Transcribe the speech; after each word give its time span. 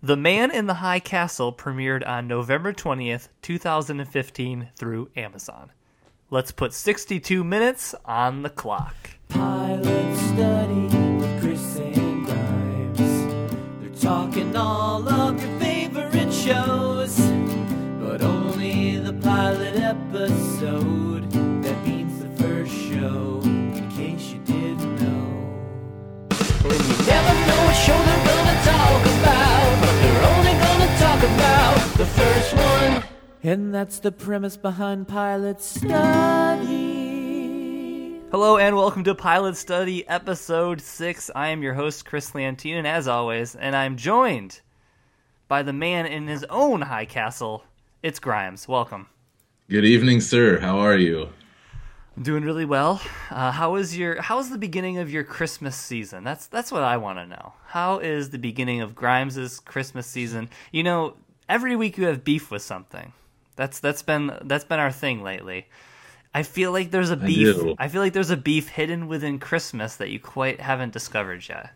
The 0.00 0.16
Man 0.16 0.52
in 0.52 0.66
the 0.66 0.74
High 0.74 1.00
Castle 1.00 1.52
premiered 1.52 2.06
on 2.06 2.28
November 2.28 2.72
20th, 2.72 3.26
2015 3.42 4.68
through 4.76 5.10
Amazon. 5.16 5.72
Let's 6.30 6.52
put 6.52 6.72
62 6.72 7.42
minutes 7.42 7.96
on 8.04 8.42
the 8.42 8.48
clock. 8.48 8.94
Pilot 9.28 10.16
study 10.16 10.86
with 11.16 11.40
Chris 11.40 11.78
and 11.78 12.24
Grimes. 12.24 13.50
They're 13.80 14.00
talking 14.00 14.54
all 14.54 15.08
of 15.08 15.42
your 15.42 15.58
favorite 15.58 16.32
shows, 16.32 17.18
but 18.00 18.22
only 18.22 18.98
the 18.98 19.14
pilot 19.14 19.80
episode. 19.80 21.28
That 21.64 21.84
means 21.84 22.22
the 22.22 22.30
first 22.40 22.72
show, 22.72 23.40
in 23.42 23.90
case 23.90 24.30
you 24.30 24.38
didn't 24.44 24.94
know. 25.02 26.28
And 26.30 26.84
you 26.86 26.96
never 27.04 27.34
know 27.48 27.64
what 27.66 27.74
show 27.74 27.98
they're 27.98 28.26
gonna 28.26 28.62
talk 28.62 28.97
the 31.98 32.06
first 32.06 32.54
one. 32.54 33.04
And 33.42 33.74
that's 33.74 33.98
the 33.98 34.12
premise 34.12 34.56
behind 34.56 35.08
Pilot 35.08 35.60
Study. 35.60 35.88
Hello 38.30 38.56
and 38.56 38.76
welcome 38.76 39.02
to 39.02 39.16
Pilot 39.16 39.56
Study 39.56 40.06
Episode 40.06 40.80
6. 40.80 41.30
I 41.34 41.48
am 41.48 41.60
your 41.60 41.74
host, 41.74 42.04
Chris 42.04 42.36
Leontine, 42.36 42.86
as 42.86 43.08
always, 43.08 43.56
and 43.56 43.74
I'm 43.74 43.96
joined 43.96 44.60
by 45.48 45.64
the 45.64 45.72
man 45.72 46.06
in 46.06 46.28
his 46.28 46.44
own 46.44 46.82
high 46.82 47.04
castle. 47.04 47.64
It's 48.00 48.20
Grimes. 48.20 48.68
Welcome. 48.68 49.08
Good 49.68 49.84
evening, 49.84 50.20
sir. 50.20 50.60
How 50.60 50.78
are 50.78 50.96
you? 50.96 51.30
I'm 52.16 52.22
doing 52.22 52.44
really 52.44 52.64
well. 52.64 53.02
Uh, 53.28 53.50
how 53.50 53.74
is 53.74 53.98
your 53.98 54.22
how 54.22 54.38
is 54.38 54.50
the 54.50 54.58
beginning 54.58 54.98
of 54.98 55.10
your 55.10 55.24
Christmas 55.24 55.74
season? 55.74 56.22
That's 56.22 56.46
that's 56.46 56.70
what 56.70 56.84
I 56.84 56.96
want 56.96 57.18
to 57.18 57.26
know. 57.26 57.54
How 57.66 57.98
is 57.98 58.30
the 58.30 58.38
beginning 58.38 58.82
of 58.82 58.94
Grimes's 58.94 59.58
Christmas 59.58 60.06
season? 60.06 60.48
You 60.70 60.84
know, 60.84 61.16
every 61.48 61.76
week 61.76 61.98
you 61.98 62.06
have 62.06 62.24
beef 62.24 62.50
with 62.50 62.62
something. 62.62 63.12
That's 63.56 63.80
that's 63.80 64.02
been 64.02 64.32
that's 64.44 64.64
been 64.64 64.78
our 64.78 64.92
thing 64.92 65.22
lately. 65.22 65.66
I 66.34 66.42
feel 66.42 66.72
like 66.72 66.90
there's 66.90 67.10
a 67.10 67.16
beef. 67.16 67.56
do. 67.56 67.74
I, 67.78 67.88
feel 67.88 68.02
like 68.02 68.12
there's 68.12 68.30
a 68.30 68.36
beef 68.36 68.68
hidden 68.68 69.08
within 69.08 69.38
Christmas 69.38 69.96
that 69.96 70.10
you 70.10 70.20
quite 70.20 70.60
haven't 70.60 70.92
discovered 70.92 71.48
yet. 71.48 71.70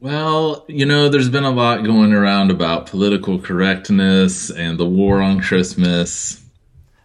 Well, 0.00 0.64
you 0.68 0.84
know, 0.84 1.08
there's 1.08 1.30
been 1.30 1.44
a 1.44 1.50
lot 1.50 1.82
going 1.82 2.12
around 2.12 2.50
about 2.50 2.86
political 2.86 3.38
correctness 3.38 4.50
and 4.50 4.78
the 4.78 4.86
war 4.86 5.22
on 5.22 5.40
Christmas. 5.40 6.44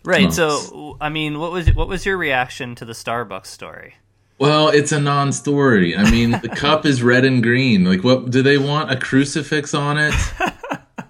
Right. 0.03 0.23
Months. 0.23 0.35
So, 0.35 0.97
I 0.99 1.09
mean, 1.09 1.39
what 1.39 1.51
was 1.51 1.73
what 1.73 1.87
was 1.87 2.05
your 2.05 2.17
reaction 2.17 2.75
to 2.75 2.85
the 2.85 2.93
Starbucks 2.93 3.47
story? 3.47 3.95
Well, 4.37 4.69
it's 4.69 4.91
a 4.91 4.99
non-story. 4.99 5.97
I 5.97 6.09
mean, 6.11 6.31
the 6.31 6.49
cup 6.55 6.85
is 6.85 7.03
red 7.03 7.25
and 7.25 7.43
green. 7.43 7.83
Like, 7.83 8.03
what 8.03 8.29
do 8.29 8.41
they 8.41 8.57
want? 8.57 8.91
A 8.91 8.97
crucifix 8.97 9.73
on 9.73 9.97
it? 9.97 10.13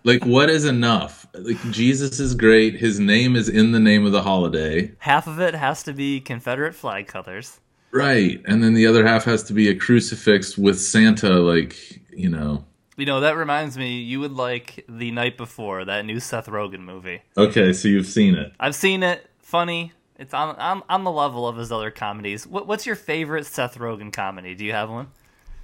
Like, 0.03 0.25
what 0.25 0.49
is 0.49 0.65
enough? 0.65 1.27
Like, 1.33 1.61
Jesus 1.71 2.19
is 2.19 2.33
great. 2.35 2.75
His 2.75 2.99
name 2.99 3.35
is 3.35 3.49
in 3.49 3.71
the 3.71 3.79
name 3.79 4.05
of 4.05 4.11
the 4.11 4.21
holiday, 4.23 4.91
Half 4.99 5.27
of 5.27 5.39
it 5.39 5.53
has 5.55 5.83
to 5.83 5.93
be 5.93 6.19
Confederate 6.21 6.73
flag 6.75 7.07
colors. 7.07 7.59
right? 7.91 8.41
And 8.45 8.63
then 8.63 8.73
the 8.73 8.87
other 8.87 9.05
half 9.05 9.23
has 9.25 9.43
to 9.43 9.53
be 9.53 9.67
a 9.69 9.75
crucifix 9.75 10.57
with 10.57 10.79
Santa, 10.79 11.39
like, 11.39 12.01
you 12.11 12.29
know. 12.29 12.65
You 12.97 13.05
know, 13.05 13.21
that 13.21 13.37
reminds 13.37 13.77
me, 13.77 14.01
you 14.01 14.19
would 14.19 14.33
like 14.33 14.83
The 14.89 15.11
Night 15.11 15.37
Before, 15.37 15.85
that 15.85 16.05
new 16.05 16.19
Seth 16.19 16.47
Rogen 16.47 16.81
movie. 16.81 17.21
Okay, 17.37 17.71
so 17.73 17.87
you've 17.87 18.05
seen 18.07 18.35
it. 18.35 18.51
I've 18.59 18.75
seen 18.75 19.03
it. 19.03 19.25
Funny. 19.39 19.93
It's 20.17 20.33
on 20.33 20.55
on, 20.57 20.83
on 20.89 21.05
the 21.05 21.11
level 21.11 21.47
of 21.47 21.55
his 21.55 21.71
other 21.71 21.91
comedies. 21.91 22.45
What, 22.45 22.67
what's 22.67 22.85
your 22.85 22.97
favorite 22.97 23.45
Seth 23.45 23.77
Rogen 23.77 24.11
comedy? 24.11 24.53
Do 24.53 24.65
you 24.65 24.73
have 24.73 24.89
one? 24.89 25.07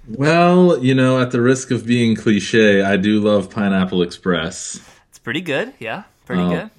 Well, 0.08 0.82
you 0.82 0.94
know, 0.94 1.20
at 1.20 1.30
the 1.32 1.40
risk 1.40 1.70
of 1.70 1.84
being 1.86 2.14
cliche, 2.14 2.82
I 2.82 2.96
do 2.96 3.20
love 3.20 3.50
Pineapple 3.50 4.02
Express. 4.02 4.80
It's 5.08 5.18
pretty 5.18 5.40
good. 5.40 5.72
Yeah, 5.78 6.04
pretty 6.24 6.42
Oh. 6.42 6.50
good. 6.50 6.70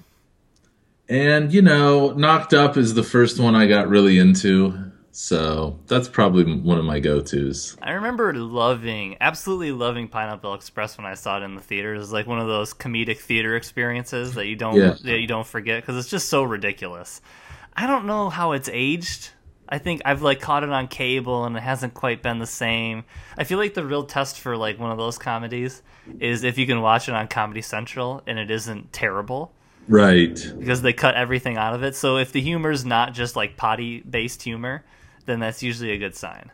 And, 1.10 1.52
you 1.52 1.62
know, 1.62 2.12
Knocked 2.12 2.52
Up 2.54 2.76
is 2.76 2.94
the 2.94 3.02
first 3.02 3.38
one 3.40 3.54
I 3.54 3.66
got 3.66 3.88
really 3.88 4.18
into. 4.18 4.74
So 5.10 5.78
that's 5.88 6.06
probably 6.08 6.44
one 6.44 6.78
of 6.78 6.84
my 6.84 7.00
go 7.00 7.20
tos. 7.20 7.76
I 7.82 7.92
remember 7.92 8.32
loving, 8.34 9.16
absolutely 9.20 9.72
loving 9.72 10.06
Pineapple 10.06 10.54
Express 10.54 10.96
when 10.96 11.06
I 11.06 11.14
saw 11.14 11.38
it 11.38 11.42
in 11.42 11.56
the 11.56 11.60
theaters. 11.60 12.02
It's 12.04 12.12
like 12.12 12.28
one 12.28 12.38
of 12.38 12.46
those 12.46 12.72
comedic 12.72 13.18
theater 13.18 13.56
experiences 13.56 14.34
that 14.34 14.46
you 14.46 14.54
don't 14.54 14.76
Yeah. 14.76 14.94
that 15.02 15.18
you 15.18 15.26
don't 15.26 15.46
forget 15.46 15.82
because 15.82 15.96
it's 15.98 16.08
just 16.10 16.28
so 16.28 16.44
ridiculous. 16.44 17.20
I 17.76 17.86
don't 17.88 18.04
know 18.06 18.28
how 18.28 18.52
it's 18.52 18.70
aged. 18.72 19.30
I 19.68 19.78
think 19.78 20.02
I've 20.04 20.22
like 20.22 20.40
caught 20.40 20.62
it 20.64 20.70
on 20.70 20.88
cable 20.88 21.44
and 21.44 21.56
it 21.56 21.62
hasn't 21.62 21.94
quite 21.94 22.22
been 22.22 22.38
the 22.38 22.46
same. 22.46 23.04
I 23.36 23.44
feel 23.44 23.58
like 23.58 23.74
the 23.74 23.84
real 23.84 24.04
test 24.04 24.40
for 24.40 24.56
like 24.56 24.78
one 24.78 24.90
of 24.90 24.98
those 24.98 25.18
comedies 25.18 25.82
is 26.20 26.42
if 26.44 26.56
you 26.56 26.66
can 26.66 26.80
watch 26.80 27.08
it 27.08 27.14
on 27.14 27.28
Comedy 27.28 27.60
Central 27.62 28.22
and 28.26 28.38
it 28.38 28.50
isn't 28.50 28.92
terrible 28.92 29.52
Right. 29.86 30.38
because 30.58 30.82
they 30.82 30.92
cut 30.92 31.14
everything 31.14 31.56
out 31.56 31.74
of 31.74 31.82
it. 31.82 31.94
So 31.94 32.16
if 32.16 32.32
the 32.32 32.40
humor's 32.40 32.84
not 32.84 33.12
just 33.12 33.36
like 33.36 33.56
potty 33.56 34.00
based 34.00 34.42
humor, 34.42 34.84
then 35.26 35.40
that's 35.40 35.62
usually 35.62 35.90
a 35.92 35.98
good 35.98 36.14
sign. 36.16 36.50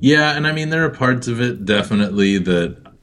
Yeah, 0.00 0.36
and 0.36 0.46
I 0.46 0.52
mean, 0.52 0.70
there 0.70 0.84
are 0.84 0.90
parts 0.90 1.28
of 1.28 1.40
it 1.40 1.64
definitely 1.64 2.38
that, 2.38 2.93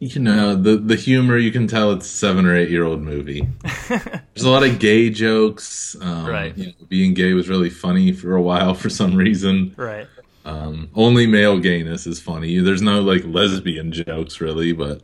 you 0.00 0.20
know, 0.20 0.54
the, 0.54 0.76
the 0.76 0.94
humor, 0.96 1.36
you 1.38 1.50
can 1.50 1.66
tell 1.66 1.92
it's 1.92 2.06
a 2.06 2.16
seven 2.16 2.46
or 2.46 2.56
eight 2.56 2.70
year 2.70 2.84
old 2.84 3.00
movie. 3.02 3.48
There's 3.88 4.44
a 4.44 4.50
lot 4.50 4.62
of 4.64 4.78
gay 4.78 5.10
jokes. 5.10 5.96
Um, 6.00 6.26
Right. 6.26 6.56
you 6.56 6.66
know, 6.66 6.72
being 6.88 7.14
gay 7.14 7.32
was 7.32 7.48
really 7.48 7.70
funny 7.70 8.12
for 8.12 8.34
a 8.36 8.42
while 8.42 8.74
for 8.74 8.88
some 8.88 9.14
reason. 9.16 9.74
Right. 9.76 10.06
Um, 10.44 10.88
only 10.94 11.26
male 11.26 11.58
gayness 11.58 12.06
is 12.06 12.20
funny. 12.20 12.58
There's 12.58 12.80
no 12.82 13.00
like 13.02 13.22
lesbian 13.24 13.92
jokes 13.92 14.40
really, 14.40 14.72
but 14.72 15.02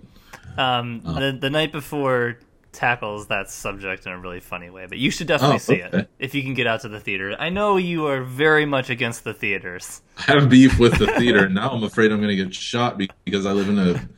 Um, 0.56 1.00
the 1.02 1.36
the 1.38 1.50
night 1.50 1.72
before 1.72 2.38
tackles 2.72 3.28
that 3.28 3.48
subject 3.50 4.04
in 4.06 4.12
a 4.12 4.18
really 4.18 4.40
funny 4.40 4.68
way, 4.70 4.86
but 4.86 4.98
you 4.98 5.10
should 5.10 5.26
definitely 5.28 5.56
Oh, 5.56 5.58
see 5.58 5.74
it 5.76 6.08
if 6.18 6.34
you 6.34 6.42
can 6.42 6.54
get 6.54 6.66
out 6.66 6.80
to 6.80 6.88
the 6.88 6.98
theater. 6.98 7.36
I 7.38 7.48
know 7.50 7.76
you 7.76 8.06
are 8.06 8.22
very 8.22 8.64
much 8.66 8.90
against 8.90 9.22
the 9.24 9.34
theaters. 9.34 10.00
I 10.16 10.32
have 10.32 10.48
beef 10.48 10.78
with 10.78 10.98
the 10.98 11.06
theater. 11.08 11.48
now 11.60 11.70
I'm 11.70 11.82
afraid 11.84 12.10
I'm 12.10 12.18
going 12.18 12.36
to 12.36 12.42
get 12.44 12.54
shot 12.54 12.98
because 13.24 13.46
I 13.46 13.52
live 13.52 13.68
in 13.68 13.78
a 13.78 14.08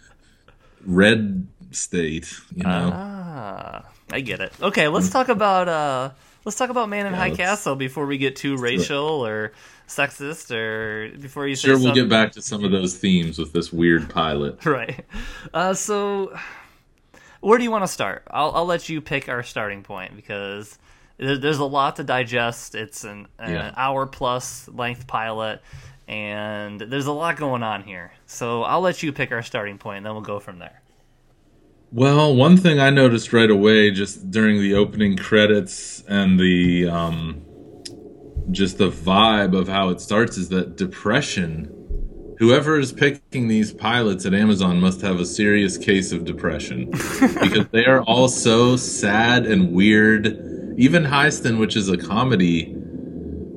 red 0.87 1.47
state. 1.73 2.33
You 2.55 2.63
know, 2.65 2.91
Ah, 2.95 3.85
I 4.13 4.21
get 4.21 4.41
it. 4.41 4.53
Okay, 4.63 4.89
let's 4.89 5.11
talk 5.11 5.29
about 5.29 5.69
uh, 5.69 6.11
let's 6.45 6.57
talk 6.57 6.71
about 6.71 6.89
Man 6.89 7.07
in 7.07 7.13
Yeah, 7.13 7.19
High 7.19 7.31
Castle 7.35 7.77
before 7.77 8.07
we 8.07 8.19
get 8.19 8.37
too 8.37 8.57
racial 8.57 9.27
or 9.27 9.53
sexist 9.89 10.51
or 10.51 11.17
before 11.19 11.47
you 11.47 11.55
say 11.55 11.69
sure 11.69 11.75
we'll 11.77 11.87
something. 11.87 12.05
get 12.05 12.11
back 12.11 12.33
to 12.33 12.43
some 12.43 12.65
of 12.65 12.71
those 12.73 12.97
themes 12.97 13.39
with 13.39 13.53
this 13.53 13.73
weird 13.73 14.09
pilot. 14.11 14.59
Right. 14.67 15.05
Uh, 15.55 15.75
so, 15.75 16.37
where 17.41 17.59
do 17.59 17.65
you 17.65 17.71
want 17.71 17.85
to 17.85 17.89
start? 17.89 18.25
I'll, 18.31 18.51
I'll 18.53 18.67
let 18.67 18.89
you 18.89 19.01
pick 19.01 19.29
our 19.29 19.43
starting 19.43 19.83
point 19.83 20.17
because 20.17 20.79
there's 21.19 21.59
a 21.59 21.65
lot 21.65 21.97
to 21.97 22.05
digest. 22.05 22.75
It's 22.75 23.05
an, 23.05 23.29
an 23.39 23.53
Yeah. 23.53 23.75
hour 23.77 24.07
plus 24.07 24.69
length 24.69 25.07
pilot, 25.07 25.63
and 26.09 26.81
there's 26.81 27.07
a 27.07 27.13
lot 27.13 27.37
going 27.37 27.63
on 27.63 27.83
here. 27.83 28.13
So, 28.27 28.63
I'll 28.63 28.81
let 28.81 29.03
you 29.03 29.13
pick 29.13 29.33
our 29.33 29.43
starting 29.43 29.79
point, 29.79 29.99
and 29.99 30.07
then 30.07 30.13
we'll 30.13 30.23
go 30.23 30.41
from 30.41 30.59
there. 30.59 30.83
Well, 31.93 32.35
one 32.35 32.57
thing 32.57 32.81
I 32.81 32.91
noticed 32.91 33.33
right 33.33 33.51
away, 33.51 33.91
just 33.91 34.31
during 34.31 34.61
the 34.61 34.75
opening 34.75 35.17
credits 35.17 36.03
and 36.09 36.39
the 36.39 36.89
um, 36.89 37.43
just 38.51 38.79
the 38.79 38.91
vibe 38.91 39.57
of 39.57 39.69
how 39.69 39.91
it 39.91 40.01
starts, 40.01 40.37
is 40.37 40.49
that 40.49 40.77
depression. 40.77 41.73
Whoever 42.39 42.79
is 42.79 42.93
picking 42.93 43.49
these 43.49 43.73
pilots 43.73 44.27
at 44.27 44.35
Amazon 44.35 44.81
must 44.81 45.01
have 45.01 45.21
a 45.21 45.25
serious 45.25 45.79
case 45.79 46.13
of 46.13 46.25
depression 46.25 46.91
because 46.91 47.67
they 47.69 47.87
are 47.87 48.03
all 48.03 48.29
so 48.29 48.77
sad 48.77 49.47
and 49.47 49.73
weird. 49.73 50.27
Even 50.77 51.05
Highston, 51.05 51.59
which 51.59 51.77
is 51.77 51.89
a 51.89 51.97
comedy, 51.97 52.77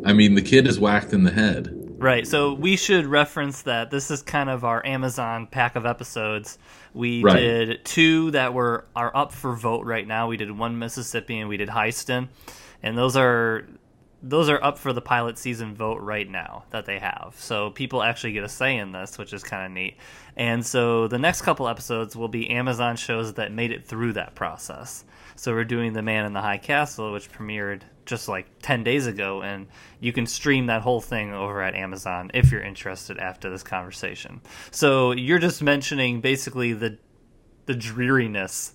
I 0.05 0.13
mean, 0.13 0.35
the 0.35 0.41
kid 0.41 0.65
is 0.65 0.79
whacked 0.79 1.11
in 1.11 1.23
the 1.23 1.31
head. 1.31 1.75
Right. 2.01 2.27
So, 2.27 2.53
we 2.53 2.75
should 2.75 3.05
reference 3.05 3.63
that 3.63 3.91
this 3.91 4.09
is 4.11 4.21
kind 4.21 4.49
of 4.49 4.63
our 4.63 4.85
Amazon 4.85 5.47
pack 5.47 5.75
of 5.75 5.85
episodes. 5.85 6.57
We 6.93 7.21
Right. 7.23 7.39
did 7.39 7.85
two 7.85 8.31
that 8.31 8.53
were 8.53 8.85
are 8.95 9.15
up 9.15 9.31
for 9.31 9.55
vote 9.55 9.85
right 9.85 10.07
now. 10.07 10.27
We 10.27 10.37
did 10.37 10.51
one 10.51 10.79
Mississippi 10.79 11.39
and 11.39 11.49
we 11.49 11.57
did 11.57 11.69
Highston, 11.69 12.29
and 12.81 12.97
those 12.97 13.15
are 13.15 13.65
those 14.21 14.49
are 14.49 14.61
up 14.61 14.77
for 14.77 14.91
the 14.91 15.01
pilot 15.01 15.37
season 15.37 15.73
vote 15.73 16.01
right 16.01 16.29
now 16.29 16.63
that 16.71 16.85
they 16.85 16.99
have. 16.99 17.35
So 17.37 17.69
people 17.69 18.03
actually 18.03 18.33
get 18.33 18.43
a 18.43 18.49
say 18.49 18.75
in 18.77 18.91
this, 18.91 19.17
which 19.17 19.31
is 19.31 19.43
kind 19.43 19.65
of 19.65 19.71
neat. 19.71 19.95
And 20.35 20.65
so 20.65 21.07
the 21.07 21.17
next 21.17 21.43
couple 21.43 21.69
episodes 21.69 22.17
will 22.17 22.27
be 22.27 22.49
Amazon 22.49 22.97
shows 22.97 23.35
that 23.35 23.53
made 23.53 23.71
it 23.71 23.85
through 23.85 24.13
that 24.13 24.35
process. 24.35 25.05
So 25.39 25.53
we're 25.53 25.63
doing 25.63 25.93
The 25.93 26.01
Man 26.01 26.25
in 26.25 26.33
the 26.33 26.41
High 26.41 26.57
Castle, 26.57 27.13
which 27.13 27.31
premiered 27.31 27.83
just 28.05 28.27
like 28.27 28.45
10 28.61 28.83
days 28.83 29.07
ago, 29.07 29.41
and 29.41 29.67
you 30.01 30.11
can 30.11 30.25
stream 30.25 30.65
that 30.65 30.81
whole 30.81 30.99
thing 30.99 31.33
over 31.33 31.61
at 31.61 31.75
Amazon 31.75 32.29
if 32.33 32.51
you're 32.51 32.61
interested 32.61 33.17
after 33.17 33.49
this 33.49 33.63
conversation. 33.63 34.41
So 34.69 35.13
you're 35.13 35.39
just 35.39 35.63
mentioning 35.63 36.19
basically 36.19 36.73
the 36.73 36.97
the 37.67 37.73
dreariness 37.73 38.73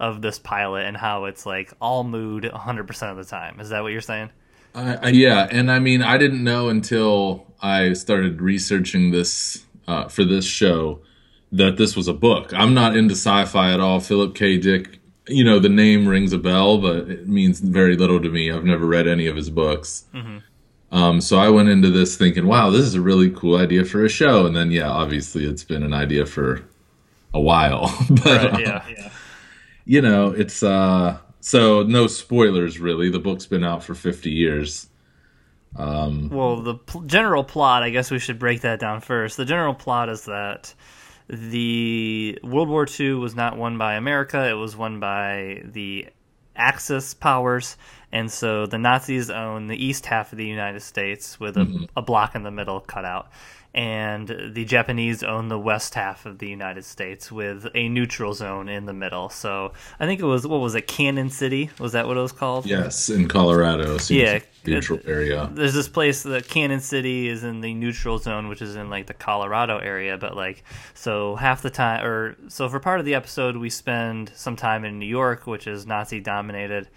of 0.00 0.22
this 0.22 0.38
pilot 0.38 0.86
and 0.86 0.96
how 0.96 1.26
it's 1.26 1.44
like 1.44 1.74
all 1.78 2.04
mood 2.04 2.44
100% 2.44 3.10
of 3.10 3.16
the 3.18 3.24
time. 3.24 3.60
Is 3.60 3.68
that 3.68 3.82
what 3.82 3.92
you're 3.92 4.00
saying? 4.00 4.30
I, 4.74 4.94
I, 4.94 5.08
yeah, 5.08 5.46
and 5.50 5.70
I 5.70 5.78
mean, 5.78 6.00
I 6.00 6.16
didn't 6.16 6.42
know 6.42 6.70
until 6.70 7.52
I 7.60 7.92
started 7.92 8.40
researching 8.40 9.10
this 9.10 9.66
uh, 9.86 10.08
for 10.08 10.24
this 10.24 10.46
show 10.46 11.02
that 11.52 11.76
this 11.76 11.96
was 11.96 12.08
a 12.08 12.14
book. 12.14 12.54
I'm 12.54 12.72
not 12.72 12.96
into 12.96 13.14
sci-fi 13.14 13.74
at 13.74 13.80
all. 13.80 14.00
Philip 14.00 14.34
K. 14.34 14.56
Dick, 14.56 14.97
you 15.28 15.44
know, 15.44 15.58
the 15.58 15.68
name 15.68 16.06
rings 16.08 16.32
a 16.32 16.38
bell, 16.38 16.78
but 16.78 17.08
it 17.10 17.28
means 17.28 17.60
very 17.60 17.96
little 17.96 18.20
to 18.20 18.28
me. 18.28 18.50
I've 18.50 18.64
never 18.64 18.86
read 18.86 19.06
any 19.06 19.26
of 19.26 19.36
his 19.36 19.50
books. 19.50 20.04
Um, 20.90 21.20
so 21.20 21.38
I 21.38 21.48
went 21.50 21.68
into 21.68 21.90
this 21.90 22.16
thinking, 22.16 22.46
wow, 22.46 22.70
this 22.70 22.80
is 22.82 22.94
a 22.94 23.00
really 23.00 23.30
cool 23.30 23.58
idea 23.58 23.84
for 23.84 24.04
a 24.04 24.08
show. 24.08 24.46
And 24.46 24.56
then, 24.56 24.70
yeah, 24.70 24.88
obviously 24.88 25.44
it's 25.44 25.62
been 25.64 25.82
an 25.82 25.92
idea 25.92 26.24
for 26.24 26.64
a 27.34 27.40
while. 27.40 27.94
but, 28.10 28.24
Right, 28.24 28.54
uh, 28.54 28.58
yeah. 28.88 29.10
you 29.84 30.00
know, 30.00 30.30
it's, 30.30 30.62
uh, 30.62 31.18
so 31.40 31.82
no 31.82 32.06
spoilers 32.06 32.78
really. 32.80 33.10
The 33.10 33.18
book's 33.18 33.46
been 33.46 33.64
out 33.64 33.84
for 33.84 33.94
50 33.94 34.30
years. 34.30 34.88
Well, 36.30 36.62
the 36.62 36.74
pl- 36.74 37.02
general 37.02 37.44
plot, 37.44 37.82
I 37.82 37.90
guess 37.90 38.10
we 38.10 38.18
should 38.18 38.38
break 38.38 38.62
that 38.62 38.80
down 38.80 39.00
first. 39.02 39.36
The 39.36 39.44
general 39.44 39.74
plot 39.74 40.08
is 40.08 40.24
that 40.24 40.72
the 41.28 42.38
World 42.42 42.68
War 42.68 42.86
II 42.98 43.14
was 43.14 43.34
not 43.34 43.56
won 43.56 43.78
by 43.78 43.94
America; 43.94 44.48
it 44.48 44.54
was 44.54 44.76
won 44.76 45.00
by 45.00 45.62
the 45.64 46.08
Axis 46.56 47.14
powers, 47.14 47.76
and 48.10 48.30
so 48.30 48.66
the 48.66 48.78
Nazis 48.78 49.30
own 49.30 49.66
the 49.66 49.82
east 49.82 50.06
half 50.06 50.32
of 50.32 50.38
the 50.38 50.46
United 50.46 50.80
States 50.80 51.38
with 51.38 51.56
a, 51.56 51.60
mm-hmm. 51.60 51.84
a 51.96 52.02
block 52.02 52.34
in 52.34 52.42
the 52.42 52.50
middle 52.50 52.80
cut 52.80 53.04
out, 53.04 53.30
and 53.74 54.52
the 54.54 54.64
Japanese 54.64 55.22
own 55.22 55.48
the 55.48 55.58
west 55.58 55.94
half 55.94 56.26
of 56.26 56.38
the 56.38 56.48
United 56.48 56.84
States 56.84 57.30
with 57.30 57.66
a 57.74 57.88
neutral 57.88 58.32
zone 58.32 58.68
in 58.68 58.86
the 58.86 58.92
middle. 58.92 59.28
So 59.28 59.72
I 60.00 60.06
think 60.06 60.20
it 60.20 60.24
was 60.24 60.46
what 60.46 60.60
was 60.60 60.74
it, 60.74 60.86
Canon 60.86 61.30
City? 61.30 61.70
Was 61.78 61.92
that 61.92 62.06
what 62.06 62.16
it 62.16 62.20
was 62.20 62.32
called? 62.32 62.66
Yes, 62.66 63.10
in 63.10 63.28
Colorado. 63.28 63.98
Yeah, 64.08 64.40
neutral 64.66 65.00
area. 65.06 65.50
there's 65.52 65.74
this 65.74 65.88
place 65.88 66.22
that 66.22 66.48
Canon 66.48 66.80
City 66.80 67.28
is 67.28 67.44
in 67.44 67.60
the 67.60 67.74
neutral 67.74 68.18
zone, 68.18 68.48
which 68.48 68.62
is 68.62 68.74
in 68.74 68.90
like 68.90 69.06
the 69.06 69.14
Colorado 69.14 69.78
area. 69.78 70.16
But 70.16 70.34
like, 70.34 70.64
so 70.94 71.36
half 71.36 71.62
the 71.62 71.70
time, 71.70 72.04
or 72.04 72.36
so 72.48 72.68
for 72.68 72.80
part 72.80 73.00
of 73.00 73.06
the 73.06 73.14
episode, 73.14 73.56
we 73.56 73.70
spend 73.70 74.32
some 74.34 74.56
time 74.56 74.84
in 74.84 74.98
New 74.98 75.06
York, 75.06 75.46
which 75.46 75.66
is 75.66 75.86
Nazi 75.86 76.20
dominated. 76.20 76.88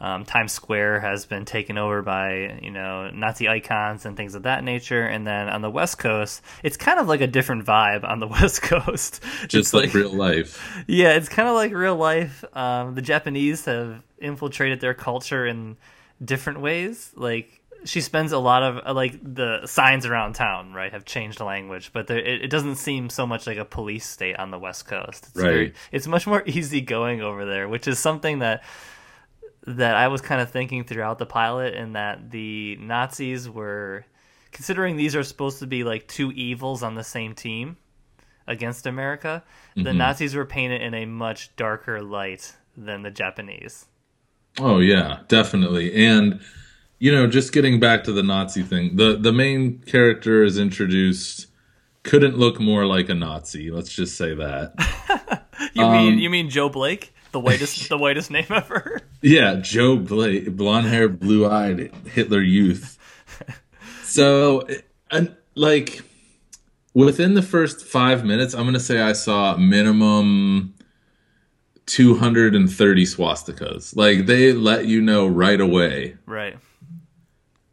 Um, 0.00 0.24
Times 0.24 0.52
Square 0.52 1.00
has 1.00 1.24
been 1.24 1.44
taken 1.44 1.78
over 1.78 2.02
by 2.02 2.58
you 2.62 2.70
know 2.70 3.10
Nazi 3.10 3.48
icons 3.48 4.04
and 4.04 4.16
things 4.16 4.34
of 4.34 4.42
that 4.42 4.62
nature. 4.64 5.02
And 5.06 5.26
then 5.26 5.48
on 5.48 5.62
the 5.62 5.70
West 5.70 5.98
Coast, 5.98 6.42
it's 6.62 6.76
kind 6.76 6.98
of 6.98 7.06
like 7.08 7.20
a 7.20 7.26
different 7.26 7.64
vibe 7.64 8.04
on 8.04 8.20
the 8.20 8.26
West 8.36 8.62
Coast. 8.62 9.22
Just 9.42 9.54
It's 9.54 9.74
like, 9.74 9.94
real 9.94 10.12
life. 10.12 10.84
yeah, 10.86 11.12
it's 11.14 11.28
kind 11.28 11.48
of 11.48 11.54
like 11.54 11.72
real 11.72 11.96
life. 11.96 12.44
Um, 12.54 12.94
the 12.94 13.02
Japanese 13.02 13.64
have 13.66 14.02
infiltrated 14.18 14.80
their 14.80 14.94
culture 14.94 15.46
in 15.46 15.76
different 16.22 16.60
ways. 16.60 17.12
Like 17.14 17.60
she 17.84 18.00
spends 18.00 18.32
a 18.32 18.38
lot 18.38 18.62
of 18.62 18.80
uh, 18.86 18.94
like 18.94 19.18
the 19.22 19.66
signs 19.66 20.06
around 20.06 20.34
town, 20.34 20.72
right, 20.72 20.90
have 20.92 21.04
changed 21.04 21.38
the 21.38 21.44
language, 21.44 21.90
but 21.92 22.06
there, 22.06 22.18
it, 22.18 22.42
it 22.44 22.48
doesn't 22.48 22.76
seem 22.76 23.10
so 23.10 23.26
much 23.26 23.46
like 23.46 23.58
a 23.58 23.64
police 23.64 24.06
state 24.06 24.36
on 24.36 24.50
the 24.50 24.58
West 24.58 24.86
Coast. 24.86 25.26
It's 25.28 25.40
very, 25.40 25.58
Right. 25.64 25.74
it's 25.92 26.06
much 26.06 26.26
more 26.26 26.42
easygoing 26.46 27.20
over 27.22 27.44
there, 27.44 27.68
which 27.68 27.86
is 27.86 27.98
something 27.98 28.38
that 28.40 28.62
that 29.66 29.94
I 29.96 30.08
was 30.08 30.20
kind 30.20 30.40
of 30.40 30.50
thinking 30.50 30.84
throughout 30.84 31.18
the 31.18 31.26
pilot, 31.26 31.74
and 31.74 31.96
that 31.96 32.30
the 32.30 32.76
Nazis 32.76 33.48
were 33.48 34.04
considering 34.52 34.96
these 34.96 35.16
are 35.16 35.22
supposed 35.22 35.58
to 35.60 35.66
be 35.66 35.84
like 35.84 36.06
two 36.06 36.30
evils 36.32 36.82
on 36.82 36.94
the 36.94 37.04
same 37.04 37.34
team 37.34 37.76
against 38.46 38.86
America, 38.86 39.42
the 39.74 39.92
Nazis 39.92 40.34
were 40.34 40.44
painted 40.44 40.82
in 40.82 40.94
a 40.94 41.06
much 41.06 41.54
darker 41.56 42.02
light 42.02 42.54
than 42.76 43.02
the 43.02 43.10
Japanese. 43.10 43.86
Oh 44.60 44.78
yeah, 44.78 45.20
definitely. 45.28 45.94
And 45.94 46.40
you 46.98 47.10
know, 47.10 47.26
just 47.26 47.52
getting 47.52 47.80
back 47.80 48.04
to 48.04 48.12
the 48.12 48.22
Nazi 48.22 48.62
thing, 48.62 48.96
the 48.96 49.16
the 49.16 49.32
main 49.32 49.78
character 49.80 50.42
is 50.44 50.58
introduced 50.58 51.48
couldn't 52.04 52.36
look 52.38 52.60
more 52.60 52.84
like 52.86 53.08
a 53.08 53.14
Nazi. 53.14 53.70
Let's 53.70 53.92
just 53.92 54.16
say 54.16 54.34
that. 54.34 55.40
You 55.72 55.84
Um, 55.84 55.92
mean 55.92 56.18
you 56.18 56.30
mean 56.30 56.50
Joe 56.50 56.68
Blake, 56.68 57.14
the 57.34 57.40
whitest 57.40 57.88
the 57.90 57.98
whitest 57.98 58.30
name 58.30 58.46
ever? 58.48 59.02
Yeah, 59.20 59.54
Joe 59.54 59.96
Blake, 59.96 60.54
blonde 60.54 60.86
hair, 60.86 61.08
blue 61.08 61.48
eyed 61.48 61.90
Hitler 62.06 62.42
Youth. 62.42 62.98
So, 64.02 64.66
and 65.10 65.34
like 65.54 66.02
within 66.92 67.32
the 67.32 67.40
first 67.42 67.86
five 67.86 68.22
minutes, 68.22 68.54
I'm 68.54 68.66
gonna 68.66 68.78
say 68.78 69.00
I 69.00 69.12
saw 69.14 69.56
minimum 69.56 70.74
230 71.86 73.04
swastikas. 73.04 73.96
Like 73.96 74.26
they 74.26 74.52
let 74.52 74.86
you 74.86 75.00
know 75.00 75.26
right 75.26 75.60
away. 75.60 76.16
right. 76.26 76.58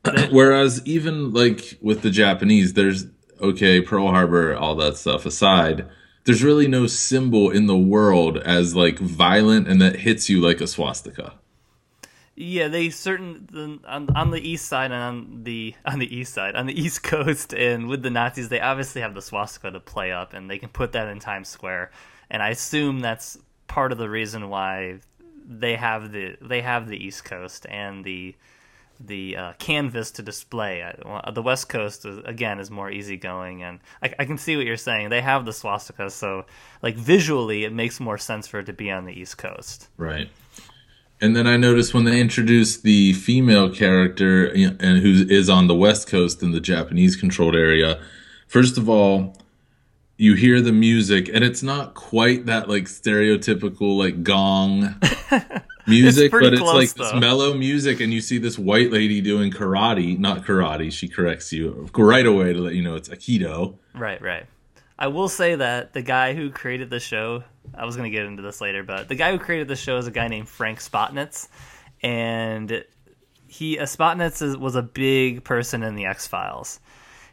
Whereas 0.31 0.81
even 0.85 1.31
like 1.31 1.77
with 1.81 2.01
the 2.01 2.09
Japanese, 2.09 2.73
there's 2.73 3.05
okay, 3.41 3.81
Pearl 3.81 4.07
Harbor, 4.07 4.55
all 4.55 4.75
that 4.75 4.95
stuff 4.95 5.25
aside, 5.25 5.87
there's 6.23 6.43
really 6.43 6.67
no 6.67 6.87
symbol 6.87 7.49
in 7.49 7.65
the 7.65 7.77
world 7.77 8.37
as 8.37 8.75
like 8.75 8.99
violent 8.99 9.67
and 9.67 9.81
that 9.81 9.97
hits 9.97 10.29
you 10.29 10.39
like 10.39 10.61
a 10.61 10.67
swastika. 10.67 11.33
Yeah, 12.35 12.69
they 12.69 12.89
certain 12.89 13.81
on 13.85 14.09
on 14.15 14.31
the 14.31 14.39
east 14.39 14.65
side 14.65 14.91
and 14.91 15.01
on 15.01 15.43
the 15.43 15.75
on 15.85 15.99
the 15.99 16.15
east 16.15 16.33
side 16.33 16.55
on 16.55 16.65
the 16.65 16.79
east 16.79 17.03
coast 17.03 17.53
and 17.53 17.87
with 17.87 18.03
the 18.03 18.09
Nazis, 18.09 18.49
they 18.49 18.61
obviously 18.61 19.01
have 19.01 19.13
the 19.13 19.21
swastika 19.21 19.71
to 19.71 19.79
play 19.79 20.11
up, 20.11 20.33
and 20.33 20.49
they 20.49 20.57
can 20.57 20.69
put 20.69 20.93
that 20.93 21.07
in 21.07 21.19
Times 21.19 21.49
Square. 21.49 21.91
And 22.29 22.41
I 22.41 22.49
assume 22.49 22.99
that's 22.99 23.37
part 23.67 23.91
of 23.91 23.97
the 23.97 24.09
reason 24.09 24.49
why 24.49 24.99
they 25.45 25.75
have 25.75 26.11
the 26.11 26.37
they 26.41 26.61
have 26.61 26.87
the 26.87 26.97
East 26.97 27.25
Coast 27.25 27.65
and 27.69 28.03
the 28.05 28.35
the 29.07 29.37
uh, 29.37 29.53
canvas 29.53 30.11
to 30.11 30.21
display. 30.21 30.83
The 31.33 31.41
West 31.41 31.69
Coast 31.69 32.05
is, 32.05 32.19
again 32.25 32.59
is 32.59 32.69
more 32.69 32.91
easygoing, 32.91 33.63
and 33.63 33.79
I, 34.01 34.13
I 34.19 34.25
can 34.25 34.37
see 34.37 34.57
what 34.57 34.65
you're 34.65 34.77
saying. 34.77 35.09
They 35.09 35.21
have 35.21 35.45
the 35.45 35.53
swastika, 35.53 36.09
so 36.09 36.45
like 36.81 36.95
visually, 36.95 37.63
it 37.63 37.73
makes 37.73 37.99
more 37.99 38.17
sense 38.17 38.47
for 38.47 38.59
it 38.59 38.65
to 38.65 38.73
be 38.73 38.91
on 38.91 39.05
the 39.05 39.13
East 39.13 39.37
Coast. 39.37 39.87
Right. 39.97 40.29
And 41.21 41.35
then 41.35 41.45
I 41.45 41.55
noticed 41.55 41.93
when 41.93 42.05
they 42.05 42.19
introduced 42.19 42.81
the 42.81 43.13
female 43.13 43.69
character 43.69 44.47
and 44.47 44.99
who 44.99 45.23
is 45.29 45.49
on 45.49 45.67
the 45.67 45.75
west 45.75 46.07
coast 46.07 46.41
in 46.41 46.51
the 46.51 46.59
Japanese 46.59 47.15
controlled 47.15 47.55
area, 47.55 48.01
first 48.47 48.75
of 48.75 48.89
all, 48.89 49.37
you 50.21 50.35
hear 50.35 50.61
the 50.61 50.71
music 50.71 51.27
and 51.33 51.43
it's 51.43 51.63
not 51.63 51.95
quite 51.95 52.45
that 52.45 52.69
like 52.69 52.83
stereotypical 52.83 53.97
like 53.97 54.21
gong 54.21 54.93
music, 55.87 56.29
pretty 56.29 56.45
but 56.45 56.53
it's 56.53 56.61
close, 56.61 56.75
like 56.75 56.93
this 56.93 57.19
mellow 57.19 57.55
music 57.55 57.99
and 57.99 58.13
you 58.13 58.21
see 58.21 58.37
this 58.37 58.59
white 58.59 58.91
lady 58.91 59.19
doing 59.19 59.51
karate, 59.51 60.19
not 60.19 60.45
karate, 60.45 60.91
she 60.91 61.07
corrects 61.07 61.51
you 61.51 61.89
right 61.97 62.27
away 62.27 62.53
to 62.53 62.59
let 62.59 62.75
you 62.75 62.83
know 62.83 62.93
it's 62.93 63.09
aikido. 63.09 63.79
Right, 63.95 64.21
right. 64.21 64.45
I 64.99 65.07
will 65.07 65.27
say 65.27 65.55
that 65.55 65.93
the 65.93 66.03
guy 66.03 66.35
who 66.35 66.51
created 66.51 66.91
the 66.91 66.99
show, 66.99 67.43
I 67.73 67.85
was 67.85 67.95
going 67.95 68.09
to 68.09 68.15
get 68.15 68.27
into 68.27 68.43
this 68.43 68.61
later, 68.61 68.83
but 68.83 69.09
the 69.09 69.15
guy 69.15 69.31
who 69.31 69.39
created 69.39 69.67
the 69.67 69.75
show 69.75 69.97
is 69.97 70.05
a 70.05 70.11
guy 70.11 70.27
named 70.27 70.47
Frank 70.47 70.77
Spotnitz, 70.77 71.47
and 72.03 72.85
he 73.47 73.79
uh, 73.79 73.85
Spotnitz 73.85 74.43
is, 74.43 74.55
was 74.55 74.75
a 74.75 74.83
big 74.83 75.43
person 75.43 75.81
in 75.81 75.95
the 75.95 76.05
X 76.05 76.27
Files. 76.27 76.79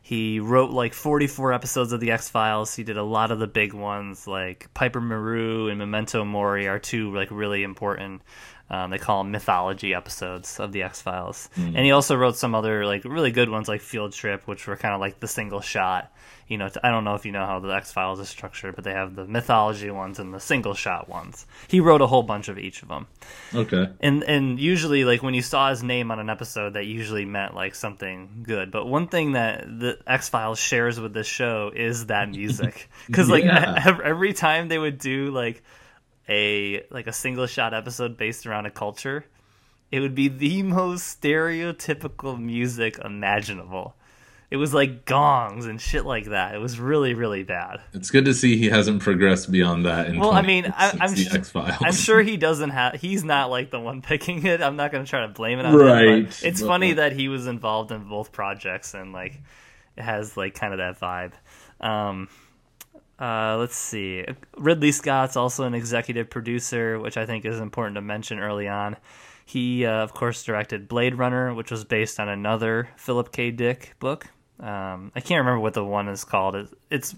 He 0.08 0.40
wrote 0.40 0.70
like 0.70 0.94
44 0.94 1.52
episodes 1.52 1.92
of 1.92 2.00
the 2.00 2.12
X 2.12 2.30
Files. 2.30 2.74
He 2.74 2.82
did 2.82 2.96
a 2.96 3.02
lot 3.02 3.30
of 3.30 3.40
the 3.40 3.46
big 3.46 3.74
ones, 3.74 4.26
like 4.26 4.72
Piper 4.72 5.02
Maru 5.02 5.68
and 5.68 5.76
Memento 5.78 6.24
Mori 6.24 6.66
are 6.66 6.78
two 6.78 7.14
like 7.14 7.30
really 7.30 7.62
important. 7.62 8.22
Um, 8.70 8.90
they 8.90 8.96
call 8.96 9.22
them 9.22 9.32
mythology 9.32 9.92
episodes 9.92 10.60
of 10.60 10.72
the 10.72 10.82
X 10.82 11.02
Files, 11.02 11.50
and 11.56 11.76
he 11.76 11.90
also 11.90 12.16
wrote 12.16 12.36
some 12.38 12.54
other 12.54 12.86
like 12.86 13.04
really 13.04 13.32
good 13.32 13.50
ones, 13.50 13.68
like 13.68 13.82
Field 13.82 14.14
Trip, 14.14 14.48
which 14.48 14.66
were 14.66 14.78
kind 14.78 14.94
of 14.94 15.00
like 15.00 15.20
the 15.20 15.28
single 15.28 15.60
shot. 15.60 16.10
You 16.48 16.56
know, 16.56 16.70
I 16.82 16.90
don't 16.90 17.04
know 17.04 17.14
if 17.14 17.26
you 17.26 17.32
know 17.32 17.44
how 17.44 17.60
the 17.60 17.68
X 17.68 17.92
Files 17.92 18.18
is 18.20 18.28
structured, 18.28 18.74
but 18.74 18.82
they 18.82 18.92
have 18.92 19.14
the 19.14 19.26
mythology 19.26 19.90
ones 19.90 20.18
and 20.18 20.32
the 20.32 20.40
single 20.40 20.72
shot 20.72 21.06
ones. 21.08 21.46
He 21.68 21.78
wrote 21.80 22.00
a 22.00 22.06
whole 22.06 22.22
bunch 22.22 22.48
of 22.48 22.58
each 22.58 22.82
of 22.82 22.88
them 22.88 23.06
Okay. 23.54 23.88
and 24.00 24.24
and 24.24 24.58
usually 24.58 25.04
like 25.04 25.22
when 25.22 25.34
you 25.34 25.42
saw 25.42 25.68
his 25.68 25.82
name 25.82 26.10
on 26.10 26.18
an 26.18 26.30
episode 26.30 26.72
that 26.72 26.86
usually 26.86 27.26
meant 27.26 27.54
like 27.54 27.74
something 27.74 28.44
good 28.46 28.70
but 28.70 28.86
one 28.86 29.08
thing 29.08 29.32
that 29.32 29.64
the 29.66 29.98
x-files 30.06 30.58
shares 30.58 30.98
with 30.98 31.12
this 31.12 31.26
show 31.26 31.70
is 31.74 32.06
that 32.06 32.30
music 32.40 32.88
because 33.06 33.28
like 33.28 33.44
Yeah. 33.44 33.98
every 34.04 34.32
time 34.32 34.68
they 34.68 34.78
would 34.78 34.98
do 34.98 35.30
like 35.30 35.62
a 36.30 36.82
like 36.90 37.06
a 37.06 37.12
single 37.12 37.46
shot 37.46 37.74
episode 37.74 38.16
based 38.16 38.46
around 38.46 38.64
a 38.66 38.70
culture 38.70 39.24
it 39.90 40.00
would 40.00 40.14
be 40.14 40.28
the 40.28 40.62
most 40.62 41.20
stereotypical 41.20 42.38
music 42.40 42.98
imaginable 43.04 43.94
it 44.50 44.56
was 44.56 44.72
like 44.72 45.04
gongs 45.04 45.66
and 45.66 45.80
shit 45.80 46.06
like 46.06 46.26
that 46.26 46.54
it 46.54 46.58
was 46.58 46.80
really 46.80 47.12
really 47.14 47.42
bad 47.42 47.80
It's 47.92 48.10
good 48.10 48.24
to 48.24 48.32
see 48.34 48.56
he 48.56 48.70
hasn't 48.70 49.02
progressed 49.02 49.50
beyond 49.52 49.84
that 49.86 50.06
in 50.08 50.18
Well, 50.18 50.32
I 50.32 50.42
mean, 50.42 50.72
I, 50.76 50.96
I'm, 51.00 51.10
the 51.14 51.42
su- 51.42 51.60
I'm 51.84 51.92
sure 51.92 52.22
he 52.22 52.36
doesn't 52.36 52.70
have. 52.70 52.94
He's 52.94 53.24
not 53.24 53.50
like 53.50 53.70
the 53.70 53.80
one 53.80 54.00
picking 54.10 54.46
it. 54.46 54.62
I'm 54.62 54.76
not 54.76 54.90
going 54.92 55.04
to 55.04 55.08
try 55.10 55.22
to 55.22 55.28
blame 55.28 55.58
it 55.58 55.66
on 55.66 55.74
Right, 55.74 56.06
him. 56.08 56.24
But 56.24 56.42
it's 56.44 56.60
but- 56.60 56.66
funny 56.66 56.92
that 56.94 57.12
he 57.12 57.28
was 57.28 57.46
involved 57.46 57.92
in 57.92 58.08
both 58.08 58.32
projects 58.32 58.94
and 58.94 59.12
like 59.12 59.38
it 59.96 60.02
has 60.02 60.36
like 60.36 60.54
kind 60.54 60.72
of 60.72 60.78
that 60.78 60.98
vibe. 61.00 61.32
Um, 61.86 62.28
uh, 63.20 63.56
let's 63.58 63.76
see. 63.76 64.24
Ridley 64.56 64.92
Scott's 64.92 65.36
also 65.36 65.64
an 65.64 65.74
executive 65.74 66.30
producer, 66.30 66.98
which 67.00 67.16
I 67.16 67.26
think 67.26 67.44
is 67.44 67.58
important 67.58 67.96
to 67.96 68.00
mention 68.00 68.38
early 68.38 68.68
on. 68.68 68.96
He, 69.44 69.84
uh, 69.86 69.92
of 70.04 70.12
course, 70.14 70.42
directed 70.44 70.88
Blade 70.88 71.16
Runner, 71.16 71.52
which 71.54 71.70
was 71.70 71.84
based 71.84 72.20
on 72.20 72.28
another 72.28 72.90
Philip 72.96 73.32
K. 73.32 73.50
Dick 73.50 73.94
book. 73.98 74.26
Um, 74.60 75.12
I 75.14 75.20
can't 75.20 75.40
remember 75.40 75.60
what 75.60 75.74
the 75.74 75.84
one 75.84 76.08
is 76.08 76.24
called. 76.24 76.54
It- 76.56 76.68
It's 76.90 77.14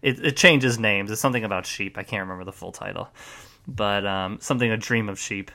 it, 0.00 0.24
it 0.24 0.36
changes 0.36 0.78
names. 0.78 1.10
It's 1.10 1.20
something 1.20 1.42
about 1.44 1.66
sheep. 1.66 1.98
I 1.98 2.04
can't 2.04 2.22
remember 2.22 2.44
the 2.44 2.52
full 2.52 2.70
title, 2.70 3.08
but 3.66 4.06
um, 4.06 4.38
something 4.40 4.70
a 4.70 4.76
dream 4.76 5.08
of 5.08 5.18
sheep. 5.18 5.50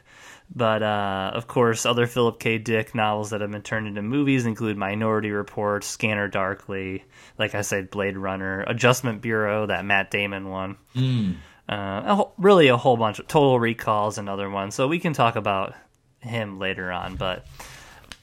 But 0.54 0.84
uh, 0.84 1.32
of 1.34 1.48
course, 1.48 1.86
other 1.86 2.06
Philip 2.08 2.40
K. 2.40 2.58
Dick 2.58 2.94
novels 2.94 3.30
that 3.30 3.40
have 3.40 3.50
been 3.52 3.62
turned 3.62 3.88
into 3.88 4.02
movies 4.02 4.46
include 4.46 4.76
Minority 4.78 5.32
Report, 5.32 5.84
Scanner 5.86 6.28
Darkly, 6.28 7.06
like 7.40 7.56
I 7.56 7.62
said, 7.62 7.90
Blade 7.90 8.18
Runner, 8.18 8.62
Adjustment 8.68 9.22
Bureau, 9.22 9.66
that 9.68 9.86
Matt 9.86 10.12
Damon 10.12 10.50
one. 10.50 10.76
Mm. 10.94 11.36
Uh, 11.70 12.02
a 12.06 12.16
whole- 12.16 12.34
really 12.38 12.68
a 12.68 12.76
whole 12.76 12.98
bunch 12.98 13.20
of 13.20 13.28
Total 13.30 13.58
Recalls, 13.58 14.18
another 14.18 14.50
one. 14.50 14.72
So 14.72 14.90
we 14.90 15.00
can 15.00 15.14
talk 15.14 15.38
about 15.38 15.74
him 16.20 16.60
later 16.60 16.92
on. 16.92 17.16
But 17.16 17.46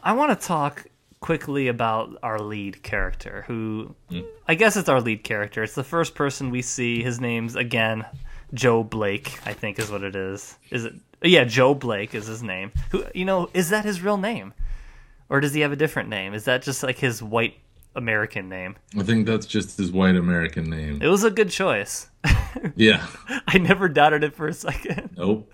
I 0.02 0.12
want 0.12 0.38
to 0.38 0.47
talk 0.47 0.85
quickly 1.20 1.68
about 1.68 2.16
our 2.22 2.38
lead 2.38 2.82
character, 2.82 3.44
who 3.46 3.94
hmm. 4.08 4.20
I 4.48 4.54
guess 4.54 4.76
it's 4.76 4.88
our 4.88 5.00
lead 5.00 5.22
character. 5.22 5.62
It's 5.62 5.74
the 5.74 5.84
first 5.84 6.14
person 6.14 6.50
we 6.50 6.62
see. 6.62 7.02
His 7.02 7.20
name's 7.20 7.56
again 7.56 8.06
Joe 8.54 8.82
Blake, 8.82 9.38
I 9.46 9.52
think 9.52 9.78
is 9.78 9.90
what 9.90 10.02
it 10.02 10.16
is. 10.16 10.56
Is 10.70 10.84
it? 10.84 10.94
Yeah, 11.22 11.44
Joe 11.44 11.74
Blake 11.74 12.14
is 12.14 12.26
his 12.26 12.42
name. 12.42 12.72
Who 12.90 13.04
you 13.14 13.24
know 13.24 13.50
is 13.54 13.70
that 13.70 13.84
his 13.84 14.02
real 14.02 14.16
name, 14.16 14.54
or 15.28 15.40
does 15.40 15.54
he 15.54 15.60
have 15.60 15.72
a 15.72 15.76
different 15.76 16.08
name? 16.08 16.34
Is 16.34 16.44
that 16.44 16.62
just 16.62 16.82
like 16.82 16.98
his 16.98 17.22
white 17.22 17.58
American 17.94 18.48
name? 18.48 18.76
I 18.98 19.02
think 19.02 19.26
that's 19.26 19.46
just 19.46 19.76
his 19.76 19.92
white 19.92 20.16
American 20.16 20.70
name. 20.70 21.00
It 21.02 21.08
was 21.08 21.24
a 21.24 21.30
good 21.30 21.50
choice. 21.50 22.08
Yeah. 22.74 23.06
I 23.46 23.58
never 23.58 23.88
doubted 23.88 24.24
it 24.24 24.34
for 24.34 24.48
a 24.48 24.52
second. 24.52 25.10
Nope. 25.16 25.52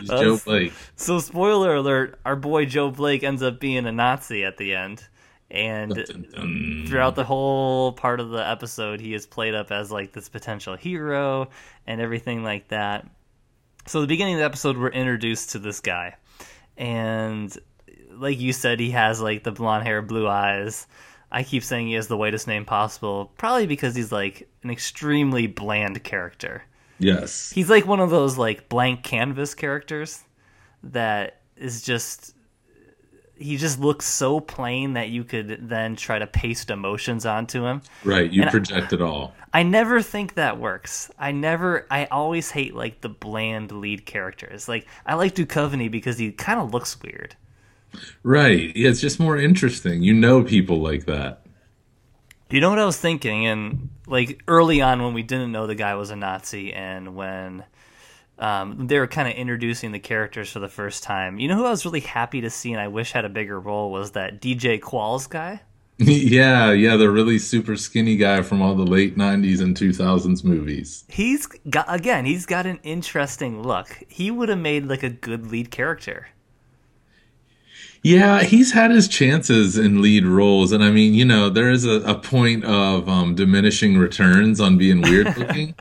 He's 0.00 0.08
Joe 0.08 0.38
Blake. 0.44 0.72
So, 0.96 1.18
spoiler 1.18 1.74
alert: 1.74 2.18
our 2.24 2.36
boy 2.36 2.64
Joe 2.64 2.90
Blake 2.90 3.22
ends 3.22 3.42
up 3.42 3.60
being 3.60 3.86
a 3.86 3.92
Nazi 3.92 4.44
at 4.44 4.56
the 4.56 4.74
end, 4.74 5.06
and 5.50 5.94
Dun. 5.94 6.84
throughout 6.86 7.14
the 7.14 7.24
whole 7.24 7.92
part 7.92 8.20
of 8.20 8.30
the 8.30 8.48
episode, 8.48 9.00
he 9.00 9.14
is 9.14 9.26
played 9.26 9.54
up 9.54 9.70
as 9.70 9.90
like 9.90 10.12
this 10.12 10.28
potential 10.28 10.76
hero 10.76 11.48
and 11.86 12.00
everything 12.00 12.42
like 12.42 12.68
that. 12.68 13.06
So, 13.86 14.00
the 14.00 14.06
beginning 14.06 14.34
of 14.34 14.40
the 14.40 14.46
episode, 14.46 14.76
we're 14.76 14.88
introduced 14.88 15.50
to 15.50 15.58
this 15.58 15.80
guy, 15.80 16.16
and 16.76 17.56
like 18.12 18.40
you 18.40 18.52
said, 18.52 18.80
he 18.80 18.90
has 18.92 19.20
like 19.20 19.44
the 19.44 19.52
blonde 19.52 19.86
hair, 19.86 20.02
blue 20.02 20.28
eyes. 20.28 20.86
I 21.30 21.42
keep 21.42 21.62
saying 21.62 21.88
he 21.88 21.94
has 21.94 22.08
the 22.08 22.16
whitest 22.16 22.46
name 22.46 22.64
possible, 22.64 23.32
probably 23.36 23.66
because 23.66 23.94
he's 23.94 24.10
like 24.10 24.48
an 24.62 24.70
extremely 24.70 25.46
bland 25.46 26.02
character 26.02 26.62
Yes. 26.98 27.50
he's 27.52 27.70
like 27.70 27.86
one 27.86 28.00
of 28.00 28.10
those 28.10 28.36
like 28.38 28.68
blank 28.68 29.02
canvas 29.04 29.54
characters 29.54 30.22
that 30.82 31.40
is 31.56 31.82
just 31.82 32.34
he 33.36 33.56
just 33.56 33.78
looks 33.78 34.04
so 34.04 34.40
plain 34.40 34.94
that 34.94 35.10
you 35.10 35.22
could 35.22 35.68
then 35.68 35.94
try 35.94 36.18
to 36.18 36.26
paste 36.26 36.70
emotions 36.70 37.24
onto 37.24 37.64
him. 37.64 37.82
Right. 38.02 38.28
You 38.32 38.42
And 38.42 38.48
I- 38.48 38.52
project 38.52 38.92
it 38.92 39.00
all. 39.00 39.32
I 39.54 39.62
never 39.62 40.02
think 40.02 40.34
that 40.34 40.58
works. 40.58 41.08
I 41.18 41.30
never 41.32 41.86
I 41.90 42.06
always 42.06 42.50
hate 42.50 42.74
like 42.74 43.00
the 43.00 43.08
bland 43.08 43.70
lead 43.72 44.04
characters. 44.06 44.68
Like 44.68 44.86
I 45.06 45.14
like 45.14 45.34
Duchovny 45.36 45.88
because 45.90 46.18
he 46.18 46.32
kind 46.32 46.58
of 46.60 46.74
looks 46.74 47.00
weird. 47.00 47.36
Right. 48.24 48.74
Yeah, 48.76 48.90
it's 48.90 49.00
just 49.00 49.18
more 49.20 49.36
interesting. 49.38 50.02
You 50.02 50.14
know 50.14 50.42
people 50.42 50.80
like 50.80 51.06
that. 51.06 51.42
You 52.50 52.60
know 52.60 52.70
what 52.70 52.78
I 52.78 52.86
was 52.86 52.96
thinking? 52.96 53.46
And 53.46 53.90
like 54.06 54.42
early 54.48 54.80
on, 54.80 55.02
when 55.02 55.14
we 55.14 55.22
didn't 55.22 55.52
know 55.52 55.66
the 55.66 55.74
guy 55.74 55.94
was 55.94 56.10
a 56.10 56.16
Nazi, 56.16 56.72
and 56.72 57.14
when 57.14 57.64
um, 58.38 58.86
they 58.86 58.98
were 58.98 59.06
kind 59.06 59.28
of 59.28 59.34
introducing 59.34 59.92
the 59.92 59.98
characters 59.98 60.50
for 60.50 60.58
the 60.58 60.68
first 60.68 61.02
time, 61.02 61.38
you 61.38 61.48
know 61.48 61.56
who 61.56 61.66
I 61.66 61.70
was 61.70 61.84
really 61.84 62.00
happy 62.00 62.40
to 62.40 62.50
see, 62.50 62.72
and 62.72 62.80
I 62.80 62.88
wish 62.88 63.12
had 63.12 63.24
a 63.24 63.28
bigger 63.28 63.60
role 63.60 63.90
was 63.90 64.12
that 64.12 64.40
DJ 64.40 64.80
Qualls 64.80 65.28
guy. 65.28 65.60
yeah, 65.98 66.70
yeah, 66.70 66.96
the 66.96 67.10
really 67.10 67.40
super 67.40 67.74
skinny 67.74 68.16
guy 68.16 68.40
from 68.42 68.62
all 68.62 68.76
the 68.76 68.86
late 68.86 69.16
90s 69.18 69.60
and 69.60 69.76
2000s 69.76 70.44
movies. 70.44 71.04
He's 71.08 71.46
got 71.68 71.92
again, 71.92 72.24
he's 72.24 72.46
got 72.46 72.66
an 72.66 72.78
interesting 72.84 73.62
look. 73.62 73.98
He 74.08 74.30
would 74.30 74.48
have 74.48 74.58
made 74.60 74.86
like 74.86 75.02
a 75.02 75.10
good 75.10 75.50
lead 75.50 75.72
character. 75.72 76.28
Yeah, 78.02 78.42
he's 78.42 78.72
had 78.72 78.90
his 78.90 79.08
chances 79.08 79.76
in 79.76 80.00
lead 80.00 80.24
roles, 80.24 80.72
and 80.72 80.82
I 80.84 80.90
mean, 80.90 81.14
you 81.14 81.24
know, 81.24 81.50
there 81.50 81.70
is 81.70 81.84
a, 81.84 82.00
a 82.02 82.14
point 82.14 82.64
of 82.64 83.08
um, 83.08 83.34
diminishing 83.34 83.96
returns 83.98 84.60
on 84.60 84.78
being 84.78 85.02
weird 85.02 85.36
looking. 85.36 85.74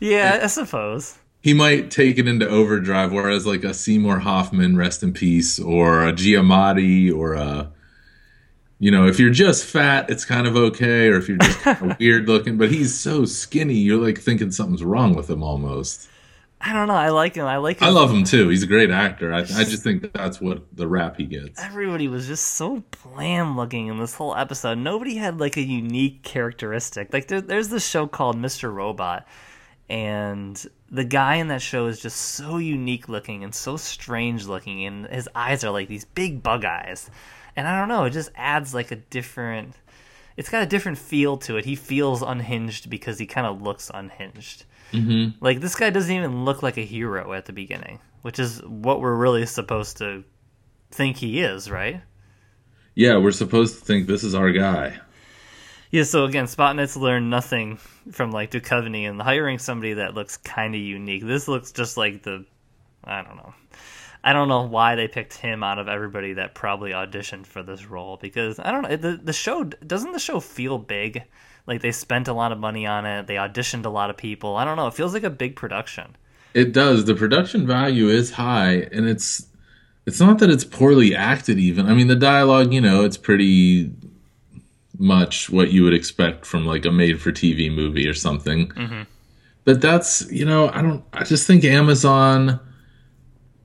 Yeah, 0.00 0.40
I 0.42 0.46
suppose. 0.48 1.16
he 1.40 1.54
might 1.54 1.90
take 1.90 2.18
it 2.18 2.26
into 2.28 2.48
overdrive, 2.48 3.12
whereas 3.12 3.46
like 3.46 3.62
a 3.64 3.72
Seymour 3.74 4.18
Hoffman, 4.20 4.76
rest 4.76 5.02
in 5.02 5.12
peace, 5.12 5.58
or 5.60 6.06
a 6.06 6.12
Giamatti, 6.12 7.14
or 7.14 7.34
a, 7.34 7.70
you 8.80 8.90
know, 8.90 9.06
if 9.06 9.20
you're 9.20 9.30
just 9.30 9.64
fat, 9.64 10.10
it's 10.10 10.24
kind 10.24 10.46
of 10.48 10.56
okay, 10.56 11.08
or 11.08 11.16
if 11.16 11.28
you're 11.28 11.38
just 11.38 11.60
kind 11.60 11.92
of 11.92 11.98
weird 12.00 12.26
looking, 12.28 12.58
but 12.58 12.70
he's 12.72 12.98
so 12.98 13.24
skinny, 13.24 13.74
you're 13.74 14.04
like 14.04 14.18
thinking 14.18 14.50
something's 14.50 14.82
wrong 14.82 15.14
with 15.14 15.30
him 15.30 15.42
almost. 15.44 16.08
I 16.64 16.72
don't 16.72 16.86
know. 16.86 16.94
I 16.94 17.08
like 17.08 17.34
him. 17.34 17.44
I 17.44 17.56
like 17.56 17.80
him. 17.80 17.88
I 17.88 17.90
love 17.90 18.10
him 18.12 18.22
too. 18.22 18.48
He's 18.48 18.62
a 18.62 18.68
great 18.68 18.90
actor. 18.90 19.32
I, 19.34 19.40
I 19.40 19.64
just 19.64 19.82
think 19.82 20.12
that's 20.12 20.40
what 20.40 20.64
the 20.76 20.86
rap 20.86 21.16
he 21.16 21.24
gets. 21.24 21.60
everybody 21.60 22.06
was 22.06 22.28
just 22.28 22.46
so 22.46 22.84
bland 23.02 23.56
looking 23.56 23.88
in 23.88 23.98
this 23.98 24.14
whole 24.14 24.34
episode. 24.36 24.78
Nobody 24.78 25.16
had 25.16 25.40
like 25.40 25.56
a 25.56 25.62
unique 25.62 26.22
characteristic. 26.22 27.12
Like 27.12 27.26
there, 27.26 27.40
there's 27.40 27.68
this 27.68 27.84
show 27.86 28.06
called 28.06 28.36
Mr. 28.36 28.72
Robot, 28.72 29.26
and 29.88 30.64
the 30.88 31.04
guy 31.04 31.36
in 31.36 31.48
that 31.48 31.62
show 31.62 31.86
is 31.86 32.00
just 32.00 32.16
so 32.16 32.58
unique 32.58 33.08
looking 33.08 33.42
and 33.42 33.52
so 33.52 33.76
strange 33.76 34.46
looking, 34.46 34.84
and 34.84 35.06
his 35.06 35.28
eyes 35.34 35.64
are 35.64 35.70
like 35.70 35.88
these 35.88 36.04
big 36.04 36.44
bug 36.44 36.64
eyes. 36.64 37.10
And 37.56 37.66
I 37.66 37.78
don't 37.78 37.88
know, 37.88 38.04
it 38.04 38.10
just 38.10 38.30
adds 38.36 38.72
like 38.72 38.92
a 38.92 38.96
different. 38.96 39.74
It's 40.36 40.48
got 40.48 40.62
a 40.62 40.66
different 40.66 40.96
feel 40.96 41.36
to 41.38 41.56
it. 41.56 41.64
He 41.64 41.74
feels 41.74 42.22
unhinged 42.22 42.88
because 42.88 43.18
he 43.18 43.26
kind 43.26 43.46
of 43.46 43.60
looks 43.60 43.90
unhinged. 43.92 44.64
Mm-hmm. 44.92 45.44
Like 45.44 45.60
this 45.60 45.74
guy 45.74 45.90
doesn't 45.90 46.14
even 46.14 46.44
look 46.44 46.62
like 46.62 46.76
a 46.76 46.84
hero 46.84 47.32
at 47.32 47.46
the 47.46 47.52
beginning, 47.52 48.00
which 48.22 48.38
is 48.38 48.62
what 48.62 49.00
we're 49.00 49.14
really 49.14 49.46
supposed 49.46 49.98
to 49.98 50.24
think 50.90 51.16
he 51.16 51.40
is, 51.40 51.70
right? 51.70 52.02
Yeah, 52.94 53.16
we're 53.16 53.32
supposed 53.32 53.78
to 53.78 53.84
think 53.84 54.06
this 54.06 54.22
is 54.22 54.34
our 54.34 54.50
guy. 54.52 54.98
Yeah, 55.90 56.04
so 56.04 56.24
again, 56.24 56.46
Spotnitz 56.46 56.96
learned 56.96 57.28
nothing 57.28 57.76
from 58.10 58.30
like 58.30 58.50
Duchovny 58.50 59.08
and 59.08 59.20
hiring 59.20 59.58
somebody 59.58 59.94
that 59.94 60.14
looks 60.14 60.36
kind 60.38 60.74
of 60.74 60.80
unique. 60.80 61.24
This 61.24 61.48
looks 61.48 61.72
just 61.72 61.96
like 61.96 62.22
the, 62.22 62.44
I 63.04 63.22
don't 63.22 63.36
know. 63.36 63.54
I 64.24 64.32
don't 64.32 64.48
know 64.48 64.62
why 64.62 64.94
they 64.94 65.08
picked 65.08 65.34
him 65.34 65.62
out 65.62 65.78
of 65.78 65.88
everybody 65.88 66.34
that 66.34 66.54
probably 66.54 66.92
auditioned 66.92 67.46
for 67.46 67.62
this 67.62 67.86
role 67.86 68.18
because 68.20 68.58
I 68.60 68.70
don't 68.70 68.82
know 68.82 68.96
the 68.96 69.20
the 69.22 69.32
show 69.32 69.64
doesn't 69.64 70.12
the 70.12 70.20
show 70.20 70.38
feel 70.38 70.78
big 70.78 71.24
like 71.66 71.80
they 71.80 71.92
spent 71.92 72.28
a 72.28 72.32
lot 72.32 72.52
of 72.52 72.58
money 72.58 72.86
on 72.86 73.06
it 73.06 73.26
they 73.26 73.36
auditioned 73.36 73.84
a 73.84 73.90
lot 73.90 74.10
of 74.10 74.16
people 74.16 74.56
I 74.56 74.64
don't 74.64 74.76
know 74.76 74.86
it 74.86 74.94
feels 74.94 75.14
like 75.14 75.24
a 75.24 75.30
big 75.30 75.56
production 75.56 76.16
It 76.54 76.72
does. 76.72 77.06
The 77.06 77.14
production 77.14 77.66
value 77.66 78.08
is 78.08 78.32
high, 78.32 78.88
and 78.92 79.08
it's 79.08 79.46
it's 80.04 80.20
not 80.20 80.38
that 80.40 80.50
it's 80.50 80.64
poorly 80.64 81.14
acted. 81.14 81.58
Even 81.58 81.86
I 81.86 81.94
mean, 81.94 82.08
the 82.08 82.16
dialogue, 82.16 82.72
you 82.72 82.80
know, 82.80 83.04
it's 83.04 83.16
pretty 83.16 83.90
much 84.98 85.48
what 85.50 85.72
you 85.72 85.82
would 85.84 85.94
expect 85.94 86.44
from 86.44 86.66
like 86.66 86.84
a 86.84 86.92
made-for-TV 86.92 87.74
movie 87.74 88.06
or 88.06 88.14
something. 88.14 88.68
Mm-hmm. 88.68 89.02
But 89.64 89.80
that's 89.80 90.30
you 90.30 90.44
know, 90.44 90.68
I 90.68 90.82
don't. 90.82 91.04
I 91.12 91.24
just 91.24 91.46
think 91.46 91.64
Amazon. 91.64 92.60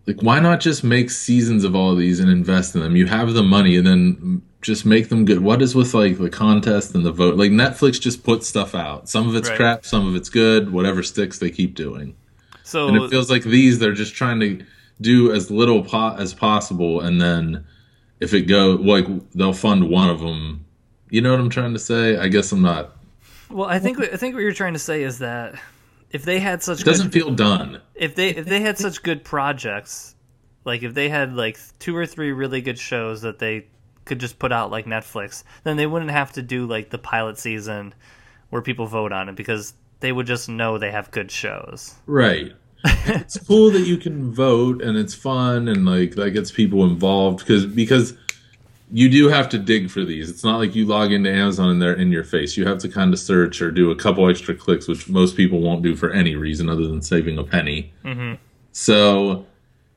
Like, 0.05 0.21
why 0.21 0.39
not 0.39 0.61
just 0.61 0.85
make 0.85 1.09
seasons 1.11 1.65
of 1.65 1.75
all 1.75 1.93
these 1.93 2.21
and 2.21 2.29
invest 2.29 2.73
in 2.73 2.79
them? 2.79 2.95
You 2.95 3.07
have 3.07 3.33
the 3.33 3.43
money, 3.43 3.75
and 3.75 3.85
then 3.85 4.41
just 4.61 4.85
make 4.85 5.09
them 5.09 5.23
good. 5.25 5.39
What 5.41 5.61
is 5.61 5.75
with 5.75 5.93
like 5.93 6.17
the 6.17 6.29
contest 6.29 6.95
and 6.95 7.05
the 7.05 7.11
vote? 7.11 7.35
Like 7.37 7.51
Netflix 7.51 7.99
just 8.01 8.23
puts 8.23 8.47
stuff 8.47 8.73
out. 8.75 9.07
Some 9.09 9.27
of 9.29 9.35
it's 9.35 9.49
Right. 9.49 9.57
crap, 9.57 9.85
some 9.85 10.07
of 10.07 10.15
it's 10.15 10.29
good. 10.29 10.71
Whatever 10.71 11.03
sticks, 11.03 11.39
they 11.39 11.49
keep 11.51 11.75
doing. 11.75 12.15
so 12.63 12.87
And 12.87 12.97
it 12.97 13.09
feels 13.09 13.29
like 13.29 13.43
these, 13.43 13.79
they're 13.79 13.93
just 13.93 14.15
trying 14.15 14.39
to 14.41 14.63
do 14.99 15.31
as 15.31 15.51
little 15.51 15.83
po- 15.83 16.15
as 16.17 16.33
possible, 16.33 17.01
and 17.01 17.21
then 17.21 17.63
if 18.19 18.33
it 18.33 18.41
go 18.43 18.71
like 18.71 19.05
they'll 19.35 19.53
fund 19.53 19.89
one 19.89 20.09
of 20.09 20.19
them. 20.19 20.65
You 21.11 21.21
know 21.21 21.31
what 21.31 21.39
I'm 21.39 21.49
trying 21.51 21.73
to 21.73 21.79
say? 21.79 22.17
I 22.17 22.27
guess 22.27 22.51
I'm 22.51 22.61
not. 22.63 22.97
well 23.49 23.69
I 23.69 23.77
think 23.79 23.99
I 24.01 24.17
think 24.17 24.33
what 24.33 24.41
you're 24.41 24.51
trying 24.53 24.73
to 24.73 24.79
say 24.79 25.03
is 25.03 25.19
that 25.19 25.53
if 26.11 26.23
they 26.25 26.39
had 26.39 26.63
such 26.63 26.81
It 26.81 26.85
good 26.85 26.91
doesn't 26.91 27.11
feel 27.11 27.29
done. 27.31 27.79
if 27.95 28.15
they 28.15 28.29
if 28.29 28.45
they 28.47 28.59
had 28.61 28.77
such 28.79 29.03
good 29.03 29.23
projects, 29.23 30.15
like 30.65 30.81
if 30.83 30.93
they 30.95 31.09
had 31.09 31.35
like 31.35 31.59
two 31.79 31.95
or 31.95 32.05
three 32.07 32.31
really 32.31 32.59
good 32.61 32.79
shows 32.79 33.21
that 33.21 33.37
they 33.39 33.67
could 34.07 34.19
just 34.19 34.39
put 34.39 34.51
out 34.51 34.71
like 34.71 34.85
Netflix, 34.85 35.43
then 35.63 35.77
they 35.77 35.87
wouldn't 35.87 36.11
have 36.11 36.31
to 36.33 36.41
do 36.41 36.65
like 36.65 36.89
the 36.89 36.97
pilot 36.97 37.37
season 37.37 37.93
where 38.49 38.61
people 38.61 38.87
vote 38.87 39.11
on 39.11 39.29
it 39.29 39.35
because 39.35 39.73
they 39.99 40.11
would 40.11 40.27
just 40.27 40.49
know 40.49 40.77
they 40.77 40.91
have 40.91 41.11
good 41.11 41.31
shows. 41.31 41.95
Right. 42.05 42.53
it's 42.85 43.37
cool 43.39 43.71
that 43.71 43.81
you 43.81 43.97
can 43.97 44.33
vote 44.33 44.81
and 44.81 44.97
it's 44.97 45.13
fun 45.13 45.67
and 45.67 45.85
like 45.85 46.15
that 46.15 46.31
gets 46.31 46.51
people 46.51 46.83
involved 46.83 47.39
because 47.39 47.65
because 47.65 48.13
you 48.91 49.09
do 49.09 49.27
have 49.27 49.49
to 49.49 49.57
dig 49.57 49.89
for 49.89 50.05
these. 50.05 50.29
It's 50.29 50.43
not 50.43 50.59
like 50.59 50.75
you 50.75 50.85
log 50.85 51.11
into 51.11 51.29
Amazon 51.29 51.69
and 51.69 51.81
they're 51.81 51.93
in 51.93 52.11
your 52.11 52.23
face. 52.23 52.55
You 52.55 52.65
have 52.67 52.77
to 52.79 52.89
kind 52.89 53.13
of 53.13 53.19
search 53.19 53.61
or 53.61 53.69
do 53.69 53.91
a 53.91 53.95
couple 53.95 54.29
extra 54.29 54.55
clicks, 54.55 54.87
which 54.87 55.09
most 55.09 55.35
people 55.35 55.59
won't 55.59 55.83
do 55.83 55.95
for 55.95 56.11
any 56.11 56.35
reason 56.35 56.69
other 56.69 56.87
than 56.87 57.01
saving 57.01 57.37
a 57.37 57.43
penny. 57.43 57.91
Mm-hmm. 58.05 58.35
So 58.71 59.45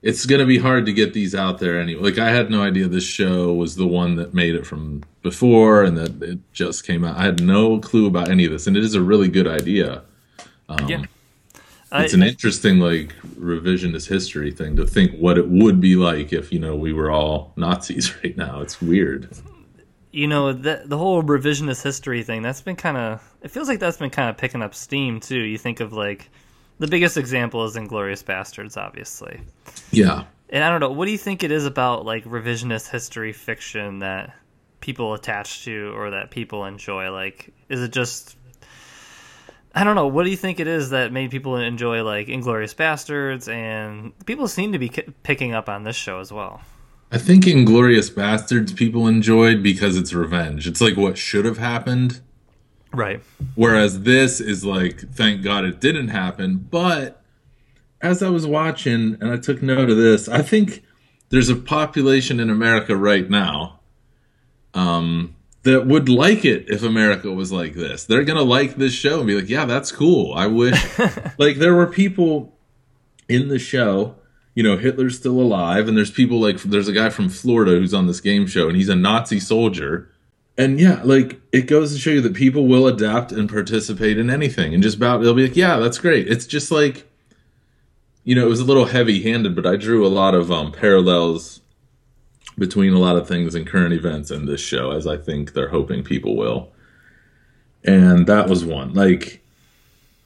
it's 0.02 0.24
gonna 0.26 0.46
be 0.46 0.58
hard 0.58 0.86
to 0.86 0.92
get 0.92 1.12
these 1.12 1.34
out 1.34 1.58
there 1.58 1.78
anyway. 1.80 2.02
Like 2.02 2.18
I 2.18 2.30
had 2.30 2.50
no 2.50 2.62
idea 2.62 2.88
this 2.88 3.04
show 3.04 3.52
was 3.54 3.76
the 3.76 3.86
one 3.86 4.16
that 4.16 4.32
made 4.34 4.54
it 4.54 4.66
from 4.66 5.02
before, 5.22 5.82
and 5.84 5.96
that 5.98 6.22
it 6.22 6.38
just 6.52 6.86
came 6.86 7.04
out. 7.04 7.16
I 7.16 7.24
had 7.24 7.42
no 7.42 7.78
clue 7.78 8.06
about 8.06 8.28
any 8.30 8.44
of 8.46 8.50
this, 8.52 8.66
and 8.66 8.76
it 8.76 8.82
is 8.84 8.94
a 8.94 9.02
really 9.02 9.28
good 9.28 9.46
idea. 9.46 10.02
Um, 10.68 10.88
yeah. 10.88 11.02
it's 11.92 12.14
I- 12.14 12.16
an 12.16 12.22
interesting 12.22 12.78
like 12.78 13.14
revisionist 13.38 14.08
history 14.08 14.52
thing 14.52 14.76
to 14.76 14.86
think 14.86 15.12
what 15.18 15.36
it 15.36 15.48
would 15.48 15.80
be 15.80 15.96
like 15.96 16.32
if 16.32 16.52
you 16.52 16.58
know 16.58 16.76
we 16.76 16.92
were 16.92 17.10
all 17.10 17.52
Nazis 17.56 18.14
right 18.24 18.36
now. 18.36 18.60
It's 18.60 18.80
weird. 18.80 19.28
you 20.12 20.26
know 20.26 20.52
the 20.52 20.82
the 20.86 20.96
whole 20.98 21.22
revisionist 21.22 21.82
history 21.82 22.22
thing 22.22 22.42
that's 22.42 22.60
been 22.62 22.74
kind 22.76 22.96
of 22.96 23.22
it 23.42 23.50
feels 23.50 23.68
like 23.68 23.78
that's 23.78 23.96
been 23.98 24.10
kind 24.10 24.28
of 24.30 24.36
picking 24.36 24.60
up 24.62 24.74
steam 24.74 25.20
too 25.20 25.38
you 25.38 25.56
think 25.58 25.78
of 25.80 25.92
like 25.92 26.30
the 26.80 26.88
biggest 26.88 27.16
example 27.16 27.64
is 27.64 27.76
inglourious 27.76 28.24
basterds 28.24 28.76
obviously 28.76 29.40
Yeah. 29.92 30.24
and 30.48 30.64
i 30.64 30.68
don't 30.68 30.80
know 30.80 30.90
what 30.90 31.04
do 31.06 31.12
you 31.12 31.18
think 31.18 31.44
it 31.44 31.52
is 31.52 31.64
about 31.66 32.04
like 32.04 32.24
revisionist 32.24 32.90
history 32.90 33.32
fiction 33.32 34.00
that 34.00 34.34
people 34.80 35.14
attach 35.14 35.64
to 35.64 35.92
or 35.94 36.10
that 36.10 36.30
people 36.30 36.64
enjoy 36.64 37.12
like 37.12 37.52
is 37.68 37.80
it 37.82 37.92
just 37.92 38.36
I 39.72 39.84
don't 39.84 39.94
know. 39.94 40.08
What 40.08 40.24
do 40.24 40.30
you 40.30 40.36
think 40.36 40.58
it 40.58 40.66
is 40.66 40.90
that 40.90 41.12
made 41.12 41.30
people 41.30 41.54
enjoy 41.56 42.02
like 42.02 42.26
Inglourious 42.26 42.74
Basterds, 42.74 43.46
and 43.48 44.12
people 44.26 44.48
seem 44.48 44.72
to 44.72 44.80
be 44.80 44.88
ki- 44.88 45.04
picking 45.22 45.54
up 45.54 45.68
on 45.68 45.84
this 45.84 45.94
show 45.94 46.18
as 46.18 46.32
well. 46.32 46.60
I 47.12 47.18
think 47.18 47.44
Inglourious 47.44 48.12
Basterds 48.12 48.74
people 48.74 49.06
enjoyed 49.06 49.62
because 49.62 49.96
it's 49.96 50.12
revenge. 50.12 50.66
It's 50.66 50.80
like 50.80 50.96
what 50.96 51.16
should 51.16 51.44
have 51.44 51.58
happened. 51.58 52.20
Right. 52.92 53.22
Whereas 53.54 54.02
this 54.02 54.40
is 54.40 54.64
like, 54.64 55.00
thank 55.12 55.42
God 55.42 55.64
it 55.64 55.80
didn't 55.80 56.08
happen. 56.08 56.56
But 56.58 57.22
as 58.00 58.22
I 58.22 58.28
was 58.28 58.46
watching 58.46 59.16
and 59.20 59.30
I 59.30 59.36
took 59.36 59.62
note 59.62 59.90
of 59.90 59.96
this, 59.96 60.28
I 60.28 60.42
think 60.42 60.82
there's 61.28 61.48
a 61.48 61.56
population 61.56 62.40
in 62.40 62.50
America 62.50 62.96
right 62.96 63.28
now 63.28 63.80
um, 64.74 65.36
that 65.62 65.86
would 65.86 66.08
like 66.08 66.44
it 66.44 66.68
if 66.68 66.82
America 66.82 67.30
was 67.30 67.52
like 67.52 67.74
this. 67.74 68.04
They're 68.04 68.24
going 68.24 68.38
to 68.38 68.44
like 68.44 68.76
this 68.76 68.92
show 68.92 69.18
and 69.18 69.26
be 69.26 69.36
like, 69.36 69.48
yeah, 69.48 69.64
that's 69.64 69.92
cool. 69.92 70.34
I 70.34 70.46
wish. 70.46 70.98
like, 71.38 71.56
there 71.56 71.74
were 71.74 71.86
people 71.86 72.56
in 73.28 73.48
the 73.48 73.58
show. 73.58 74.16
You 74.54 74.64
know, 74.64 74.76
Hitler's 74.76 75.16
still 75.16 75.40
alive, 75.40 75.86
and 75.86 75.96
there's 75.96 76.10
people 76.10 76.40
like 76.40 76.60
there's 76.62 76.88
a 76.88 76.92
guy 76.92 77.08
from 77.08 77.28
Florida 77.28 77.70
who's 77.70 77.94
on 77.94 78.08
this 78.08 78.20
game 78.20 78.48
show, 78.48 78.66
and 78.66 78.76
he's 78.76 78.88
a 78.88 78.96
Nazi 78.96 79.38
soldier. 79.38 80.10
And 80.58 80.78
yeah, 80.78 81.00
like 81.04 81.40
it 81.52 81.62
goes 81.62 81.92
to 81.92 81.98
show 81.98 82.10
you 82.10 82.20
that 82.20 82.34
people 82.34 82.66
will 82.66 82.86
adapt 82.86 83.32
and 83.32 83.48
participate 83.48 84.18
in 84.18 84.28
anything, 84.28 84.74
and 84.74 84.82
just 84.82 84.96
about 84.96 85.22
they'll 85.22 85.34
be 85.34 85.46
like, 85.46 85.56
yeah, 85.56 85.78
that's 85.78 85.98
great. 85.98 86.28
It's 86.28 86.46
just 86.46 86.70
like, 86.70 87.10
you 88.24 88.34
know, 88.34 88.44
it 88.44 88.50
was 88.50 88.60
a 88.60 88.64
little 88.64 88.86
heavy-handed, 88.86 89.56
but 89.56 89.66
I 89.66 89.76
drew 89.76 90.06
a 90.06 90.08
lot 90.08 90.34
of 90.34 90.52
um, 90.52 90.72
parallels 90.72 91.60
between 92.58 92.92
a 92.92 92.98
lot 92.98 93.16
of 93.16 93.26
things 93.26 93.54
in 93.54 93.64
current 93.64 93.94
events 93.94 94.30
and 94.30 94.46
this 94.46 94.60
show, 94.60 94.90
as 94.90 95.06
I 95.06 95.16
think 95.16 95.54
they're 95.54 95.70
hoping 95.70 96.04
people 96.04 96.36
will. 96.36 96.72
And 97.82 98.26
that 98.26 98.48
was 98.48 98.62
one. 98.62 98.92
Like 98.92 99.42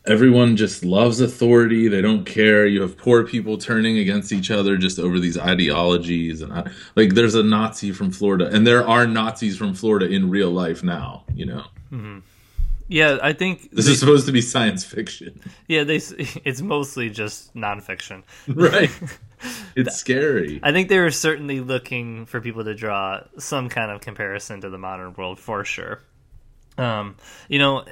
everyone 0.07 0.57
just 0.57 0.85
loves 0.85 1.21
authority. 1.21 1.89
They 1.89 2.03
don't 2.03 2.25
care. 2.25 2.67
You 2.67 2.83
have 2.83 2.97
poor 2.97 3.25
people 3.25 3.57
turning 3.59 3.99
against 3.99 4.33
each 4.33 4.51
other 4.51 4.77
just 4.77 4.99
over 4.99 5.19
these 5.19 5.39
ideologies, 5.39 6.43
and 6.43 6.53
I, 6.53 6.71
like 6.97 7.15
there's 7.15 7.35
a 7.35 7.43
Nazi 7.43 7.93
from 7.93 8.11
Florida, 8.11 8.49
and 8.53 8.67
there 8.67 8.87
are 8.87 9.07
Nazis 9.07 9.57
from 9.57 9.75
Florida 9.75 10.07
in 10.07 10.31
real 10.31 10.51
life 10.51 10.83
now. 10.83 11.25
You 11.35 11.47
know, 11.47 12.23
Yeah, 12.89 13.19
I 13.23 13.33
think 13.33 13.71
this 13.71 13.87
they- 13.87 13.93
is 13.93 14.01
supposed 14.01 14.27
to 14.27 14.33
be 14.33 14.41
science 14.43 14.85
fiction, 14.85 15.41
yeah, 15.69 15.85
they 15.85 15.97
it's 16.45 16.61
mostly 16.61 17.09
just 17.11 17.55
nonfiction. 17.55 18.23
right? 18.49 18.91
it's 19.77 19.97
scary. 19.97 20.61
I 20.63 20.73
think 20.73 20.89
they 20.89 20.99
were 20.99 21.11
certainly 21.11 21.61
looking 21.61 22.27
for 22.27 22.41
people 22.41 22.65
to 22.65 22.75
draw 22.75 23.21
some 23.39 23.69
kind 23.69 23.91
of 23.91 24.01
comparison 24.01 24.61
to 24.63 24.71
the 24.71 24.79
modern 24.79 25.15
world 25.15 25.39
for 25.39 25.65
sure. 25.65 26.01
Um, 26.77 27.17
you 27.49 27.59
know, 27.59 27.85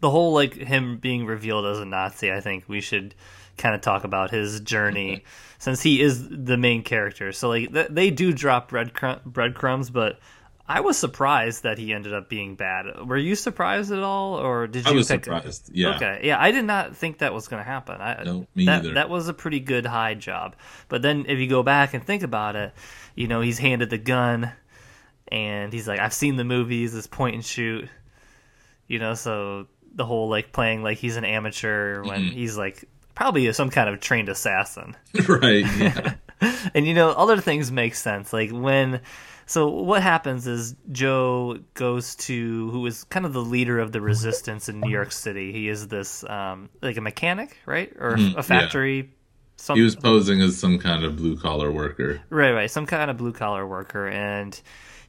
the 0.00 0.10
whole 0.10 0.32
like 0.32 0.54
him 0.54 0.98
being 0.98 1.26
revealed 1.26 1.66
as 1.66 1.78
a 1.78 1.84
Nazi, 1.84 2.32
I 2.32 2.40
think 2.40 2.64
we 2.68 2.80
should 2.80 3.14
kind 3.56 3.74
of 3.74 3.80
talk 3.80 4.04
about 4.04 4.30
his 4.30 4.60
journey 4.60 5.24
since 5.58 5.82
he 5.82 6.00
is 6.00 6.28
the 6.28 6.56
main 6.56 6.82
character. 6.82 7.32
So 7.32 7.48
like 7.48 7.72
th- 7.72 7.88
they 7.90 8.10
do 8.10 8.32
drop 8.32 8.70
breadcrumb- 8.70 9.24
breadcrumbs, 9.24 9.90
but 9.90 10.18
I 10.66 10.80
was 10.80 10.96
surprised 10.96 11.64
that 11.64 11.78
he 11.78 11.92
ended 11.92 12.14
up 12.14 12.28
being 12.28 12.54
bad. 12.54 12.86
Were 13.04 13.16
you 13.16 13.34
surprised 13.34 13.90
at 13.90 14.04
all, 14.04 14.34
or 14.34 14.68
did 14.68 14.86
you? 14.86 14.92
I 14.92 14.94
was 14.94 15.08
pick- 15.08 15.24
surprised. 15.24 15.68
Yeah. 15.74 15.96
Okay. 15.96 16.20
Yeah, 16.22 16.40
I 16.40 16.52
did 16.52 16.64
not 16.64 16.96
think 16.96 17.18
that 17.18 17.34
was 17.34 17.48
going 17.48 17.60
to 17.60 17.68
happen. 17.68 18.00
I, 18.00 18.22
No, 18.22 18.46
me 18.54 18.66
that, 18.66 18.84
either. 18.84 18.94
That 18.94 19.10
was 19.10 19.26
a 19.26 19.34
pretty 19.34 19.58
good 19.58 19.84
hide 19.84 20.20
job. 20.20 20.54
But 20.88 21.02
then 21.02 21.26
if 21.28 21.40
you 21.40 21.48
go 21.48 21.64
back 21.64 21.92
and 21.92 22.04
think 22.04 22.22
about 22.22 22.54
it, 22.54 22.72
you 23.16 23.26
know, 23.26 23.40
he's 23.40 23.58
handed 23.58 23.90
the 23.90 23.98
gun 23.98 24.52
and 25.26 25.72
he's 25.72 25.88
like, 25.88 25.98
I've 25.98 26.14
seen 26.14 26.36
the 26.36 26.44
movies, 26.44 26.92
this 26.92 27.08
point 27.08 27.34
and 27.34 27.44
shoot. 27.44 27.88
You 28.86 29.00
know, 29.00 29.14
so 29.14 29.66
the 29.94 30.04
whole 30.06 30.28
like 30.28 30.52
playing 30.52 30.82
like 30.82 30.98
he's 30.98 31.16
an 31.16 31.24
amateur 31.24 32.02
when 32.02 32.20
Mm-hmm. 32.22 32.32
he's 32.36 32.56
like 32.56 32.84
probably 33.14 33.52
some 33.52 33.70
kind 33.70 33.88
of 33.88 34.00
trained 34.00 34.28
assassin. 34.28 34.96
right. 35.28 35.64
Yeah. 35.76 36.14
and 36.74 36.86
you 36.86 36.94
know, 36.94 37.10
other 37.10 37.38
things 37.40 37.70
make 37.70 37.94
sense. 37.94 38.32
Like 38.32 38.50
when 38.50 39.00
so 39.46 39.68
what 39.68 40.02
happens 40.02 40.46
is 40.46 40.74
Joe 40.92 41.58
goes 41.74 42.14
to 42.16 42.70
who 42.70 42.86
is 42.86 43.04
kind 43.04 43.26
of 43.26 43.32
the 43.32 43.42
leader 43.42 43.78
of 43.80 43.90
the 43.92 44.00
resistance 44.00 44.68
in 44.68 44.80
New 44.80 44.90
York 44.90 45.10
City. 45.12 45.52
He 45.52 45.68
is 45.68 45.88
this 45.88 46.24
um 46.24 46.68
like 46.80 46.96
a 46.96 47.00
mechanic, 47.00 47.56
right? 47.66 47.92
Or 47.98 48.16
Mhm, 48.16 48.36
a 48.36 48.42
factory 48.42 49.10
some, 49.56 49.76
He 49.76 49.82
was 49.82 49.94
posing 49.96 50.40
as 50.40 50.56
some 50.56 50.78
kind 50.78 51.04
of 51.04 51.16
blue 51.16 51.36
collar 51.36 51.70
worker. 51.70 52.22
Right, 52.30 52.52
right. 52.52 52.70
Some 52.70 52.86
kind 52.86 53.10
of 53.10 53.18
blue 53.18 53.32
collar 53.32 53.66
worker, 53.66 54.08
and 54.08 54.58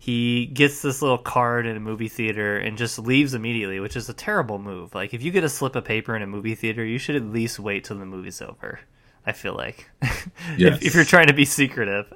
he 0.02 0.48
gets 0.48 0.82
this 0.82 1.04
little 1.04 1.20
card 1.20 1.68
in 1.68 1.78
a 1.78 1.80
movie 1.80 2.08
theater 2.08 2.58
and 2.58 2.76
just 2.76 2.98
leaves 2.98 3.36
immediately, 3.36 3.80
which 3.80 3.96
is 3.96 4.10
a 4.10 4.16
terrible 4.16 4.58
move. 4.58 4.96
Like 4.96 5.14
if 5.14 5.22
you 5.22 5.30
get 5.30 5.44
a 5.44 5.50
slip 5.50 5.76
of 5.76 5.86
paper 5.86 6.16
in 6.16 6.24
a 6.24 6.28
movie 6.28 6.56
theater, 6.56 6.84
you 6.84 6.98
should 6.98 7.16
at 7.16 7.22
least 7.26 7.60
wait 7.60 7.84
till 7.84 8.00
the 8.00 8.06
movie's 8.08 8.42
over. 8.42 8.80
I 9.28 9.32
feel 9.34 9.54
like 9.54 9.92
Yes. 10.02 10.18
if, 10.58 10.88
if 10.88 10.96
you're 10.96 11.04
trying 11.06 11.28
to 11.28 11.34
be 11.34 11.46
secretive. 11.46 12.12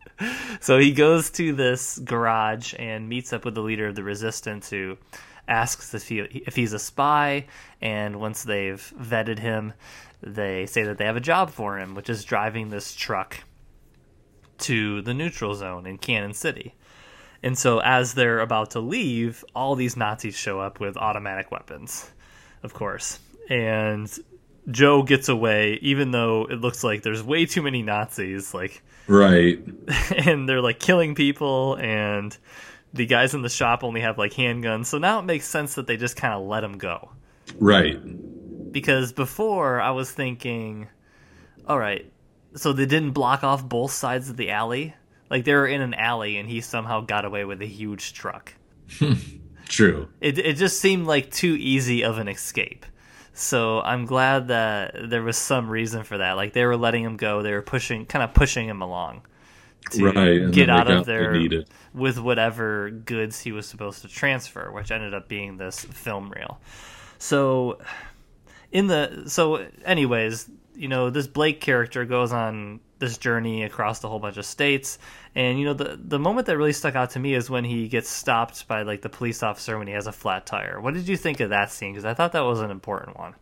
so 0.60 0.78
he 0.78 0.92
goes 0.92 1.28
to 1.32 1.52
this 1.52 1.98
garage 1.98 2.72
and 2.78 3.08
meets 3.08 3.32
up 3.32 3.44
with 3.44 3.56
the 3.56 3.62
leader 3.62 3.88
of 3.88 3.96
the 3.96 4.04
resistance 4.04 4.70
who 4.70 4.96
asks 5.48 5.92
if 5.92 6.06
he 6.06 6.20
if 6.20 6.54
he's 6.54 6.72
a 6.72 6.78
spy 6.78 7.46
and 7.80 8.20
once 8.20 8.44
they've 8.44 8.94
vetted 8.98 9.40
him 9.40 9.72
they 10.22 10.66
say 10.66 10.84
that 10.84 10.98
they 10.98 11.04
have 11.04 11.16
a 11.16 11.20
job 11.20 11.50
for 11.50 11.80
him 11.80 11.96
which 11.96 12.08
is 12.08 12.24
driving 12.24 12.70
this 12.70 12.94
truck 12.94 13.38
to 14.58 15.02
the 15.02 15.12
neutral 15.12 15.54
zone 15.54 15.84
in 15.84 15.98
Canon 15.98 16.32
City. 16.32 16.74
And 17.44 17.56
so 17.56 17.78
as 17.80 18.14
they're 18.14 18.40
about 18.40 18.70
to 18.72 18.80
leave, 18.80 19.44
all 19.54 19.76
these 19.76 19.96
Nazis 19.96 20.36
show 20.36 20.58
up 20.58 20.80
with 20.80 20.96
automatic 20.96 21.50
weapons, 21.52 22.10
of 22.62 22.72
course. 22.74 23.18
And 23.50 24.10
Joe 24.70 25.02
gets 25.02 25.28
away 25.28 25.78
even 25.82 26.10
though 26.10 26.46
it 26.46 26.60
looks 26.60 26.82
like 26.82 27.02
there's 27.02 27.22
way 27.22 27.44
too 27.46 27.60
many 27.62 27.82
Nazis 27.82 28.54
like 28.54 28.82
Right. 29.06 29.58
and 30.16 30.48
they're 30.48 30.62
like 30.62 30.80
killing 30.80 31.14
people 31.14 31.74
and 31.78 32.36
the 32.94 33.04
guys 33.04 33.34
in 33.34 33.42
the 33.42 33.50
shop 33.50 33.84
only 33.84 34.00
have 34.00 34.16
like 34.16 34.32
handguns. 34.32 34.86
So 34.86 34.96
now 34.98 35.18
it 35.18 35.24
makes 35.24 35.46
sense 35.46 35.74
that 35.74 35.86
they 35.86 35.98
just 35.98 36.16
kind 36.16 36.32
of 36.32 36.46
let 36.46 36.64
him 36.64 36.78
go 36.78 37.10
Right. 37.58 38.00
because 38.72 39.12
before 39.12 39.80
I 39.82 39.90
was 39.90 40.10
thinking, 40.10 40.88
all 41.68 41.78
right, 41.78 42.10
so 42.54 42.72
they 42.72 42.86
didn't 42.86 43.10
block 43.10 43.44
off 43.44 43.68
both 43.68 43.90
sides 43.90 44.30
of 44.30 44.38
the 44.38 44.50
alley. 44.50 44.94
Like 45.34 45.42
they 45.42 45.54
were 45.54 45.66
in 45.66 45.80
an 45.80 45.94
alley, 45.94 46.36
and 46.36 46.48
he 46.48 46.60
somehow 46.60 47.00
got 47.00 47.24
away 47.24 47.44
with 47.44 47.60
a 47.60 47.66
huge 47.66 48.12
truck. 48.12 48.54
True. 49.68 50.08
It 50.20 50.38
it 50.38 50.56
just 50.56 50.78
seemed 50.78 51.08
like 51.08 51.32
too 51.32 51.56
easy 51.58 52.04
of 52.04 52.18
an 52.18 52.28
escape. 52.28 52.86
So 53.32 53.80
I'm 53.80 54.06
glad 54.06 54.46
that 54.46 54.94
there 55.10 55.24
was 55.24 55.36
some 55.36 55.68
reason 55.68 56.04
for 56.04 56.18
that. 56.18 56.34
Like 56.34 56.52
they 56.52 56.64
were 56.64 56.76
letting 56.76 57.02
him 57.02 57.16
go. 57.16 57.42
They 57.42 57.50
were 57.50 57.62
pushing, 57.62 58.06
kind 58.06 58.22
of 58.22 58.32
pushing 58.32 58.68
him 58.68 58.80
along 58.80 59.22
to 59.90 60.04
Right, 60.04 60.52
get 60.52 60.70
out 60.70 60.88
of 60.88 61.04
there 61.04 61.36
with 61.92 62.20
whatever 62.20 62.90
goods 62.90 63.40
he 63.40 63.50
was 63.50 63.66
supposed 63.66 64.02
to 64.02 64.08
transfer, 64.08 64.70
which 64.70 64.92
ended 64.92 65.14
up 65.14 65.26
being 65.26 65.56
this 65.56 65.80
film 65.80 66.30
reel. 66.30 66.60
So 67.18 67.80
in 68.70 68.86
the 68.86 69.24
so 69.26 69.66
anyways, 69.84 70.48
you 70.74 70.88
know, 70.88 71.10
this 71.10 71.26
Blake 71.26 71.60
character 71.60 72.04
goes 72.04 72.32
on 72.32 72.80
this 72.98 73.18
journey 73.18 73.64
across 73.64 74.02
a 74.02 74.08
whole 74.08 74.18
bunch 74.18 74.36
of 74.36 74.46
states 74.46 74.98
and 75.34 75.58
you 75.58 75.64
know 75.64 75.74
the 75.74 75.98
the 76.02 76.18
moment 76.18 76.46
that 76.46 76.56
really 76.56 76.72
stuck 76.72 76.94
out 76.94 77.10
to 77.10 77.18
me 77.18 77.34
is 77.34 77.50
when 77.50 77.64
he 77.64 77.88
gets 77.88 78.08
stopped 78.08 78.66
by 78.68 78.82
like 78.82 79.02
the 79.02 79.08
police 79.08 79.42
officer 79.42 79.76
when 79.78 79.86
he 79.86 79.92
has 79.92 80.06
a 80.06 80.12
flat 80.12 80.46
tire. 80.46 80.80
What 80.80 80.94
did 80.94 81.08
you 81.08 81.16
think 81.16 81.40
of 81.40 81.50
that 81.50 81.70
scene 81.70 81.94
cuz 81.94 82.04
I 82.04 82.14
thought 82.14 82.32
that 82.32 82.44
was 82.44 82.60
an 82.60 82.70
important 82.70 83.18
one. 83.18 83.34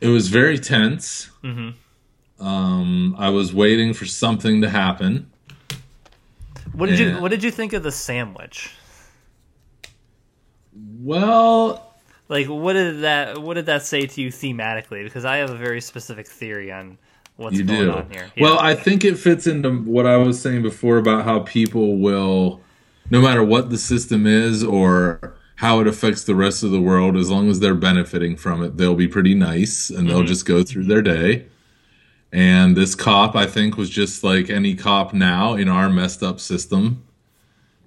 It 0.00 0.08
was 0.08 0.28
very 0.28 0.58
tense. 0.58 1.30
Mm-hmm. 1.42 2.44
Um, 2.44 3.14
I 3.18 3.30
was 3.30 3.54
waiting 3.54 3.92
for 3.92 4.04
something 4.04 4.62
to 4.62 4.70
happen. 4.70 5.30
What 6.72 6.88
did 6.88 6.98
you 6.98 7.20
what 7.20 7.30
did 7.30 7.42
you 7.42 7.50
think 7.50 7.72
of 7.72 7.82
the 7.82 7.92
sandwich? 7.92 8.70
Well, 10.74 11.91
Like 12.32 12.46
what 12.46 12.72
did 12.72 13.02
that 13.02 13.42
what 13.42 13.54
did 13.54 13.66
that 13.66 13.82
say 13.82 14.06
to 14.06 14.22
you 14.22 14.28
thematically 14.30 15.04
because 15.04 15.26
I 15.26 15.36
have 15.36 15.50
a 15.50 15.56
very 15.56 15.82
specific 15.82 16.26
theory 16.26 16.72
on 16.72 16.96
what's 17.36 17.58
you 17.58 17.64
going 17.64 17.80
do. 17.80 17.92
on 17.92 18.10
here. 18.10 18.32
Well, 18.40 18.58
I 18.58 18.74
think 18.74 19.04
it 19.04 19.18
fits 19.18 19.46
into 19.46 19.70
what 19.82 20.06
I 20.06 20.16
was 20.16 20.40
saying 20.40 20.62
before 20.62 20.96
about 20.96 21.26
how 21.26 21.40
people 21.40 21.98
will, 21.98 22.62
no 23.10 23.20
matter 23.20 23.44
what 23.44 23.68
the 23.68 23.76
system 23.76 24.26
is 24.26 24.64
or 24.64 25.34
how 25.56 25.80
it 25.80 25.86
affects 25.86 26.24
the 26.24 26.34
rest 26.34 26.62
of 26.62 26.70
the 26.70 26.80
world, 26.80 27.18
as 27.18 27.30
long 27.30 27.50
as 27.50 27.60
they're 27.60 27.74
benefiting 27.74 28.36
from 28.36 28.62
it, 28.62 28.78
they'll 28.78 28.94
be 28.94 29.08
pretty 29.08 29.34
nice 29.34 29.90
and 29.90 30.08
they'll 30.08 30.20
mm-hmm. 30.20 30.26
just 30.26 30.46
go 30.46 30.62
through 30.62 30.84
their 30.84 31.02
day. 31.02 31.44
And 32.32 32.74
this 32.78 32.94
cop, 32.94 33.36
I 33.36 33.44
think, 33.44 33.76
was 33.76 33.90
just 33.90 34.24
like 34.24 34.48
any 34.48 34.74
cop 34.74 35.12
now 35.12 35.52
in 35.52 35.68
our 35.68 35.90
messed 35.90 36.22
up 36.22 36.40
system. 36.40 37.04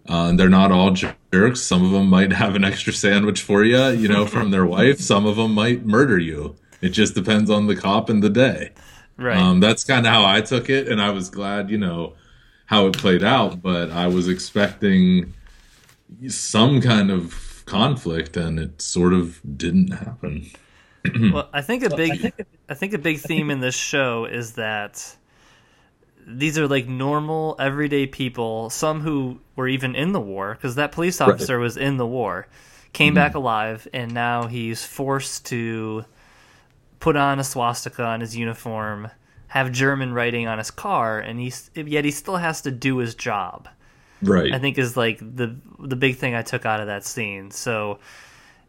Uh, 0.07 0.31
they're 0.33 0.49
not 0.49 0.71
all 0.71 0.91
jerks. 0.91 1.61
Some 1.61 1.83
of 1.83 1.91
them 1.91 2.07
might 2.07 2.31
have 2.31 2.55
an 2.55 2.63
extra 2.63 2.93
sandwich 2.93 3.41
for 3.41 3.63
you, 3.63 3.87
you 3.89 4.07
know, 4.07 4.25
from 4.25 4.51
their 4.51 4.65
wife. 4.65 4.99
Some 4.99 5.25
of 5.25 5.35
them 5.37 5.53
might 5.53 5.85
murder 5.85 6.19
you. 6.19 6.55
It 6.81 6.89
just 6.89 7.15
depends 7.15 7.49
on 7.49 7.67
the 7.67 7.75
cop 7.75 8.09
and 8.09 8.21
the 8.21 8.29
day. 8.29 8.71
right. 9.17 9.37
Um, 9.37 9.59
that's 9.59 9.83
kind 9.83 10.05
of 10.05 10.11
how 10.13 10.23
I 10.25 10.41
took 10.41 10.69
it, 10.69 10.87
and 10.87 11.01
I 11.01 11.09
was 11.09 11.29
glad, 11.29 11.69
you 11.71 11.77
know, 11.79 12.13
how 12.67 12.85
it 12.87 12.97
played 12.97 13.23
out. 13.23 13.61
But 13.61 13.89
I 13.91 14.07
was 14.07 14.27
expecting 14.27 15.33
some 16.27 16.81
kind 16.81 17.09
of 17.09 17.63
conflict, 17.65 18.37
and 18.37 18.59
it 18.59 18.81
sort 18.81 19.13
of 19.13 19.39
didn't 19.57 19.91
happen. 19.91 20.45
Well, 21.31 21.47
I 21.53 21.61
think 21.61 21.83
a 21.83 21.95
big, 21.95 22.33
I 22.67 22.73
think 22.73 22.93
a 22.93 22.97
big 22.97 23.19
theme 23.19 23.51
in 23.51 23.59
this 23.59 23.75
show 23.75 24.25
is 24.25 24.53
that 24.53 25.15
these 26.27 26.57
are 26.57 26.67
like 26.67 26.87
normal, 26.87 27.55
everyday 27.59 28.07
people. 28.07 28.69
Some 28.69 29.01
who 29.01 29.39
were 29.55 29.67
even 29.67 29.95
in 29.95 30.11
the 30.11 30.19
war, 30.19 30.53
because 30.55 30.75
that 30.75 30.91
police 30.91 31.21
officer 31.21 31.59
was 31.59 31.77
in 31.77 31.97
the 31.97 32.07
war, 32.07 32.47
came 32.93 33.13
back 33.13 33.31
mm-hmm. 33.31 33.39
alive, 33.39 33.87
and 33.93 34.13
now 34.13 34.47
he's 34.47 34.83
forced 34.83 35.45
to 35.47 36.05
put 36.99 37.15
on 37.15 37.39
a 37.39 37.43
swastika 37.43 38.03
on 38.03 38.21
his 38.21 38.35
uniform, 38.35 39.09
have 39.47 39.71
German 39.71 40.13
writing 40.13 40.47
on 40.47 40.57
his 40.57 40.71
car, 40.71 41.19
and 41.19 41.39
he's 41.39 41.69
yet 41.75 42.05
he 42.05 42.11
still 42.11 42.37
has 42.37 42.61
to 42.61 42.71
do 42.71 42.97
his 42.97 43.13
job. 43.15 43.69
Right. 44.21 44.53
I 44.53 44.59
think 44.59 44.77
is 44.77 44.97
like 44.97 45.19
the 45.19 45.55
the 45.79 45.95
big 45.95 46.15
thing 46.15 46.33
I 46.33 46.41
took 46.41 46.65
out 46.65 46.79
of 46.79 46.87
that 46.87 47.05
scene. 47.05 47.51
So, 47.51 47.99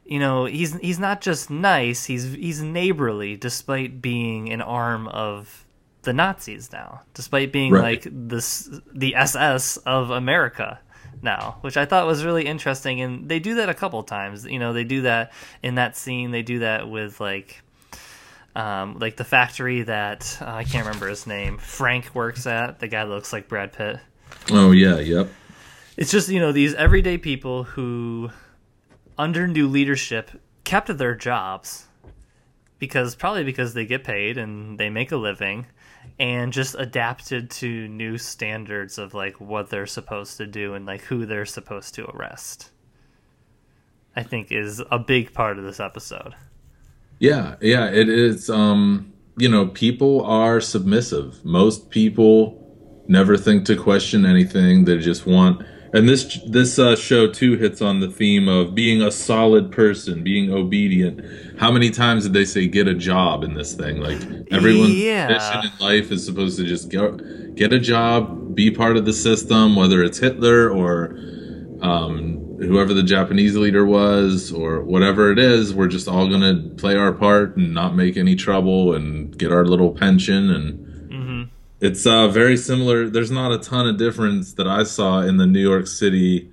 you 0.05 0.19
know, 0.19 0.45
he's 0.45 0.77
he's 0.77 0.99
not 0.99 1.23
just 1.23 1.49
nice; 1.49 2.05
he's 2.05 2.35
he's 2.35 2.61
neighborly, 2.61 3.37
despite 3.37 4.03
being 4.03 4.53
an 4.53 4.61
arm 4.61 5.09
of 5.09 5.65
the 6.07 6.14
Nazis 6.14 6.73
now, 6.73 7.03
despite 7.12 7.53
being 7.53 7.71
Right. 7.73 7.83
like 8.03 8.09
this 8.11 8.71
the 8.95 9.14
SS 9.14 9.77
of 9.79 10.09
America 10.11 10.79
now, 11.21 11.59
which 11.61 11.77
I 11.77 11.85
thought 11.85 12.07
was 12.07 12.25
really 12.25 12.47
interesting. 12.47 13.01
And 13.03 13.29
they 13.29 13.38
do 13.38 13.57
that 13.57 13.69
a 13.69 13.75
couple 13.75 14.03
times. 14.03 14.47
You 14.47 14.59
know, 14.59 14.73
they 14.73 14.85
do 14.85 15.03
that 15.03 15.33
in 15.62 15.75
that 15.75 15.97
scene. 15.97 16.31
They 16.31 16.42
do 16.42 16.61
that 16.61 16.88
with 16.88 17.21
like. 17.21 17.61
Um, 18.55 18.99
like 18.99 19.16
the 19.16 19.25
factory 19.25 19.83
that 19.83 20.38
uh, 20.40 20.47
I 20.47 20.64
can't 20.64 20.87
remember 20.87 21.09
his 21.09 21.27
name. 21.27 21.59
Frank 21.59 22.14
works 22.14 22.47
at 22.47 22.79
the 22.79 22.88
guy 22.88 23.05
that 23.05 23.11
looks 23.11 23.31
like 23.31 23.49
Brad 23.49 23.75
Pitt 23.75 23.99
oh 24.51 24.71
yeah. 24.71 24.99
Yep. 24.99 25.29
it's 25.99 26.11
just 26.11 26.31
you 26.31 26.40
know 26.40 26.53
these 26.53 26.73
everyday 26.75 27.19
people 27.19 27.64
who 27.64 28.31
under 29.19 29.47
new 29.47 29.69
leadership 29.69 30.31
kept 30.64 30.88
their 30.97 31.14
jobs 31.14 31.85
because 32.79 33.14
probably 33.14 33.45
because 33.45 33.75
they 33.75 33.85
get 33.85 34.05
paid 34.05 34.38
and 34.38 34.79
they 34.79 34.88
make 34.88 35.12
a 35.12 35.16
living 35.19 35.66
and 36.18 36.52
just 36.52 36.74
adapted 36.79 37.50
to 37.50 37.88
new 37.88 38.16
standards 38.16 38.98
of 38.98 39.14
like 39.14 39.40
what 39.40 39.70
they're 39.70 39.87
supposed 39.87 40.38
to 40.38 40.46
do 40.46 40.74
and 40.74 40.87
like 40.87 41.02
who 41.02 41.26
they're 41.26 41.46
supposed 41.46 41.94
to 41.94 42.07
arrest 42.11 42.70
i 44.14 44.22
think 44.22 44.50
is 44.50 44.83
a 44.90 44.98
big 44.98 45.33
part 45.35 45.59
of 45.59 45.64
this 45.64 45.81
episode 45.81 46.35
Yeah, 47.18 47.57
yeah, 47.61 47.87
it 47.88 48.09
is. 48.09 48.50
Um, 48.50 49.12
you 49.38 49.48
know, 49.48 49.68
people 49.68 50.24
are 50.24 50.61
submissive. 50.61 51.44
Most 51.44 51.90
people 51.90 52.62
never 53.09 53.37
think 53.37 53.64
to 53.66 53.76
question 53.76 54.26
anything. 54.26 54.85
They 54.85 54.98
just 54.98 55.26
want. 55.26 55.64
And 55.92 56.09
this 56.09 56.40
this 56.46 56.79
uh, 56.79 56.96
show 56.96 57.31
too 57.31 57.57
hits 57.57 57.81
on 57.81 58.01
the 58.01 58.09
theme 58.11 58.49
of 58.49 58.75
being 58.75 59.03
a 59.03 59.11
solid 59.11 59.70
person, 59.70 60.22
being 60.22 60.53
obedient. 60.53 61.20
How 61.59 61.70
many 61.70 61.90
times 61.90 62.25
did 62.25 62.33
they 62.33 62.44
say 62.44 62.66
get 62.66 62.88
a 62.88 62.94
job 62.94 63.44
in 63.44 63.55
this 63.55 63.75
thing? 63.75 64.01
Like 64.01 64.20
everyone's 64.51 64.94
Yeah. 64.94 65.29
mission 65.29 65.70
in 65.72 65.85
life 65.85 66.11
is 66.11 66.25
supposed 66.25 66.59
to 66.59 66.64
just 66.64 66.90
go 66.90 67.12
get 67.55 67.72
a 67.72 67.79
job, 67.79 68.55
be 68.55 68.70
part 68.70 68.96
of 68.96 69.05
the 69.05 69.12
system, 69.12 69.77
whether 69.77 70.03
it's 70.03 70.18
Hitler 70.18 70.70
or 70.70 71.16
um, 71.83 72.57
whoever 72.59 72.94
the 72.94 73.03
Japanese 73.03 73.57
leader 73.57 73.85
was 73.85 74.53
or 74.53 74.83
whatever 74.83 75.31
it 75.31 75.38
is, 75.38 75.75
we're 75.75 75.88
just 75.88 76.09
all 76.09 76.29
going 76.29 76.40
to 76.40 76.75
play 76.77 76.96
our 76.96 77.12
part 77.12 77.57
and 77.57 77.72
not 77.75 77.94
make 77.94 78.16
any 78.16 78.35
trouble 78.35 78.94
and 78.94 79.37
get 79.38 79.53
our 79.53 79.64
little 79.64 79.92
pension. 79.92 80.51
And 80.51 80.86
it's 81.80 82.06
uh, 82.06 82.28
very 82.28 82.56
similar. 82.56 83.08
There's 83.08 83.30
not 83.30 83.52
a 83.52 83.58
ton 83.58 83.86
of 83.86 83.98
difference 83.98 84.54
that 84.54 84.66
I 84.66 84.84
saw 84.84 85.20
in 85.20 85.36
the 85.36 85.46
New 85.46 85.60
York 85.60 85.86
City 85.86 86.50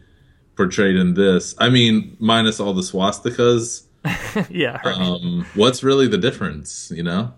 portrayed 0.56 0.96
in 0.96 1.14
this. 1.14 1.56
I 1.58 1.70
mean, 1.70 2.18
minus 2.20 2.60
all 2.60 2.74
the 2.74 2.82
swastikas. 2.82 3.84
yeah 4.50 4.82
right. 4.86 4.98
Um, 4.98 5.46
what's 5.56 5.82
really 5.82 6.08
the 6.08 6.18
difference, 6.18 6.92
you 6.94 7.04
know? 7.04 7.34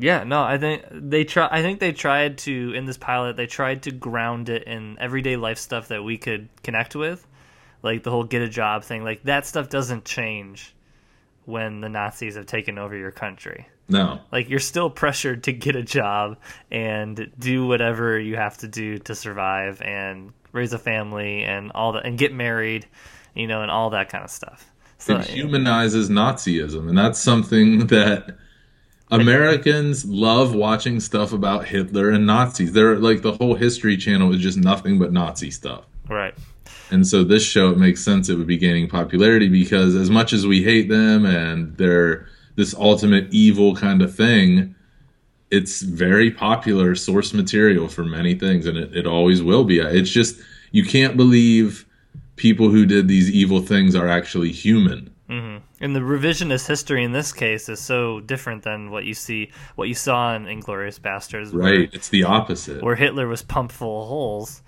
Yeah, 0.00 0.22
no, 0.22 0.42
I 0.42 0.58
think 0.58 0.84
they 0.92 1.24
try. 1.24 1.48
I 1.50 1.60
think 1.60 1.80
they 1.80 1.90
tried 1.90 2.38
to 2.38 2.72
in 2.72 2.84
this 2.84 2.96
pilot. 2.96 3.36
They 3.36 3.48
tried 3.48 3.82
to 3.82 3.90
ground 3.90 4.48
it 4.48 4.62
in 4.62 4.96
everyday 5.00 5.34
life 5.36 5.58
stuff 5.58 5.88
that 5.88 6.04
we 6.04 6.16
could 6.16 6.48
connect 6.62 6.94
with, 6.94 7.26
like 7.82 8.04
the 8.04 8.12
whole 8.12 8.22
get 8.22 8.40
a 8.42 8.48
job 8.48 8.84
thing. 8.84 9.02
Like 9.02 9.24
that 9.24 9.44
stuff 9.44 9.68
doesn't 9.68 10.04
change 10.04 10.72
when 11.46 11.80
the 11.80 11.88
Nazis 11.88 12.36
have 12.36 12.46
taken 12.46 12.78
over 12.78 12.96
your 12.96 13.10
country. 13.10 13.66
No. 13.88 14.20
Like 14.30 14.48
you're 14.48 14.58
still 14.58 14.90
pressured 14.90 15.44
to 15.44 15.52
get 15.52 15.74
a 15.74 15.82
job 15.82 16.36
and 16.70 17.30
do 17.38 17.66
whatever 17.66 18.18
you 18.18 18.36
have 18.36 18.58
to 18.58 18.68
do 18.68 18.98
to 19.00 19.14
survive 19.14 19.80
and 19.82 20.32
raise 20.52 20.72
a 20.72 20.78
family 20.78 21.44
and 21.44 21.72
all 21.72 21.92
that 21.92 22.04
and 22.04 22.18
get 22.18 22.32
married, 22.32 22.86
you 23.34 23.46
know, 23.46 23.62
and 23.62 23.70
all 23.70 23.90
that 23.90 24.10
kind 24.10 24.24
of 24.24 24.30
stuff. 24.30 24.70
So 24.98 25.16
it 25.16 25.26
humanizes 25.26 26.10
Nazism, 26.10 26.88
and 26.88 26.98
that's 26.98 27.20
something 27.20 27.86
that 27.86 28.36
Americans 29.10 30.04
love 30.04 30.54
watching 30.54 31.00
stuff 31.00 31.32
about 31.32 31.66
Hitler 31.66 32.10
and 32.10 32.26
Nazis. 32.26 32.72
They're 32.72 32.96
like 32.96 33.22
the 33.22 33.32
whole 33.32 33.54
History 33.54 33.96
Channel 33.96 34.34
is 34.34 34.40
just 34.40 34.58
nothing 34.58 34.98
but 34.98 35.12
Nazi 35.12 35.50
stuff. 35.50 35.84
right. 36.08 36.34
And 36.90 37.06
so 37.06 37.22
this 37.22 37.44
show, 37.44 37.70
it 37.70 37.76
makes 37.76 38.02
sense 38.02 38.30
it 38.30 38.36
would 38.36 38.46
be 38.46 38.56
gaining 38.56 38.88
popularity 38.88 39.48
because 39.48 39.94
as 39.94 40.08
much 40.08 40.32
as 40.32 40.46
we 40.46 40.62
hate 40.62 40.88
them 40.88 41.26
and 41.26 41.76
they're 41.76 42.26
this 42.58 42.74
ultimate 42.74 43.28
evil 43.30 43.76
kind 43.76 44.02
of 44.02 44.12
thing, 44.12 44.74
it's 45.48 45.80
very 45.80 46.28
popular 46.28 46.96
source 46.96 47.32
material 47.32 47.86
for 47.86 48.04
many 48.04 48.34
things, 48.34 48.66
and 48.66 48.76
it, 48.76 48.96
it 48.96 49.06
always 49.06 49.40
will 49.40 49.62
be. 49.62 49.78
It's 49.78 50.10
just 50.10 50.40
you 50.72 50.82
can't 50.84 51.16
believe 51.16 51.86
people 52.34 52.68
who 52.68 52.84
did 52.84 53.06
these 53.06 53.30
evil 53.30 53.60
things 53.60 53.94
are 53.94 54.08
actually 54.08 54.50
human. 54.50 55.14
Mm-hmm. 55.30 55.58
And 55.80 55.94
the 55.94 56.00
revisionist 56.00 56.66
history 56.66 57.04
in 57.04 57.12
this 57.12 57.32
case 57.32 57.68
is 57.68 57.78
so 57.78 58.18
different 58.18 58.64
than 58.64 58.90
what 58.90 59.04
you 59.04 59.14
see, 59.14 59.52
what 59.76 59.86
you 59.86 59.94
saw 59.94 60.34
in 60.34 60.46
Inglourious 60.46 60.98
Basterds, 60.98 61.52
where- 61.52 61.62
Right. 61.62 61.90
It's 61.92 62.08
the 62.08 62.24
opposite. 62.24 62.82
where 62.82 62.96
Hitler 62.96 63.28
was 63.28 63.42
pumped 63.42 63.72
full 63.72 64.02
of 64.02 64.08
holes. 64.08 64.62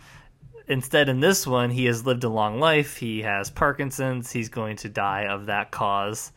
Instead, 0.68 1.09
in 1.09 1.18
this 1.18 1.44
one, 1.44 1.70
he 1.70 1.87
has 1.87 2.07
lived 2.07 2.22
a 2.22 2.29
long 2.29 2.61
life. 2.61 2.98
He 2.98 3.22
has 3.22 3.50
Parkinson's. 3.50 4.31
He's 4.31 4.48
going 4.48 4.76
to 4.76 4.88
die 4.88 5.26
of 5.26 5.46
that 5.46 5.72
cause 5.72 6.31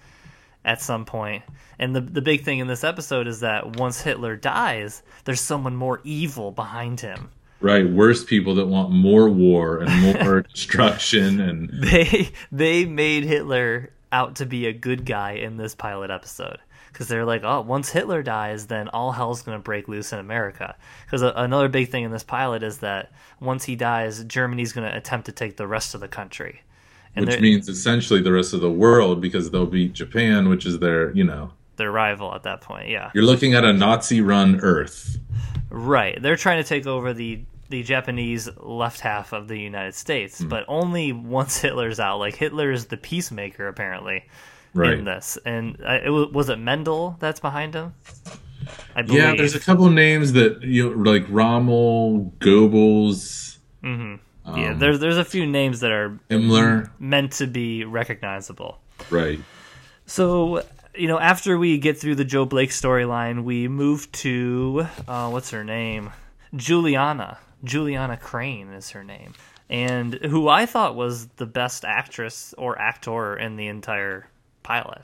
at 0.65 0.82
some 0.82 1.06
point. 1.06 1.43
And 1.80 1.95
the 1.95 2.02
the 2.02 2.21
big 2.21 2.43
thing 2.43 2.60
in 2.60 2.67
this 2.67 2.84
episode 2.84 3.28
is 3.28 3.41
that 3.41 3.78
once 3.78 4.02
Hitler 4.02 4.36
dies, 4.36 5.04
there's 5.26 5.41
someone 5.41 5.76
more 5.76 6.02
evil 6.04 6.52
behind 6.52 6.99
him. 6.99 7.30
Right. 7.60 7.89
Worse 7.89 8.26
people 8.26 8.56
that 8.56 8.67
want 8.67 8.91
more 8.91 9.30
war 9.30 9.80
and 9.80 10.19
more 10.19 10.41
destruction 10.54 11.39
and 11.39 11.69
They 11.69 12.30
they 12.52 12.86
made 12.86 13.23
Hitler 13.23 13.91
out 14.12 14.36
to 14.36 14.45
be 14.45 14.67
a 14.67 14.73
good 14.73 15.06
guy 15.06 15.32
in 15.32 15.58
this 15.58 15.73
pilot 15.73 16.12
episode 16.12 16.60
because 16.93 17.08
they're 17.08 17.26
like, 17.26 17.43
oh, 17.43 17.62
once 17.62 17.89
Hitler 17.89 18.21
dies, 18.21 18.67
then 18.67 18.88
all 18.89 19.12
hell's 19.12 19.41
going 19.41 19.58
to 19.58 19.63
break 19.63 19.88
loose 19.88 20.13
in 20.13 20.19
America. 20.19 20.76
Because 21.06 21.23
another 21.23 21.67
big 21.67 21.89
thing 21.89 22.04
in 22.04 22.12
this 22.12 22.23
pilot 22.23 22.62
is 22.62 22.78
that 22.80 23.12
once 23.39 23.63
he 23.63 23.76
dies, 23.76 24.23
Germany's 24.26 24.73
going 24.73 24.89
to 24.89 24.95
attempt 24.95 25.26
to 25.26 25.32
take 25.32 25.58
the 25.58 25.65
rest 25.65 25.95
of 25.95 26.02
the 26.02 26.08
country. 26.08 26.62
And 27.15 27.28
which 27.28 27.39
means 27.39 27.69
essentially 27.69 28.21
the 28.21 28.32
rest 28.32 28.54
of 28.54 28.62
the 28.62 28.71
world 28.71 29.21
because 29.21 29.52
they'll 29.52 29.65
beat 29.67 29.93
Japan, 29.93 30.49
which 30.49 30.65
is 30.65 30.80
their, 30.80 31.12
you 31.12 31.23
know, 31.23 31.52
their 31.76 31.91
rival 31.91 32.34
at 32.34 32.43
that 32.43 32.62
point. 32.62 32.89
Yeah, 32.89 33.12
you're 33.13 33.23
looking 33.23 33.54
at 33.54 33.63
a 33.63 33.71
Nazi 33.73 34.21
run 34.21 34.60
Earth. 34.62 35.17
right. 35.69 36.19
They're 36.21 36.36
trying 36.36 36.62
to 36.63 36.67
take 36.67 36.88
over 36.88 37.13
the 37.13 37.43
the 37.69 37.82
Japanese 37.84 38.49
left 38.58 38.99
half 38.99 39.32
of 39.34 39.47
the 39.47 39.58
United 39.60 39.95
States, 39.95 40.39
Hmm. 40.39 40.47
but 40.49 40.65
only 40.67 41.12
once 41.12 41.58
Hitler's 41.62 41.99
out. 41.99 42.17
Like 42.19 42.36
Hitler 42.36 42.71
is 42.71 42.86
the 42.88 42.97
peacemaker 42.97 43.67
apparently 43.67 44.26
Right. 44.76 44.97
in 44.97 45.06
this. 45.06 45.38
And 45.45 45.78
uh, 45.86 45.99
it 46.04 46.10
was, 46.10 46.30
was 46.32 46.49
it 46.49 46.58
Mendel 46.58 47.15
that's 47.19 47.39
behind 47.39 47.73
him? 47.76 47.93
I 48.95 49.02
believe. 49.04 49.21
Yeah, 49.21 49.36
there's 49.36 49.56
a 49.56 49.60
couple 49.60 49.88
names 49.89 50.34
that 50.34 50.63
you 50.63 50.95
know, 50.95 51.12
like 51.12 51.26
Rommel, 51.30 52.34
Goebbels, 52.39 53.58
yeah, 54.46 54.74
there's 54.74 55.00
there's 55.00 55.18
a 55.18 55.26
few 55.26 55.46
names 55.46 55.80
that 55.82 55.92
are 55.92 56.20
Himmler. 56.30 56.90
meant 57.00 57.34
to 57.34 57.48
be 57.48 57.86
recognizable. 57.86 58.80
Right. 59.10 59.40
So 60.06 60.64
you 60.96 61.08
know, 61.08 61.20
after 61.20 61.58
we 61.58 61.78
get 61.78 61.98
through 61.98 62.16
the 62.16 62.26
Joe 62.26 62.46
Blake 62.46 62.70
storyline, 62.70 63.44
we 63.44 63.68
move 63.68 64.12
to 64.14 64.88
uh, 65.08 65.30
what's 65.30 65.52
her 65.52 65.64
name, 65.64 66.12
Juliana. 66.56 67.38
Juliana 67.64 68.18
Crane 68.18 68.70
is 68.74 68.90
her 68.92 69.04
name, 69.04 69.34
and 69.70 70.16
who 70.16 70.50
I 70.50 70.66
thought 70.66 70.96
was 70.96 71.28
the 71.38 71.46
best 71.46 71.86
actress 71.86 72.54
or 72.58 72.78
actor 72.78 73.38
in 73.38 73.56
the 73.56 73.68
entire 73.68 74.28
pilot. 74.62 75.04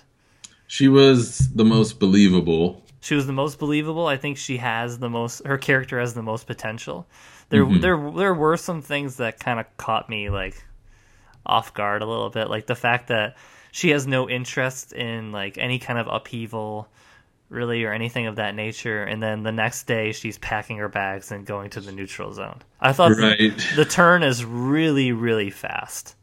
She 0.68 0.88
was 0.88 1.50
the 1.56 1.66
most 1.66 2.00
believable. 2.00 2.84
She 3.02 3.16
was 3.16 3.26
the 3.26 3.34
most 3.34 3.58
believable. 3.58 4.08
I 4.08 4.18
think 4.18 4.38
she 4.38 4.58
has 4.58 5.00
the 5.00 5.10
most. 5.10 5.46
Her 5.46 5.58
character 5.58 6.00
has 6.00 6.14
the 6.14 6.22
most 6.22 6.46
potential. 6.46 7.08
There, 7.50 7.66
there, 7.66 8.12
there 8.16 8.34
were 8.34 8.58
some 8.58 8.82
things 8.82 9.18
that 9.18 9.40
kind 9.40 9.60
of 9.60 9.66
caught 9.78 10.10
me 10.10 10.30
like 10.30 10.64
off 11.46 11.74
guard 11.74 12.02
a 12.02 12.06
little 12.06 12.30
bit, 12.30 12.50
like 12.50 12.68
the 12.68 12.76
fact 12.76 13.08
that 13.08 13.36
she 13.72 13.90
has 13.90 14.06
no 14.06 14.30
interest 14.30 14.94
in 14.94 15.32
like 15.32 15.58
any 15.58 15.80
kind 15.80 15.98
of 16.00 16.08
upheaval, 16.08 16.88
really, 17.50 17.84
or 17.84 17.92
anything 17.94 18.28
of 18.28 18.36
that 18.36 18.54
nature. 18.56 19.04
And 19.04 19.22
then 19.22 19.42
the 19.44 19.52
next 19.52 19.88
day, 19.88 20.12
she's 20.12 20.38
packing 20.38 20.78
her 20.78 20.90
bags 20.90 21.32
and 21.32 21.46
going 21.46 21.72
to 21.72 21.82
the 21.82 21.92
neutral 21.92 22.34
zone. 22.34 22.62
I 22.80 22.94
thought 22.94 23.10
the- 23.16 23.54
the 23.76 23.86
turn 23.86 24.22
is 24.24 24.46
really, 24.46 25.12
really 25.12 25.50
fast. 25.50 26.16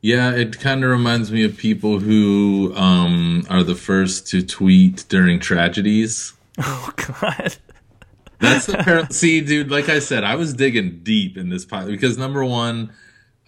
Yeah, 0.00 0.30
it 0.32 0.60
kind 0.60 0.84
of 0.84 0.90
reminds 0.90 1.32
me 1.32 1.42
of 1.44 1.56
people 1.56 1.98
who 1.98 2.72
um, 2.76 3.44
are 3.50 3.64
the 3.64 3.74
first 3.74 4.28
to 4.28 4.42
tweet 4.42 5.04
during 5.08 5.38
tragedies. 5.40 6.32
Oh 6.60 6.92
God. 7.20 7.56
That's 8.38 8.66
the 8.66 8.78
par- 8.78 9.08
see, 9.10 9.40
dude. 9.40 9.70
Like 9.70 9.88
I 9.88 9.98
said, 9.98 10.24
I 10.24 10.36
was 10.36 10.54
digging 10.54 11.00
deep 11.02 11.36
in 11.36 11.48
this 11.48 11.64
pilot 11.64 11.90
because 11.90 12.16
number 12.16 12.44
one, 12.44 12.92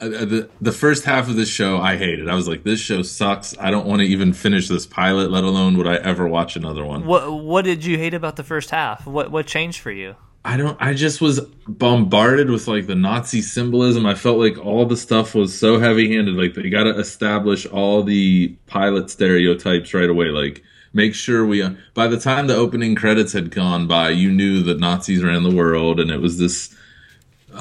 uh, 0.01 0.07
uh, 0.07 0.25
the 0.25 0.51
the 0.61 0.73
first 0.73 1.05
half 1.05 1.29
of 1.29 1.37
this 1.37 1.49
show 1.49 1.79
I 1.79 1.97
hated. 1.97 2.29
I 2.29 2.35
was 2.35 2.49
like, 2.49 2.65
this 2.65 2.81
show 2.81 3.03
sucks. 3.03 3.57
I 3.59 3.71
don't 3.71 3.87
want 3.87 4.01
to 4.01 4.07
even 4.07 4.33
finish 4.33 4.69
this 4.69 4.87
pilot, 4.87 5.31
let 5.31 5.45
alone 5.45 5.77
would 5.79 5.87
I 5.87 5.97
ever 5.97 6.27
watch 6.27 6.57
another 6.57 6.85
one. 6.85 7.07
What 7.07 7.33
What 7.33 7.65
did 7.65 7.85
you 7.85 7.99
hate 7.99 8.15
about 8.15 8.37
the 8.37 8.45
first 8.45 8.71
half? 8.71 9.07
What 9.07 9.31
What 9.31 9.47
changed 9.47 9.81
for 9.81 9.93
you? 9.93 10.17
I 10.43 10.57
don't. 10.57 10.77
I 10.81 10.95
just 10.95 11.21
was 11.21 11.41
bombarded 11.69 12.49
with 12.51 12.67
like 12.67 12.87
the 12.87 12.95
Nazi 12.95 13.43
symbolism. 13.43 14.07
I 14.07 14.15
felt 14.15 14.39
like 14.39 14.59
all 14.59 14.87
the 14.87 14.97
stuff 14.97 15.35
was 15.35 15.57
so 15.57 15.79
heavy-handed. 15.79 16.35
Like 16.35 16.55
they 16.55 16.71
got 16.71 16.85
to 16.85 16.99
establish 16.99 17.67
all 17.67 18.03
the 18.03 18.49
pilot 18.67 19.11
stereotypes 19.11 19.93
right 19.93 20.09
away. 20.09 20.27
Like 20.27 20.63
make 20.93 21.15
sure 21.15 21.47
we. 21.47 21.67
By 21.95 22.07
the 22.09 22.19
time 22.19 22.47
the 22.47 22.57
opening 22.57 22.95
credits 22.95 23.33
had 23.33 23.51
gone 23.51 23.87
by, 23.87 24.11
you 24.11 24.31
knew 24.31 24.63
that 24.65 24.81
Nazis 24.81 25.23
ran 25.23 25.43
the 25.43 25.55
world, 25.55 26.01
and 26.01 26.11
it 26.11 26.21
was 26.21 26.39
this 26.39 26.75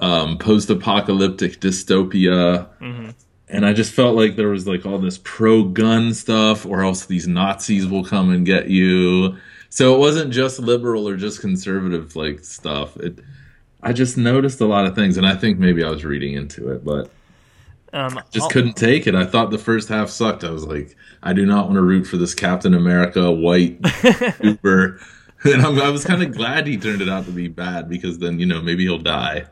um, 0.01 0.37
post-apocalyptic 0.37 1.59
dystopia. 1.59 2.67
And 3.51 3.65
I 3.65 3.73
just 3.73 3.93
felt 3.93 4.15
like 4.15 4.35
there 4.35 4.49
was 4.49 4.67
like 4.67 4.85
all 4.85 4.99
this 4.99 5.19
pro-gun 5.23 6.13
stuff, 6.13 6.65
or 6.65 6.83
else 6.83 7.05
these 7.05 7.27
Nazis 7.27 7.87
will 7.87 8.03
come 8.03 8.31
and 8.31 8.45
get 8.45 8.69
you. 8.69 9.37
So 9.69 9.95
it 9.95 9.99
wasn't 9.99 10.31
just 10.31 10.59
liberal 10.59 11.07
or 11.07 11.15
just 11.17 11.41
conservative 11.41 12.15
like 12.15 12.43
stuff. 12.43 12.95
It, 12.97 13.19
I 13.81 13.93
just 13.93 14.17
noticed 14.17 14.61
a 14.61 14.65
lot 14.65 14.85
of 14.85 14.93
things, 14.93 15.17
and 15.17 15.25
I 15.25 15.35
think 15.35 15.57
maybe 15.57 15.83
I 15.83 15.89
was 15.89 16.05
reading 16.05 16.33
into 16.33 16.71
it, 16.71 16.85
but 16.85 17.09
Um, 17.93 18.19
just 18.31 18.45
al- 18.45 18.49
couldn't 18.51 18.75
take 18.75 19.07
it. 19.07 19.15
I 19.15 19.25
thought 19.25 19.51
the 19.51 19.57
first 19.57 19.89
half 19.89 20.09
sucked. 20.09 20.43
I 20.43 20.51
was 20.51 20.65
like, 20.65 20.95
I 21.23 21.33
do 21.33 21.45
not 21.45 21.65
want 21.65 21.75
to 21.75 21.81
root 21.81 22.05
for 22.05 22.17
this 22.17 22.35
Captain 22.35 22.73
America 22.73 23.31
white 23.31 23.79
Uber. 24.43 24.99
And 25.45 25.61
I'm, 25.61 25.79
I 25.79 25.89
was 25.89 26.03
kind 26.03 26.21
of 26.21 26.33
glad 26.33 26.67
he 26.67 26.75
turned 26.77 27.01
it 27.01 27.07
out 27.07 27.23
to 27.23 27.31
be 27.31 27.47
bad 27.47 27.87
because 27.87 28.19
then 28.19 28.39
you 28.39 28.45
know 28.45 28.61
maybe 28.61 28.83
he'll 28.83 28.97
die. 28.97 29.45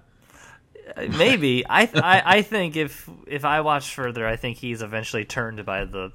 Maybe 1.17 1.65
I, 1.69 1.83
I 1.95 2.21
I 2.37 2.41
think 2.41 2.75
if 2.75 3.09
if 3.27 3.45
I 3.45 3.61
watch 3.61 3.93
further, 3.93 4.25
I 4.27 4.35
think 4.35 4.57
he's 4.57 4.81
eventually 4.81 5.25
turned 5.25 5.63
by 5.65 5.85
the 5.85 6.11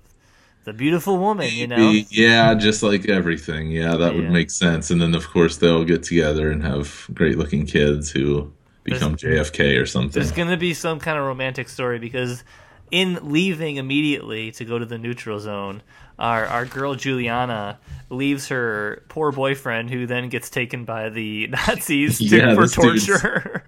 the 0.64 0.72
beautiful 0.72 1.18
woman. 1.18 1.48
You 1.52 1.66
know, 1.68 1.90
Yeah, 2.10 2.54
just 2.54 2.82
like 2.82 3.08
everything. 3.08 3.70
Yeah, 3.70 3.96
that 3.96 4.14
would 4.14 4.28
make 4.28 4.50
sense. 4.50 4.90
And 4.90 5.00
then 5.00 5.14
of 5.14 5.28
course 5.28 5.56
they'll 5.56 5.84
get 5.84 6.02
together 6.02 6.50
and 6.50 6.62
have 6.62 7.06
great 7.14 7.38
looking 7.38 7.66
kids 7.66 8.10
who 8.10 8.52
become 8.84 9.16
JFK 9.16 9.80
or 9.80 9.86
something. 9.86 10.20
there's 10.20 10.32
gonna 10.32 10.56
be 10.56 10.74
some 10.74 10.98
kind 10.98 11.18
of 11.18 11.24
romantic 11.24 11.68
story 11.68 11.98
because 11.98 12.44
in 12.90 13.18
leaving 13.32 13.76
immediately 13.76 14.52
to 14.52 14.64
go 14.64 14.78
to 14.78 14.84
the 14.84 14.98
neutral 14.98 15.40
zone, 15.40 15.82
our 16.18 16.46
our 16.46 16.66
girl 16.66 16.94
Juliana 16.94 17.78
leaves 18.10 18.48
her 18.48 19.02
poor 19.08 19.32
boyfriend, 19.32 19.90
who 19.90 20.06
then 20.06 20.28
gets 20.28 20.50
taken 20.50 20.84
by 20.84 21.08
the 21.08 21.46
Nazis 21.48 22.18
to, 22.18 22.24
Yeah, 22.24 22.54
for 22.54 22.66
torture. 22.68 23.64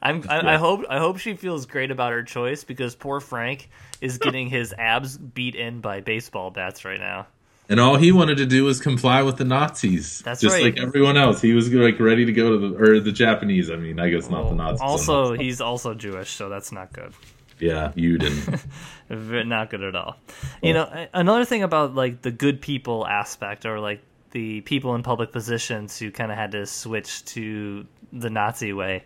I'm, 0.00 0.24
I, 0.28 0.54
I 0.54 0.56
hope 0.56 0.84
I 0.88 0.98
hope 0.98 1.18
she 1.18 1.34
feels 1.34 1.66
great 1.66 1.90
about 1.90 2.12
her 2.12 2.22
choice 2.22 2.64
because 2.64 2.94
poor 2.94 3.20
Frank 3.20 3.68
is 4.00 4.16
getting 4.16 4.48
his 4.48 4.72
abs 4.78 5.18
beat 5.18 5.54
in 5.54 5.80
by 5.80 6.00
baseball 6.00 6.50
bats 6.50 6.84
right 6.84 7.00
now. 7.00 7.26
And 7.70 7.78
all 7.80 7.96
he 7.96 8.12
wanted 8.12 8.38
to 8.38 8.46
do 8.46 8.64
was 8.64 8.80
comply 8.80 9.22
with 9.22 9.36
the 9.36 9.44
Nazis. 9.44 10.20
That's 10.20 10.40
just 10.40 10.54
right. 10.54 10.64
like 10.64 10.78
everyone 10.78 11.18
else. 11.18 11.42
He 11.42 11.52
was 11.52 11.72
like 11.72 12.00
ready 12.00 12.24
to 12.24 12.32
go 12.32 12.52
to 12.52 12.68
the 12.68 12.76
or 12.78 13.00
the 13.00 13.12
Japanese. 13.12 13.70
I 13.70 13.76
mean, 13.76 14.00
I 14.00 14.08
guess 14.08 14.30
not 14.30 14.48
the 14.48 14.54
Nazis. 14.54 14.80
Also, 14.80 15.32
he's 15.38 15.60
also 15.60 15.92
Jewish, 15.92 16.30
so 16.30 16.48
that's 16.48 16.72
not 16.72 16.92
good. 16.94 17.12
yeah, 17.58 17.92
you 17.94 18.16
didn't. 18.18 18.64
Not 19.10 19.70
good 19.70 19.82
at 19.82 19.96
all. 19.96 20.18
You 20.62 20.74
know, 20.74 21.06
another 21.14 21.46
thing 21.46 21.62
about 21.62 21.94
like 21.94 22.20
the 22.20 22.30
good 22.30 22.60
people 22.60 23.06
aspect, 23.06 23.64
or 23.64 23.80
like 23.80 24.02
the 24.32 24.60
people 24.60 24.94
in 24.94 25.02
public 25.02 25.32
positions 25.32 25.98
who 25.98 26.10
kind 26.10 26.30
of 26.30 26.36
had 26.36 26.52
to 26.52 26.66
switch 26.66 27.24
to 27.26 27.86
the 28.12 28.30
Nazi 28.30 28.72
way. 28.72 29.04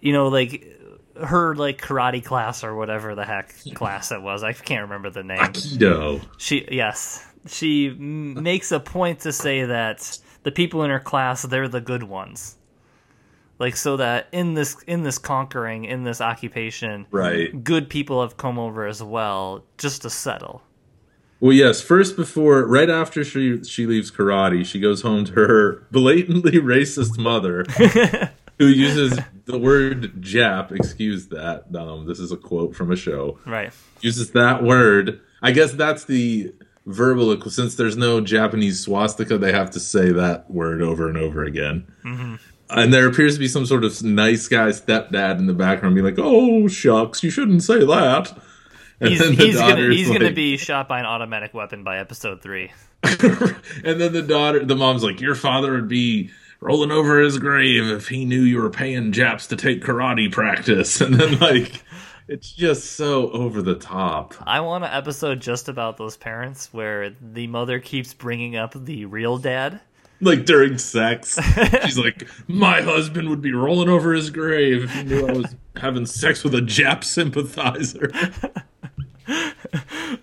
You 0.00 0.12
know, 0.12 0.28
like 0.28 0.78
her 1.22 1.54
like 1.54 1.80
karate 1.80 2.24
class 2.24 2.64
or 2.64 2.74
whatever 2.74 3.14
the 3.14 3.24
heck 3.24 3.54
class 3.74 4.12
it 4.12 4.22
was. 4.22 4.42
I 4.42 4.52
can't 4.52 4.82
remember 4.82 5.10
the 5.10 5.22
name. 5.22 5.38
Aikido. 5.38 6.24
She 6.38 6.66
yes, 6.70 7.24
she 7.46 7.90
makes 7.90 8.72
a 8.72 8.80
point 8.80 9.20
to 9.20 9.32
say 9.32 9.64
that 9.64 10.18
the 10.42 10.52
people 10.52 10.82
in 10.82 10.90
her 10.90 11.00
class 11.00 11.42
they're 11.42 11.68
the 11.68 11.80
good 11.80 12.02
ones. 12.04 12.56
Like 13.58 13.76
so 13.76 13.96
that 13.98 14.26
in 14.32 14.54
this 14.54 14.82
in 14.86 15.02
this 15.04 15.18
conquering 15.18 15.84
in 15.84 16.02
this 16.04 16.20
occupation, 16.20 17.06
Right. 17.10 17.62
good 17.62 17.88
people 17.88 18.20
have 18.22 18.36
come 18.36 18.58
over 18.58 18.86
as 18.86 19.02
well 19.02 19.64
just 19.78 20.02
to 20.02 20.10
settle. 20.10 20.62
Well, 21.40 21.52
yes. 21.52 21.80
First, 21.82 22.16
before, 22.16 22.66
right 22.66 22.88
after 22.88 23.22
she 23.22 23.62
she 23.64 23.86
leaves 23.86 24.10
karate, 24.10 24.64
she 24.64 24.80
goes 24.80 25.02
home 25.02 25.24
to 25.26 25.32
her 25.32 25.86
blatantly 25.90 26.52
racist 26.60 27.18
mother, 27.18 27.64
who 28.58 28.66
uses 28.66 29.18
the 29.44 29.58
word 29.58 30.20
"Jap." 30.22 30.72
Excuse 30.72 31.26
that. 31.28 31.64
Um, 31.76 32.06
this 32.06 32.18
is 32.18 32.32
a 32.32 32.36
quote 32.36 32.74
from 32.74 32.90
a 32.90 32.96
show. 32.96 33.38
Right. 33.46 33.72
Uses 34.00 34.30
that 34.30 34.62
word. 34.62 35.20
I 35.42 35.50
guess 35.52 35.72
that's 35.72 36.04
the 36.06 36.54
verbal. 36.86 37.40
Since 37.50 37.76
there's 37.76 37.96
no 37.96 38.20
Japanese 38.20 38.80
swastika, 38.80 39.38
they 39.38 39.52
have 39.52 39.70
to 39.72 39.80
say 39.80 40.12
that 40.12 40.50
word 40.50 40.82
over 40.82 41.08
and 41.08 41.16
over 41.16 41.44
again. 41.44 41.86
Mm-hmm. 42.04 42.34
And 42.70 42.92
there 42.92 43.06
appears 43.06 43.34
to 43.34 43.40
be 43.40 43.48
some 43.48 43.66
sort 43.66 43.84
of 43.84 44.02
nice 44.02 44.48
guy 44.48 44.68
stepdad 44.70 45.38
in 45.38 45.46
the 45.46 45.54
background, 45.54 45.94
being 45.94 46.04
like, 46.04 46.18
"Oh 46.18 46.66
shucks, 46.68 47.22
you 47.22 47.30
shouldn't 47.30 47.62
say 47.62 47.84
that." 47.84 48.36
And 49.00 49.10
He's, 49.10 49.18
the 49.18 49.32
he's 49.32 49.58
gonna 49.58 49.90
he's 49.90 50.10
gonna 50.10 50.32
be 50.32 50.56
shot 50.56 50.88
by 50.88 51.00
an 51.00 51.06
automatic 51.06 51.52
weapon 51.52 51.84
by 51.84 51.98
episode 51.98 52.42
three. 52.42 52.72
and 53.02 54.00
then 54.00 54.12
the 54.12 54.24
daughter, 54.26 54.64
the 54.64 54.76
mom's 54.76 55.02
like, 55.02 55.20
"Your 55.20 55.34
father 55.34 55.72
would 55.72 55.88
be 55.88 56.30
rolling 56.60 56.90
over 56.90 57.20
his 57.20 57.38
grave 57.38 57.86
if 57.86 58.08
he 58.08 58.24
knew 58.24 58.40
you 58.40 58.62
were 58.62 58.70
paying 58.70 59.12
Japs 59.12 59.48
to 59.48 59.56
take 59.56 59.82
karate 59.82 60.32
practice." 60.32 61.00
And 61.04 61.14
then 61.14 61.38
like, 61.38 61.82
it's 62.28 62.52
just 62.52 62.92
so 62.92 63.30
over 63.30 63.62
the 63.62 63.74
top. 63.74 64.34
I 64.46 64.60
want 64.60 64.84
an 64.84 64.90
episode 64.92 65.40
just 65.40 65.68
about 65.68 65.96
those 65.96 66.16
parents 66.16 66.72
where 66.72 67.10
the 67.10 67.46
mother 67.46 67.78
keeps 67.80 68.14
bringing 68.14 68.56
up 68.56 68.72
the 68.74 69.04
real 69.06 69.38
dad. 69.38 69.80
Like 70.20 70.46
during 70.46 70.78
sex, 70.78 71.38
she's 71.84 71.98
like, 71.98 72.26
"My 72.46 72.80
husband 72.80 73.28
would 73.28 73.42
be 73.42 73.52
rolling 73.52 73.88
over 73.88 74.14
his 74.14 74.30
grave 74.30 74.84
if 74.84 74.94
he 74.94 75.02
knew 75.02 75.26
I 75.26 75.32
was 75.32 75.54
having 75.76 76.06
sex 76.06 76.42
with 76.44 76.54
a 76.54 76.60
Jap 76.60 77.04
sympathizer." 77.04 78.10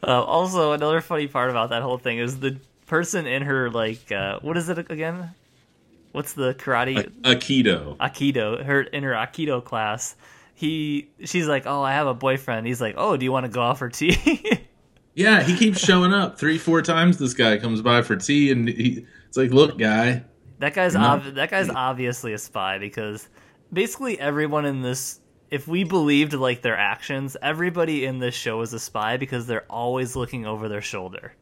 Uh, 0.03 0.23
also, 0.23 0.71
another 0.73 1.01
funny 1.01 1.27
part 1.27 1.49
about 1.49 1.69
that 1.71 1.81
whole 1.81 1.97
thing 1.97 2.17
is 2.19 2.39
the 2.39 2.57
person 2.85 3.25
in 3.25 3.41
her 3.43 3.69
like 3.69 4.11
uh, 4.11 4.39
what 4.41 4.57
is 4.57 4.69
it 4.69 4.77
again? 4.91 5.31
What's 6.11 6.33
the 6.33 6.53
karate 6.53 7.09
Aikido. 7.21 7.97
aikido? 7.97 8.63
Her 8.63 8.81
in 8.81 9.03
her 9.03 9.13
aikido 9.13 9.63
class, 9.63 10.15
he 10.61 11.09
she's 11.25 11.47
like, 11.47 11.65
oh, 11.65 11.81
I 11.81 11.93
have 11.93 12.05
a 12.05 12.13
boyfriend. 12.13 12.67
He's 12.67 12.79
like, 12.79 12.93
oh, 12.97 13.17
do 13.17 13.25
you 13.25 13.31
want 13.31 13.47
to 13.47 13.51
go 13.51 13.61
out 13.63 13.79
for 13.79 13.89
tea? 13.89 14.61
Yeah, 15.13 15.43
he 15.43 15.57
keeps 15.57 15.79
showing 15.79 16.13
up 16.13 16.39
three, 16.39 16.57
four 16.57 16.81
times. 16.81 17.17
This 17.17 17.33
guy 17.33 17.57
comes 17.57 17.81
by 17.81 18.01
for 18.01 18.15
tea, 18.15 18.49
and 18.49 18.69
he, 18.69 19.05
it's 19.27 19.35
like, 19.35 19.51
"Look, 19.51 19.77
guy." 19.77 20.23
That 20.59 20.73
guy's 20.73 20.95
ob- 20.95 21.35
that 21.35 21.51
guy's 21.51 21.69
obviously 21.69 22.31
a 22.31 22.37
spy 22.37 22.77
because 22.77 23.27
basically 23.73 24.17
everyone 24.17 24.65
in 24.65 24.81
this 24.81 25.19
if 25.49 25.67
we 25.67 25.83
believed 25.83 26.31
like 26.31 26.61
their 26.61 26.77
actions, 26.77 27.35
everybody 27.41 28.05
in 28.05 28.19
this 28.19 28.33
show 28.33 28.61
is 28.61 28.73
a 28.73 28.79
spy 28.79 29.17
because 29.17 29.47
they're 29.47 29.65
always 29.69 30.15
looking 30.15 30.45
over 30.45 30.69
their 30.69 30.81
shoulder. 30.81 31.33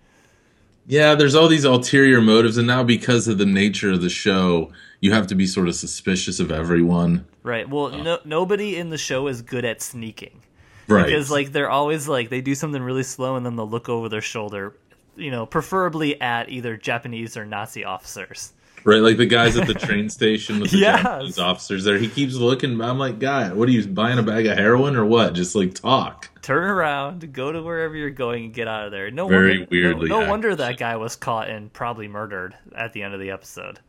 Yeah, 0.88 1.14
there's 1.14 1.36
all 1.36 1.48
these 1.48 1.66
ulterior 1.66 2.22
motives, 2.22 2.58
and 2.58 2.66
now 2.66 2.82
because 2.84 3.28
of 3.28 3.38
the 3.38 3.46
nature 3.46 3.92
of 3.92 4.02
the 4.02 4.10
show, 4.10 4.72
you 5.00 5.14
have 5.14 5.28
to 5.28 5.36
be 5.36 5.46
sort 5.46 5.68
of 5.68 5.76
suspicious 5.76 6.40
of 6.40 6.52
everyone. 6.52 7.28
Right. 7.44 7.68
Well, 7.70 7.90
no, 7.90 8.20
nobody 8.26 8.76
in 8.76 8.90
the 8.90 8.98
show 8.98 9.28
is 9.28 9.42
good 9.42 9.66
at 9.66 9.82
sneaking. 9.82 10.42
Right. 10.88 11.06
Because 11.06 11.30
like 11.32 11.52
they're 11.52 11.70
always 11.70 12.08
like 12.08 12.30
they 12.30 12.42
do 12.42 12.56
something 12.56 12.82
really 12.82 13.04
slow 13.04 13.36
and 13.36 13.46
then 13.46 13.56
they'll 13.56 13.70
look 13.70 13.90
over 13.90 14.10
their 14.10 14.22
shoulder, 14.22 14.76
you 15.16 15.32
know, 15.32 15.46
preferably 15.46 16.20
at 16.20 16.50
either 16.50 16.76
Japanese 16.78 17.38
or 17.38 17.46
Nazi 17.46 17.86
officers. 17.86 18.54
Right, 18.86 19.02
like 19.02 19.18
the 19.18 19.26
guys 19.26 19.58
at 19.58 19.68
the 19.68 19.74
train 19.74 20.10
station 20.10 20.62
with 20.62 20.72
the 20.72 20.78
Yes. 20.78 21.04
Japanese 21.04 21.38
officers 21.40 21.84
there. 21.84 21.98
He 21.98 22.08
keeps 22.08 22.36
looking. 22.36 22.80
I'm 22.82 22.98
like, 22.98 23.20
guy, 23.20 23.52
what 23.52 23.68
are 23.68 23.72
you 23.74 23.86
buying 23.86 24.18
a 24.20 24.24
bag 24.24 24.46
of 24.46 24.58
heroin 24.58 24.96
or 24.96 25.06
what? 25.06 25.34
Just 25.34 25.54
like 25.54 25.74
talk. 25.74 26.30
Turn 26.42 26.64
around, 26.64 27.34
go 27.34 27.52
to 27.52 27.62
wherever 27.62 27.94
you're 27.96 28.10
going, 28.10 28.46
and 28.46 28.54
get 28.54 28.70
out 28.70 28.86
of 28.86 28.92
there. 28.92 29.12
No 29.12 29.28
Very 29.28 29.60
wonder, 29.60 29.68
weirdly 29.70 30.08
No, 30.10 30.22
no 30.22 30.30
wonder 30.30 30.56
that 30.56 30.78
guy 30.78 30.96
was 30.96 31.18
caught 31.18 31.50
and 31.50 31.72
probably 31.74 32.08
murdered 32.08 32.56
at 32.74 32.94
the 32.94 33.04
end 33.04 33.14
of 33.14 33.20
the 33.20 33.32
episode. 33.32 33.80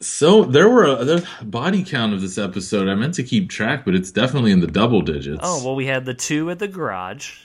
So 0.00 0.44
there 0.44 0.68
were 0.68 0.84
a 0.84 1.04
the 1.04 1.28
body 1.42 1.82
count 1.84 2.14
of 2.14 2.20
this 2.20 2.38
episode. 2.38 2.88
I 2.88 2.94
meant 2.94 3.14
to 3.14 3.22
keep 3.24 3.50
track, 3.50 3.84
but 3.84 3.94
it's 3.94 4.10
definitely 4.12 4.52
in 4.52 4.60
the 4.60 4.66
double 4.68 5.02
digits. 5.02 5.40
Oh 5.42 5.64
well, 5.64 5.74
we 5.74 5.86
had 5.86 6.04
the 6.04 6.14
two 6.14 6.50
at 6.50 6.58
the 6.60 6.68
garage. 6.68 7.38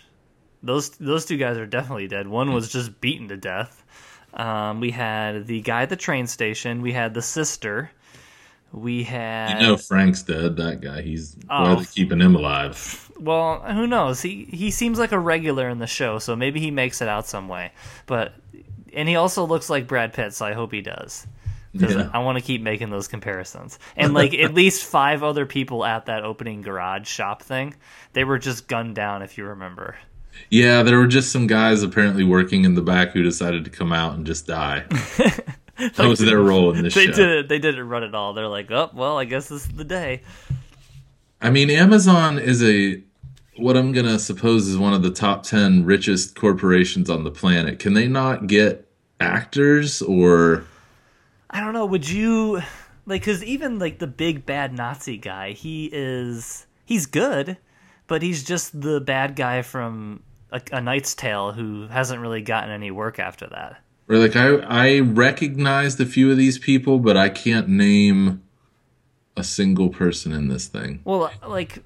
Those 0.61 0.89
those 0.91 1.25
two 1.25 1.37
guys 1.37 1.57
are 1.57 1.65
definitely 1.65 2.07
dead. 2.07 2.27
One 2.27 2.53
was 2.53 2.71
just 2.71 3.01
beaten 3.01 3.27
to 3.29 3.37
death. 3.37 3.83
Um, 4.35 4.79
we 4.79 4.91
had 4.91 5.47
the 5.47 5.61
guy 5.61 5.83
at 5.83 5.89
the 5.89 5.95
train 5.95 6.27
station. 6.27 6.81
We 6.81 6.91
had 6.93 7.13
the 7.13 7.21
sister. 7.21 7.91
We 8.71 9.03
had 9.03 9.59
you 9.61 9.67
know 9.67 9.77
Frank's 9.77 10.21
dead. 10.23 10.57
That 10.57 10.81
guy. 10.81 11.01
He's 11.01 11.35
why 11.47 11.71
Oh. 11.73 11.77
are 11.77 11.85
keeping 11.85 12.19
him 12.19 12.35
alive? 12.35 13.11
well, 13.19 13.61
who 13.61 13.87
knows? 13.87 14.21
He 14.21 14.45
he 14.45 14.69
seems 14.71 14.99
like 14.99 15.11
a 15.11 15.19
regular 15.19 15.69
in 15.69 15.79
the 15.79 15.87
show, 15.87 16.19
so 16.19 16.35
maybe 16.35 16.59
he 16.59 16.69
makes 16.71 17.01
it 17.01 17.07
out 17.07 17.25
some 17.27 17.47
way. 17.47 17.71
But 18.05 18.33
and 18.93 19.09
he 19.09 19.15
also 19.15 19.45
looks 19.45 19.69
like 19.71 19.87
Brad 19.87 20.13
Pitt, 20.13 20.33
so 20.35 20.45
I 20.45 20.53
hope 20.53 20.71
he 20.71 20.81
does. 20.81 21.25
Because 21.73 21.95
Yeah. 21.95 22.09
I 22.13 22.19
want 22.19 22.37
to 22.37 22.43
keep 22.43 22.61
making 22.61 22.89
those 22.91 23.07
comparisons. 23.07 23.79
And 23.95 24.13
like 24.13 24.33
at 24.33 24.53
least 24.61 24.85
five 24.85 25.23
other 25.23 25.45
people 25.45 25.83
at 25.83 26.05
that 26.05 26.23
opening 26.23 26.61
garage 26.61 27.07
shop 27.07 27.41
thing, 27.41 27.73
they 28.13 28.23
were 28.23 28.37
just 28.39 28.67
gunned 28.67 28.95
down. 28.95 29.21
If 29.23 29.37
you 29.37 29.45
remember. 29.45 29.95
Yeah, 30.49 30.81
there 30.83 30.97
were 30.97 31.07
just 31.07 31.31
some 31.31 31.45
guys 31.47 31.83
apparently 31.83 32.23
working 32.23 32.65
in 32.65 32.73
the 32.75 32.81
back 32.81 33.11
who 33.11 33.21
decided 33.23 33.63
to 33.65 33.69
come 33.69 33.93
out 33.93 34.15
and 34.15 34.25
just 34.25 34.47
die. 34.47 34.83
that 35.77 35.97
was 36.07 36.19
their 36.19 36.39
role 36.39 36.73
in 36.73 36.83
this 36.83 36.93
they 36.95 37.05
show. 37.05 37.11
did 37.11 37.29
it. 37.29 37.49
They 37.49 37.59
didn't 37.59 37.87
run 37.87 38.03
it 38.03 38.13
all. 38.15 38.33
They're 38.33 38.47
like, 38.47 38.71
oh 38.71 38.89
well, 38.93 39.17
I 39.17 39.25
guess 39.25 39.49
this 39.49 39.63
is 39.65 39.71
the 39.75 39.83
day. 39.83 40.21
I 41.41 41.49
mean, 41.49 41.69
Amazon 41.69 42.39
is 42.39 42.63
a 42.63 43.01
what 43.57 43.77
I'm 43.77 43.91
gonna 43.91 44.17
suppose 44.17 44.67
is 44.67 44.77
one 44.77 44.93
of 44.93 45.03
the 45.03 45.11
top 45.11 45.43
ten 45.43 45.85
richest 45.85 46.35
corporations 46.35 47.09
on 47.09 47.23
the 47.23 47.31
planet. 47.31 47.79
Can 47.79 47.93
they 47.93 48.07
not 48.07 48.47
get 48.47 48.87
actors 49.19 50.01
or 50.01 50.65
I 51.53 51.59
don't 51.61 51.73
know. 51.73 51.85
Would 51.85 52.09
you 52.09 52.61
like? 53.05 53.21
Because 53.21 53.43
even 53.43 53.79
like 53.79 53.99
the 53.99 54.07
big 54.07 54.45
bad 54.45 54.73
Nazi 54.73 55.17
guy, 55.17 55.51
he 55.51 55.89
is 55.93 56.65
he's 56.85 57.05
good, 57.05 57.57
but 58.07 58.21
he's 58.21 58.43
just 58.43 58.79
the 58.81 58.99
bad 58.99 59.35
guy 59.35 59.61
from 59.61 60.23
a, 60.51 60.61
a 60.71 60.81
Knight's 60.81 61.13
Tale 61.15 61.51
who 61.53 61.87
hasn't 61.87 62.19
really 62.21 62.41
gotten 62.41 62.69
any 62.71 62.91
work 62.91 63.19
after 63.19 63.47
that. 63.47 63.79
or 64.09 64.17
like 64.17 64.35
I 64.35 64.47
I 64.57 64.99
recognized 64.99 66.01
a 66.01 66.05
few 66.05 66.31
of 66.31 66.37
these 66.37 66.57
people, 66.57 66.97
but 66.99 67.15
I 67.17 67.29
can't 67.29 67.67
name 67.69 68.41
a 69.37 69.43
single 69.43 69.89
person 69.89 70.31
in 70.31 70.47
this 70.47 70.67
thing. 70.67 71.01
Well, 71.05 71.31
like 71.47 71.83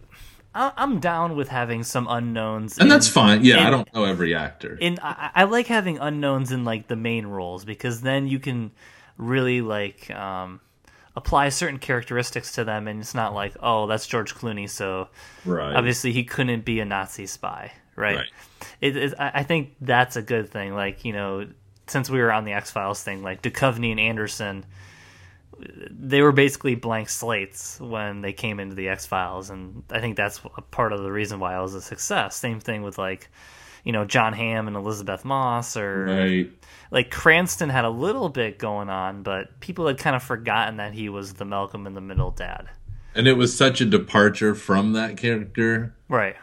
I- 0.56 0.74
I'm 0.78 1.00
down 1.00 1.36
with 1.36 1.50
having 1.50 1.84
some 1.84 2.08
unknowns, 2.10 2.78
And 2.78 2.84
in- 2.84 2.90
that's 2.90 3.08
fine. 3.08 3.44
Yeah, 3.46 3.68
I 3.68 3.70
don't 3.70 3.94
know 3.94 4.04
every 4.06 4.34
actor. 4.36 4.78
in 4.80 4.98
I, 5.02 5.30
I 5.36 5.44
like 5.46 5.68
having 5.68 5.98
unknowns 6.00 6.52
in 6.52 6.64
like 6.66 6.88
the 6.88 6.96
main 6.96 7.26
roles 7.28 7.64
because 7.66 8.02
then 8.02 8.28
you 8.28 8.40
can 8.40 8.72
really 9.18 9.62
like 9.62 10.10
um, 10.12 10.60
apply 11.16 11.50
certain 11.50 11.80
characteristics 11.80 12.54
to 12.54 12.64
them, 12.64 12.88
and 12.88 13.00
it's 13.00 13.16
not 13.16 13.34
like 13.34 13.56
oh 13.62 13.88
that's 13.88 14.08
George 14.08 14.36
Clooney, 14.36 14.70
so 14.70 15.10
Right. 15.46 15.76
obviously 15.76 16.12
he 16.12 16.24
couldn't 16.24 16.66
be 16.66 16.80
a 16.80 16.86
Nazi 16.86 17.26
spy, 17.26 17.72
right? 17.96 18.18
Right. 18.18 18.30
It, 18.82 18.96
it, 18.98 19.14
I 19.20 19.44
think 19.44 19.76
that's 19.82 20.16
a 20.16 20.22
good 20.22 20.50
thing. 20.50 20.74
Like 20.74 21.06
you 21.06 21.14
know, 21.14 21.48
since 21.88 22.10
we 22.10 22.20
were 22.20 22.32
on 22.32 22.46
the 22.46 22.54
X 22.54 22.72
Files 22.72 23.04
thing, 23.04 23.24
like 23.24 23.42
Duchovny 23.42 23.92
and 23.92 24.00
Anderson. 24.00 24.66
They 25.90 26.22
were 26.22 26.32
basically 26.34 26.76
blank 26.76 27.10
slates 27.10 27.80
when 27.80 28.22
they 28.22 28.32
came 28.32 28.60
into 28.60 28.76
the 28.76 28.90
X 28.90 29.08
Files, 29.08 29.50
and 29.50 29.82
I 29.90 30.00
think 30.00 30.16
that's 30.16 30.40
a 30.56 30.62
part 30.62 30.94
of 30.94 31.02
the 31.02 31.12
reason 31.12 31.40
why 31.40 31.58
it 31.58 31.62
was 31.62 31.74
a 31.74 31.82
success. 31.82 32.36
Same 32.36 32.60
thing 32.60 32.84
with 32.84 33.00
like, 33.00 33.30
you 33.88 33.94
know, 33.94 34.04
Jon 34.04 34.34
Hamm 34.34 34.68
and 34.68 34.76
Elisabeth 34.76 35.24
Moss, 35.24 35.78
or 35.78 36.04
Right. 36.04 36.52
like 36.92 37.10
Cranston 37.10 37.70
had 37.70 37.86
a 37.86 37.90
little 37.90 38.28
bit 38.28 38.60
going 38.60 38.90
on, 38.90 39.24
but 39.24 39.62
people 39.62 39.88
had 39.88 39.98
kind 39.98 40.14
of 40.14 40.22
forgotten 40.22 40.76
that 40.76 40.92
he 40.94 41.08
was 41.08 41.36
the 41.36 41.46
Malcolm 41.46 41.88
in 41.88 41.94
the 41.94 42.02
Middle 42.02 42.32
dad. 42.32 42.68
And 43.16 43.30
it 43.30 43.38
was 43.38 43.56
such 43.56 43.80
a 43.80 43.86
departure 43.86 44.54
from 44.56 44.92
that 44.92 45.16
character. 45.16 45.96
Right. 46.10 46.36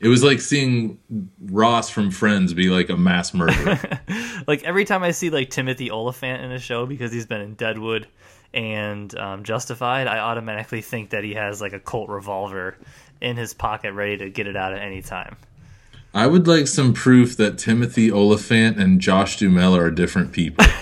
It 0.00 0.08
was 0.08 0.24
like 0.24 0.40
seeing 0.40 0.98
Ross 1.40 1.88
from 1.88 2.10
Friends 2.10 2.52
be 2.52 2.68
like 2.68 2.88
a 2.90 2.96
mass 2.96 3.32
murderer. 3.32 3.78
Like 4.48 4.64
every 4.64 4.84
time 4.84 5.02
I 5.04 5.10
see 5.12 5.30
like 5.30 5.50
Timothy 5.50 5.90
Olyphant 5.92 6.42
in 6.42 6.50
a 6.52 6.58
show 6.58 6.84
because 6.86 7.12
he's 7.12 7.26
been 7.26 7.42
in 7.42 7.54
Deadwood 7.54 8.08
and 8.54 9.14
um, 9.16 9.44
Justified, 9.44 10.06
I 10.08 10.18
automatically 10.18 10.80
think 10.80 11.10
that 11.10 11.22
he 11.22 11.34
has 11.34 11.60
like 11.60 11.74
a 11.74 11.80
Colt 11.80 12.08
revolver 12.08 12.76
in 13.20 13.36
his 13.36 13.52
pocket 13.54 13.92
ready 13.92 14.16
to 14.18 14.30
get 14.30 14.46
it 14.46 14.56
out 14.56 14.72
at 14.72 14.80
any 14.80 15.02
time. 15.02 15.36
I 16.18 16.26
would 16.26 16.48
like 16.48 16.66
some 16.66 16.94
proof 16.94 17.36
that 17.36 17.58
Timothy 17.58 18.10
Olyphant 18.10 18.76
and 18.76 19.00
Josh 19.00 19.36
Duhamel 19.36 19.76
are 19.76 19.88
different 19.88 20.32
people. 20.32 20.66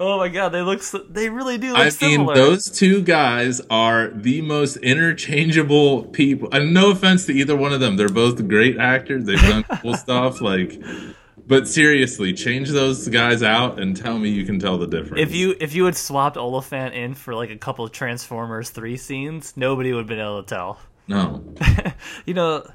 Oh 0.00 0.16
my 0.18 0.28
god, 0.28 0.50
they 0.50 0.62
look 0.62 0.80
so, 0.82 0.98
they 0.98 1.28
really 1.28 1.58
do 1.58 1.72
look 1.72 2.02
I 2.02 2.06
mean, 2.06 2.26
those 2.26 2.70
two 2.70 3.02
guys 3.02 3.60
are 3.68 4.10
the 4.10 4.42
most 4.42 4.76
interchangeable 4.76 6.04
people. 6.04 6.48
And 6.52 6.72
no 6.72 6.92
offense 6.92 7.26
to 7.26 7.32
either 7.32 7.56
one 7.56 7.72
of 7.72 7.80
them, 7.80 7.96
they're 7.96 8.08
both 8.08 8.46
great 8.46 8.78
actors. 8.78 9.24
They've 9.24 9.40
done 9.40 9.64
cool 9.82 9.94
stuff. 9.94 10.40
Like, 10.40 10.80
but 11.48 11.66
seriously, 11.66 12.32
change 12.32 12.70
those 12.70 13.08
guys 13.08 13.42
out 13.42 13.80
and 13.80 13.96
tell 13.96 14.18
me 14.18 14.28
you 14.28 14.44
can 14.46 14.60
tell 14.60 14.78
the 14.78 14.86
difference. 14.86 15.20
if 15.20 15.34
you 15.34 15.56
if 15.58 15.74
you 15.74 15.84
had 15.84 15.96
swapped 15.96 16.36
Olyphant 16.36 16.94
in 16.94 17.14
for 17.14 17.34
like 17.34 17.50
a 17.50 17.58
couple 17.58 17.84
of 17.84 17.90
Transformers 17.90 18.70
three 18.70 18.96
scenes, 18.96 19.56
nobody 19.56 19.92
would 19.92 20.02
have 20.02 20.06
been 20.06 20.20
able 20.20 20.42
to 20.44 20.48
tell. 20.48 20.78
No, 21.08 21.42
You 22.26 22.34
know, 22.34 22.70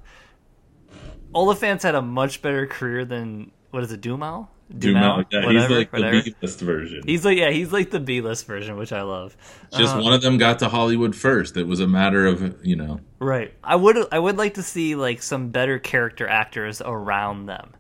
Olyphant's 1.36 1.84
had 1.84 1.96
a 1.96 2.02
much 2.02 2.41
better 2.41 2.67
career 2.67 3.06
than 3.06 3.52
what 3.72 3.84
is 3.84 3.91
it, 3.91 4.02
Dumal? 4.02 4.48
Duhamel, 4.76 5.26
yeah, 5.30 5.39
he's 5.41 5.46
Whatever, 5.46 5.76
like 5.76 5.93
whatever. 5.93 6.22
the 6.22 6.32
B-list 6.32 6.60
version. 6.62 7.02
He's 7.06 7.26
like 7.26 7.38
yeah, 7.38 7.52
he's 7.52 7.72
like 7.72 7.91
the 7.91 8.00
B 8.00 8.22
list 8.22 8.48
version, 8.48 8.78
which 8.78 8.91
I 8.91 9.02
love. 9.04 9.36
Just 9.78 9.96
um, 9.96 10.04
one 10.04 10.13
of 10.13 10.22
them 10.22 10.38
got 10.38 10.60
to 10.60 10.69
Hollywood 10.69 11.15
first. 11.15 11.58
It 11.58 11.67
was 11.67 11.80
a 11.80 11.88
matter 11.88 12.26
of 12.26 12.65
you 12.65 12.76
know. 12.76 13.00
Right. 13.19 13.54
I 13.63 13.76
would 13.76 13.98
I 14.12 14.17
would 14.17 14.38
like 14.38 14.56
to 14.56 14.63
see 14.63 14.96
like 14.96 15.22
some 15.22 15.50
better 15.50 15.80
character 15.80 16.28
actors 16.28 16.82
around 16.84 17.46
them. 17.46 17.72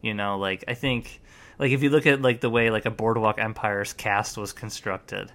You 0.00 0.14
know, 0.14 0.38
like 0.38 0.64
I 0.66 0.74
think 0.74 1.20
like 1.58 1.70
if 1.70 1.82
you 1.82 1.90
look 1.90 2.06
at 2.06 2.22
like 2.22 2.40
the 2.40 2.50
way 2.50 2.70
like 2.70 2.86
a 2.86 2.90
Boardwalk 2.90 3.38
Empire's 3.38 3.92
cast 3.92 4.36
was 4.36 4.52
constructed, 4.52 5.30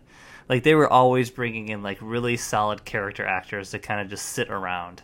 like 0.50 0.64
they 0.64 0.76
were 0.76 0.88
always 0.92 1.30
bringing 1.30 1.70
in 1.70 1.84
like 1.84 1.98
really 2.02 2.38
solid 2.38 2.86
character 2.86 3.26
actors 3.26 3.72
to 3.72 3.80
kind 3.80 4.02
of 4.02 4.10
just 4.10 4.26
sit 4.26 4.50
around 4.50 5.04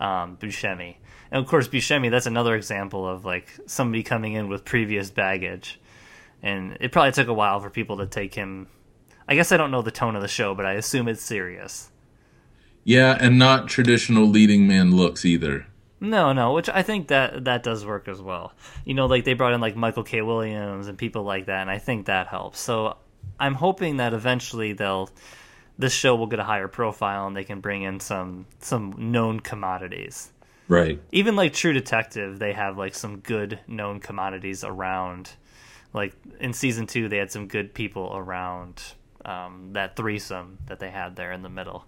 um, 0.00 0.36
Buscemi. 0.36 0.96
And 1.30 1.42
of 1.42 1.48
course, 1.48 1.68
Buscemi, 1.68 2.10
that's 2.10 2.26
another 2.26 2.54
example 2.54 3.08
of 3.08 3.24
like 3.24 3.52
somebody 3.66 4.02
coming 4.02 4.34
in 4.34 4.48
with 4.48 4.64
previous 4.64 5.10
baggage. 5.10 5.80
And 6.42 6.76
it 6.80 6.92
probably 6.92 7.12
took 7.12 7.28
a 7.28 7.34
while 7.34 7.60
for 7.60 7.70
people 7.70 7.96
to 7.98 8.06
take 8.06 8.34
him. 8.34 8.68
I 9.28 9.34
guess 9.34 9.50
I 9.50 9.56
don't 9.56 9.70
know 9.70 9.82
the 9.82 9.90
tone 9.90 10.14
of 10.14 10.22
the 10.22 10.28
show, 10.28 10.54
but 10.54 10.66
I 10.66 10.74
assume 10.74 11.08
it's 11.08 11.22
serious. 11.22 11.90
Yeah, 12.84 13.16
and 13.18 13.36
not 13.36 13.66
traditional 13.66 14.26
leading 14.26 14.68
man 14.68 14.94
looks 14.94 15.24
either. 15.24 15.66
No, 15.98 16.32
no, 16.32 16.52
which 16.52 16.68
I 16.68 16.82
think 16.82 17.08
that 17.08 17.46
that 17.46 17.62
does 17.64 17.84
work 17.84 18.06
as 18.06 18.20
well. 18.20 18.52
You 18.84 18.94
know, 18.94 19.06
like 19.06 19.24
they 19.24 19.34
brought 19.34 19.54
in 19.54 19.60
like 19.60 19.74
Michael 19.74 20.04
K. 20.04 20.22
Williams 20.22 20.86
and 20.86 20.96
people 20.96 21.24
like 21.24 21.46
that, 21.46 21.62
and 21.62 21.70
I 21.70 21.78
think 21.78 22.06
that 22.06 22.28
helps. 22.28 22.60
So 22.60 22.96
I'm 23.38 23.54
hoping 23.54 23.98
that 23.98 24.12
eventually 24.12 24.72
they'll 24.72 25.10
this 25.78 25.92
show 25.92 26.16
will 26.16 26.26
get 26.26 26.38
a 26.38 26.44
higher 26.44 26.68
profile 26.68 27.26
and 27.26 27.36
they 27.36 27.44
can 27.44 27.60
bring 27.60 27.82
in 27.82 28.00
some 28.00 28.46
some 28.60 28.94
known 29.12 29.40
commodities. 29.40 30.30
Right. 30.68 31.00
Even 31.12 31.36
like 31.36 31.52
True 31.52 31.72
Detective, 31.72 32.38
they 32.38 32.52
have 32.52 32.76
like 32.76 32.94
some 32.94 33.18
good 33.18 33.60
known 33.68 34.00
commodities 34.00 34.64
around. 34.64 35.30
Like 35.92 36.14
in 36.40 36.52
season 36.52 36.86
two, 36.86 37.08
they 37.08 37.18
had 37.18 37.30
some 37.30 37.46
good 37.46 37.72
people 37.72 38.12
around 38.14 38.82
um, 39.24 39.70
that 39.72 39.96
threesome 39.96 40.58
that 40.66 40.78
they 40.78 40.90
had 40.90 41.16
there 41.16 41.32
in 41.32 41.42
the 41.42 41.48
middle. 41.48 41.84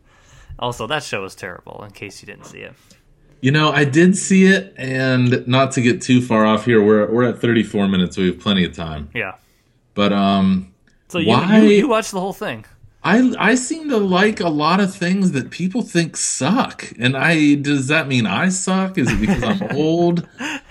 Also, 0.59 0.87
that 0.87 1.03
show 1.03 1.23
was 1.23 1.35
terrible. 1.35 1.83
In 1.85 1.91
case 1.91 2.23
you 2.23 2.27
didn't 2.27 2.47
see 2.47 2.59
it. 2.59 2.75
You 3.41 3.53
know, 3.53 3.71
I 3.71 3.85
did 3.85 4.17
see 4.17 4.47
it, 4.47 4.75
and 4.77 5.47
not 5.47 5.71
to 5.73 5.81
get 5.81 6.03
too 6.03 6.21
far 6.21 6.45
off 6.45 6.65
here, 6.65 6.83
we're 6.83 7.09
we're 7.09 7.29
at 7.29 7.41
34 7.41 7.87
minutes, 7.87 8.17
so 8.17 8.23
we 8.23 8.29
have 8.29 8.41
plenty 8.41 8.65
of 8.65 8.75
time. 8.75 9.11
Yeah. 9.15 9.37
But 9.95 10.13
um, 10.13 10.75
So 11.09 11.19
you, 11.19 11.29
Why- 11.29 11.59
you 11.61 11.69
you 11.71 11.89
watched 11.89 12.13
the 12.13 12.21
whole 12.21 12.33
thing. 12.33 12.65
I 13.05 13.33
I 13.39 13.55
seem 13.55 13.89
to 13.91 13.97
like 13.97 14.41
a 14.41 14.49
lot 14.49 14.81
of 14.81 14.93
things 14.95 15.31
that 15.33 15.51
people 15.51 15.83
think 15.83 16.17
suck, 16.17 16.93
and 16.99 17.17
I 17.17 17.55
does 17.55 17.87
that 17.89 18.09
mean 18.09 18.27
I 18.27 18.49
suck? 18.49 18.99
Is 18.99 19.11
it 19.11 19.21
because 19.21 19.43
I'm 19.43 19.63
old? 19.77 20.27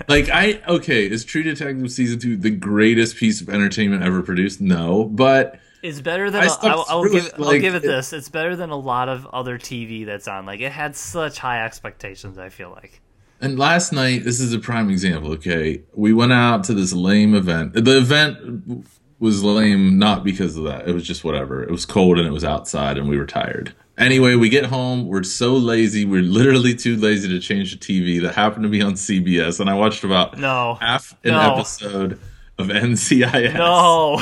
Like 0.10 0.30
I 0.30 0.62
okay, 0.68 1.10
is 1.10 1.24
True 1.24 1.42
Detective 1.42 1.90
season 1.92 2.20
two 2.20 2.36
the 2.36 2.50
greatest 2.52 3.16
piece 3.16 3.40
of 3.42 3.50
entertainment 3.50 4.04
ever 4.04 4.22
produced? 4.22 4.60
No, 4.60 5.06
but 5.06 5.60
It's 5.82 6.02
better 6.02 6.30
than 6.30 6.44
I 6.44 6.48
a- 6.48 6.50
I'll, 6.64 6.86
I'll 6.90 7.04
give 7.10 7.26
it, 7.28 7.34
I'll 7.40 7.58
give 7.60 7.76
it- 7.76 7.82
this. 7.82 8.12
It's 8.12 8.30
better 8.30 8.58
than 8.58 8.72
a 8.72 8.78
lot 8.78 9.08
of 9.08 9.26
other 9.28 9.58
TV 9.58 10.06
that's 10.06 10.28
on. 10.28 10.46
Like 10.46 10.60
it 10.60 10.74
had 10.74 10.98
such 10.98 11.40
high 11.40 11.64
expectations. 11.66 12.38
I 12.38 12.50
feel 12.50 12.72
like. 12.72 13.00
And 13.40 13.58
last 13.58 13.94
night, 13.94 14.26
this 14.26 14.42
is 14.42 14.52
a 14.54 14.60
prime 14.60 14.90
example. 14.90 15.32
Okay, 15.34 15.82
we 15.94 16.12
went 16.12 16.34
out 16.34 16.66
to 16.66 16.74
this 16.74 16.92
lame 16.92 17.34
event. 17.36 17.74
The 17.74 17.98
event 17.98 18.86
was 19.20 19.44
lame 19.44 19.98
not 19.98 20.24
because 20.24 20.58
of 20.58 20.64
that. 20.66 20.88
It 20.88 20.94
was 20.94 21.04
just 21.06 21.24
whatever. 21.24 21.64
It 21.64 21.72
was 21.72 21.86
cold 21.86 22.18
and 22.20 22.28
it 22.28 22.32
was 22.32 22.44
outside, 22.44 22.98
and 22.98 23.08
we 23.10 23.18
were 23.18 23.26
tired. 23.26 23.74
Anyway, 23.98 24.36
we 24.36 24.48
get 24.50 24.66
home. 24.66 25.08
We're 25.08 25.24
so 25.24 25.54
lazy. 25.56 26.06
We're 26.06 26.22
literally 26.22 26.76
too 26.76 26.96
lazy 26.98 27.28
to 27.30 27.40
change 27.40 27.72
the 27.72 27.78
TV. 27.80 28.22
That 28.22 28.36
happened 28.36 28.64
to 28.64 28.70
be 28.70 28.82
on 28.82 28.94
CBS, 28.94 29.60
and 29.60 29.70
I 29.70 29.74
watched 29.74 30.04
about 30.04 30.38
No. 30.38 30.76
half 30.80 31.16
an 31.24 31.32
No. 31.32 31.54
episode 31.56 32.20
of 32.60 32.68
NCIS. 32.70 33.54
No. 33.56 34.22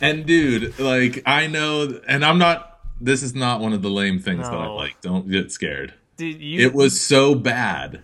And 0.00 0.24
dude, 0.26 0.78
like 0.78 1.22
I 1.26 1.46
know, 1.46 2.00
and 2.08 2.24
I'm 2.24 2.38
not. 2.38 2.78
This 3.00 3.22
is 3.22 3.34
not 3.34 3.60
one 3.60 3.74
of 3.74 3.82
the 3.82 3.90
lame 3.90 4.18
things 4.18 4.48
that 4.48 4.54
I 4.54 4.66
like. 4.68 4.98
Don't 5.02 5.30
get 5.30 5.52
scared. 5.52 5.92
Dude, 6.16 6.40
you 6.40 6.60
It 6.66 6.72
was 6.72 6.98
so 6.98 7.34
bad. 7.34 8.00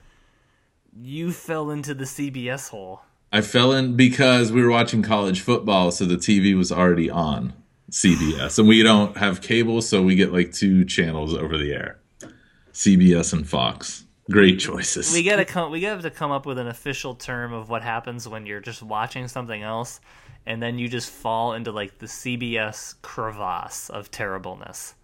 you 1.03 1.33
fell 1.33 1.71
into 1.71 1.95
the 1.95 2.05
CBS 2.05 2.69
hole. 2.69 3.01
I 3.35 3.41
fell 3.41 3.73
in 3.73 3.97
because 3.97 4.53
we 4.53 4.63
were 4.63 4.71
watching 4.71 5.03
college 5.03 5.41
football, 5.41 5.91
so 5.91 6.05
the 6.05 6.17
TV 6.17 6.55
was 6.55 6.71
already 6.71 7.09
on 7.09 7.55
CBS, 7.91 8.59
and 8.59 8.69
we 8.69 8.83
don't 8.83 9.17
have 9.17 9.41
cable, 9.41 9.81
so 9.81 10.03
we 10.03 10.15
get 10.15 10.33
like 10.33 10.53
two 10.53 10.85
channels 10.85 11.35
over 11.35 11.57
the 11.57 11.73
air, 11.73 11.99
CBS 12.75 13.33
and 13.33 13.49
Fox. 13.49 14.05
Great 14.31 14.61
choices. 14.61 15.15
We 15.15 15.23
gotta 15.23 15.47
come. 15.47 15.71
We 15.71 15.81
gotta 15.81 16.11
come 16.11 16.31
up 16.31 16.45
with 16.45 16.59
an 16.59 16.69
official 16.69 17.15
term 17.15 17.55
of 17.55 17.71
what 17.71 17.83
happens 17.83 18.29
when 18.29 18.45
you're 18.45 18.61
just 18.61 18.83
watching 18.83 19.27
something 19.29 19.63
else, 19.63 20.01
and 20.45 20.63
then 20.63 20.79
you 20.79 20.89
just 20.89 21.11
fall 21.11 21.55
into 21.55 21.73
like 21.73 21.99
the 21.99 22.07
CBS 22.07 22.97
crevasse 23.01 23.89
of 23.89 24.11
terribleness. 24.11 24.95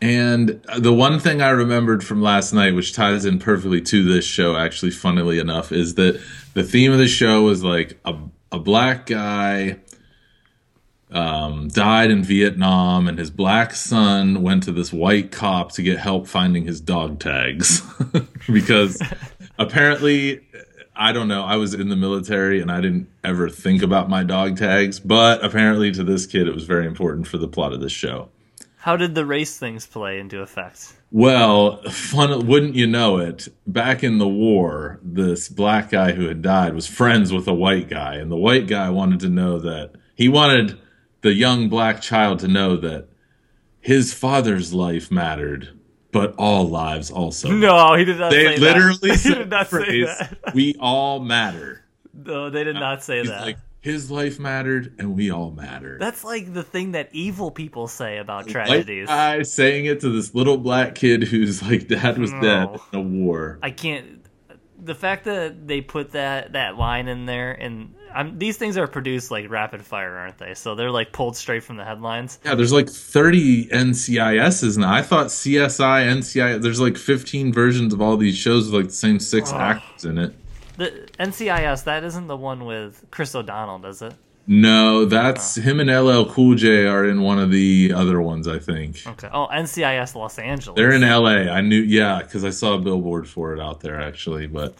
And 0.00 0.62
the 0.78 0.92
one 0.92 1.18
thing 1.18 1.40
I 1.40 1.50
remembered 1.50 2.04
from 2.04 2.20
last 2.20 2.52
night, 2.52 2.74
which 2.74 2.92
ties 2.92 3.24
in 3.24 3.38
perfectly 3.38 3.80
to 3.82 4.02
this 4.04 4.26
show, 4.26 4.56
actually, 4.56 4.90
funnily 4.90 5.38
enough, 5.38 5.72
is 5.72 5.94
that 5.94 6.20
the 6.54 6.62
theme 6.62 6.92
of 6.92 6.98
the 6.98 7.08
show 7.08 7.42
was 7.42 7.64
like 7.64 7.98
a, 8.04 8.14
a 8.52 8.58
black 8.58 9.06
guy 9.06 9.78
um, 11.10 11.68
died 11.68 12.10
in 12.10 12.22
Vietnam, 12.22 13.08
and 13.08 13.18
his 13.18 13.30
black 13.30 13.74
son 13.74 14.42
went 14.42 14.64
to 14.64 14.72
this 14.72 14.92
white 14.92 15.32
cop 15.32 15.72
to 15.72 15.82
get 15.82 15.98
help 15.98 16.26
finding 16.26 16.64
his 16.64 16.80
dog 16.80 17.18
tags. 17.18 17.82
because 18.52 19.00
apparently, 19.58 20.46
I 20.94 21.12
don't 21.12 21.28
know, 21.28 21.42
I 21.42 21.56
was 21.56 21.72
in 21.72 21.88
the 21.88 21.96
military 21.96 22.60
and 22.60 22.70
I 22.70 22.82
didn't 22.82 23.08
ever 23.24 23.48
think 23.48 23.82
about 23.82 24.10
my 24.10 24.24
dog 24.24 24.58
tags, 24.58 25.00
but 25.00 25.42
apparently 25.42 25.90
to 25.92 26.04
this 26.04 26.26
kid, 26.26 26.48
it 26.48 26.54
was 26.54 26.64
very 26.64 26.86
important 26.86 27.26
for 27.26 27.38
the 27.38 27.48
plot 27.48 27.72
of 27.72 27.80
this 27.80 27.92
show. 27.92 28.28
How 28.86 28.96
did 28.96 29.16
the 29.16 29.26
race 29.26 29.58
things 29.58 29.84
play 29.84 30.20
into 30.20 30.42
effect? 30.42 30.94
Well, 31.10 31.82
fun, 31.90 32.46
wouldn't 32.46 32.76
you 32.76 32.86
know 32.86 33.18
it? 33.18 33.48
Back 33.66 34.04
in 34.04 34.18
the 34.18 34.28
war, 34.28 35.00
this 35.02 35.48
black 35.48 35.90
guy 35.90 36.12
who 36.12 36.28
had 36.28 36.40
died 36.40 36.72
was 36.72 36.86
friends 36.86 37.32
with 37.32 37.48
a 37.48 37.52
white 37.52 37.88
guy, 37.88 38.14
and 38.14 38.30
the 38.30 38.36
white 38.36 38.68
guy 38.68 38.88
wanted 38.90 39.18
to 39.20 39.28
know 39.28 39.58
that 39.58 39.96
he 40.14 40.28
wanted 40.28 40.78
the 41.22 41.32
young 41.34 41.68
black 41.68 42.00
child 42.00 42.38
to 42.38 42.46
know 42.46 42.76
that 42.76 43.08
his 43.80 44.14
father's 44.14 44.72
life 44.72 45.10
mattered, 45.10 45.76
but 46.12 46.32
all 46.38 46.68
lives 46.68 47.10
also. 47.10 47.50
No, 47.50 47.96
he 47.96 48.04
did 48.04 48.20
not 48.20 48.30
say 48.30 48.44
they 48.44 48.56
literally 48.60 49.10
that. 49.10 49.18
said 49.18 49.34
did 49.34 49.50
not 49.50 49.68
the 49.68 49.78
say 49.80 49.84
phrase, 49.84 50.18
that. 50.20 50.54
"We 50.54 50.76
all 50.78 51.18
matter." 51.18 51.82
No, 52.14 52.50
they 52.50 52.62
did 52.62 52.76
not 52.76 53.02
say 53.02 53.18
He's 53.18 53.30
that. 53.30 53.42
like, 53.42 53.58
his 53.86 54.10
life 54.10 54.40
mattered, 54.40 54.92
and 54.98 55.14
we 55.16 55.30
all 55.30 55.52
matter. 55.52 55.96
That's 56.00 56.24
like 56.24 56.52
the 56.52 56.64
thing 56.64 56.92
that 56.92 57.08
evil 57.12 57.52
people 57.52 57.86
say 57.86 58.18
about 58.18 58.48
tragedies. 58.48 59.06
guy 59.06 59.42
saying 59.42 59.86
it 59.86 60.00
to 60.00 60.08
this 60.10 60.34
little 60.34 60.58
black 60.58 60.96
kid 60.96 61.22
whose 61.22 61.62
like 61.62 61.86
dad 61.96 62.18
was 62.18 62.32
dead 62.32 62.42
No. 62.42 62.82
in 62.92 62.98
a 62.98 63.02
war. 63.02 63.58
I 63.62 63.70
can't. 63.70 64.24
The 64.84 64.94
fact 64.96 65.24
that 65.24 65.66
they 65.68 65.80
put 65.80 66.12
that 66.12 66.52
that 66.54 66.76
line 66.76 67.06
in 67.08 67.26
there, 67.26 67.52
and 67.52 67.94
I'm, 68.12 68.38
these 68.38 68.56
things 68.56 68.76
are 68.76 68.86
produced 68.88 69.30
like 69.30 69.48
rapid 69.50 69.82
fire, 69.84 70.16
aren't 70.16 70.38
they? 70.38 70.54
So 70.54 70.74
they're 70.74 70.90
like 70.90 71.12
pulled 71.12 71.36
straight 71.36 71.62
from 71.64 71.76
the 71.76 71.84
headlines. 71.84 72.38
Yeah, 72.44 72.56
there's 72.56 72.72
like 72.72 72.88
30 72.88 73.68
NCISs 73.68 74.76
now. 74.78 74.92
I 74.92 75.02
thought 75.02 75.28
CSI, 75.28 76.06
NCIS, 76.18 76.60
there's 76.62 76.80
like 76.80 76.96
15 76.96 77.52
versions 77.52 77.94
of 77.94 78.00
all 78.02 78.16
these 78.16 78.36
shows 78.36 78.66
with 78.66 78.74
like 78.74 78.86
the 78.86 78.96
same 78.96 79.18
six 79.20 79.52
actors 79.52 80.04
in 80.04 80.18
it. 80.18 80.34
The 80.76 81.08
NCIS 81.18 81.84
that 81.84 82.04
isn't 82.04 82.26
the 82.26 82.36
one 82.36 82.64
with 82.64 83.04
Chris 83.10 83.34
O'Donnell, 83.34 83.78
does 83.78 84.02
it? 84.02 84.14
No, 84.46 85.04
that's 85.04 85.58
oh. 85.58 85.60
him 85.60 85.80
and 85.80 85.90
LL 85.90 86.30
Cool 86.30 86.54
J 86.54 86.86
are 86.86 87.04
in 87.04 87.22
one 87.22 87.38
of 87.38 87.50
the 87.50 87.92
other 87.94 88.22
ones, 88.22 88.46
I 88.46 88.58
think. 88.58 89.02
Okay. 89.06 89.28
Oh, 89.32 89.48
NCIS 89.52 90.14
Los 90.14 90.38
Angeles. 90.38 90.76
They're 90.76 90.92
in 90.92 91.02
LA. 91.02 91.52
I 91.52 91.60
knew, 91.62 91.80
yeah, 91.80 92.22
because 92.22 92.44
I 92.44 92.50
saw 92.50 92.74
a 92.74 92.78
billboard 92.78 93.28
for 93.28 93.54
it 93.54 93.60
out 93.60 93.80
there 93.80 94.00
actually. 94.00 94.46
But, 94.46 94.74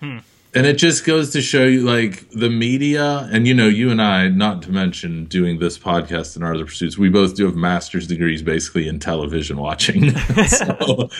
hmm. 0.00 0.18
and 0.54 0.66
it 0.66 0.78
just 0.78 1.04
goes 1.04 1.32
to 1.32 1.42
show 1.42 1.64
you 1.66 1.82
like 1.82 2.30
the 2.30 2.48
media, 2.48 3.28
and 3.30 3.46
you 3.46 3.52
know, 3.52 3.68
you 3.68 3.90
and 3.90 4.00
I, 4.00 4.28
not 4.28 4.62
to 4.62 4.70
mention 4.70 5.26
doing 5.26 5.58
this 5.58 5.78
podcast 5.78 6.34
and 6.36 6.44
our 6.44 6.54
other 6.54 6.64
pursuits, 6.64 6.96
we 6.96 7.10
both 7.10 7.36
do 7.36 7.44
have 7.44 7.56
master's 7.56 8.06
degrees 8.06 8.40
basically 8.40 8.88
in 8.88 9.00
television 9.00 9.58
watching. 9.58 10.16
so, 10.46 11.10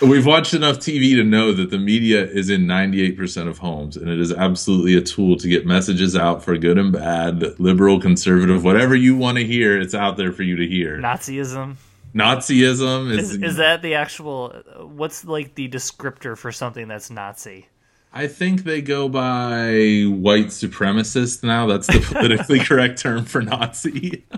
We've 0.00 0.26
watched 0.26 0.54
enough 0.54 0.76
TV 0.76 1.16
to 1.16 1.24
know 1.24 1.52
that 1.52 1.70
the 1.70 1.78
media 1.78 2.24
is 2.24 2.50
in 2.50 2.66
98% 2.66 3.48
of 3.48 3.58
homes, 3.58 3.96
and 3.96 4.08
it 4.08 4.20
is 4.20 4.32
absolutely 4.32 4.96
a 4.96 5.00
tool 5.00 5.36
to 5.36 5.48
get 5.48 5.66
messages 5.66 6.14
out 6.14 6.44
for 6.44 6.56
good 6.56 6.78
and 6.78 6.92
bad, 6.92 7.58
liberal, 7.58 8.00
conservative, 8.00 8.62
whatever 8.62 8.94
you 8.94 9.16
want 9.16 9.38
to 9.38 9.44
hear, 9.44 9.80
it's 9.80 9.94
out 9.94 10.16
there 10.16 10.30
for 10.30 10.44
you 10.44 10.54
to 10.54 10.66
hear. 10.68 10.98
Nazism. 10.98 11.76
Nazism 12.14 13.10
is, 13.10 13.32
Is, 13.32 13.42
is 13.42 13.56
that 13.56 13.82
the 13.82 13.94
actual? 13.94 14.50
What's 14.78 15.24
like 15.24 15.56
the 15.56 15.68
descriptor 15.68 16.38
for 16.38 16.52
something 16.52 16.86
that's 16.86 17.10
Nazi? 17.10 17.66
I 18.12 18.26
think 18.26 18.64
they 18.64 18.80
go 18.80 19.08
by 19.08 20.04
white 20.08 20.46
supremacist 20.46 21.44
now. 21.44 21.66
That's 21.66 21.86
the 21.86 22.00
politically 22.00 22.58
correct 22.64 22.98
term 22.98 23.24
for 23.24 23.42
Nazi. 23.42 24.24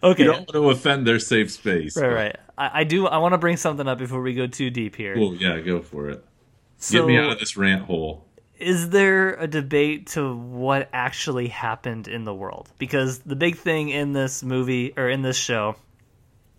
Okay. 0.00 0.22
You 0.22 0.28
don't 0.30 0.38
want 0.40 0.50
to 0.50 0.70
offend 0.70 1.06
their 1.08 1.18
safe 1.18 1.50
space. 1.50 1.96
Right, 1.96 2.12
right. 2.12 2.36
I, 2.56 2.70
I 2.80 2.84
do. 2.84 3.08
I 3.08 3.18
want 3.18 3.32
to 3.32 3.38
bring 3.38 3.56
something 3.56 3.88
up 3.88 3.98
before 3.98 4.22
we 4.22 4.32
go 4.32 4.46
too 4.46 4.70
deep 4.70 4.94
here. 4.94 5.16
Cool. 5.16 5.34
Yeah, 5.34 5.58
go 5.58 5.82
for 5.82 6.08
it. 6.08 6.24
so, 6.78 6.98
Get 7.00 7.06
me 7.08 7.16
out 7.18 7.32
of 7.32 7.40
this 7.40 7.56
rant 7.56 7.82
hole. 7.82 8.24
is 8.60 8.90
there 8.90 9.34
a 9.34 9.48
debate 9.48 10.06
to 10.10 10.36
what 10.36 10.88
actually 10.92 11.48
happened 11.48 12.06
in 12.06 12.22
the 12.22 12.32
world? 12.32 12.70
Because 12.78 13.18
the 13.20 13.34
big 13.34 13.56
thing 13.56 13.88
in 13.88 14.12
this 14.12 14.44
movie 14.44 14.92
or 14.96 15.08
in 15.10 15.22
this 15.22 15.36
show, 15.36 15.74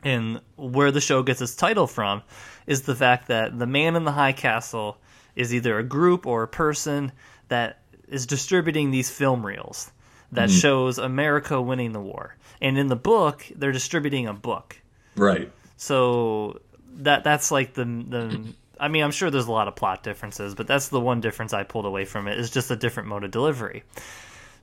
and 0.04 0.42
where 0.58 0.92
the 0.92 1.02
show 1.02 1.24
gets 1.24 1.42
its 1.42 1.56
title 1.56 1.88
from, 1.88 2.24
is 2.68 2.82
the 2.82 2.96
fact 2.96 3.30
that 3.30 3.58
the 3.58 3.68
man 3.68 3.96
in 3.96 4.04
the 4.04 4.12
high 4.12 4.34
castle 4.34 4.98
is 5.36 5.54
either 5.54 5.78
a 5.78 5.84
group 5.84 6.26
or 6.26 6.44
a 6.44 6.48
person 6.48 7.12
that 7.48 7.80
is 8.08 8.26
distributing 8.26 8.92
these 8.92 9.10
film 9.10 9.46
reels 9.46 9.92
that 10.32 10.50
hmm. 10.50 10.56
shows 10.56 10.98
America 10.98 11.62
winning 11.62 11.92
the 11.92 12.02
war. 12.02 12.36
And 12.62 12.78
in 12.78 12.88
the 12.88 12.96
book, 12.96 13.46
they're 13.56 13.72
distributing 13.72 14.28
a 14.28 14.34
book. 14.34 14.80
Right. 15.16 15.52
So 15.78 16.62
that 16.98 17.24
that's 17.24 17.52
like 17.52 17.74
the 17.74 17.86
the. 17.86 18.54
I 18.82 18.88
mean, 18.88 19.04
I'm 19.04 19.12
sure 19.12 19.30
there's 19.30 19.48
a 19.48 19.52
lot 19.52 19.68
of 19.68 19.76
plot 19.76 20.04
differences, 20.04 20.56
but 20.56 20.66
that's 20.66 20.88
the 20.88 21.02
one 21.02 21.20
difference 21.20 21.52
I 21.52 21.64
pulled 21.64 21.86
away 21.86 22.06
from 22.06 22.30
it 22.30 22.40
is 22.40 22.50
just 22.50 22.72
a 22.72 22.78
different 22.78 23.10
mode 23.10 23.26
of 23.26 23.32
delivery. 23.32 23.84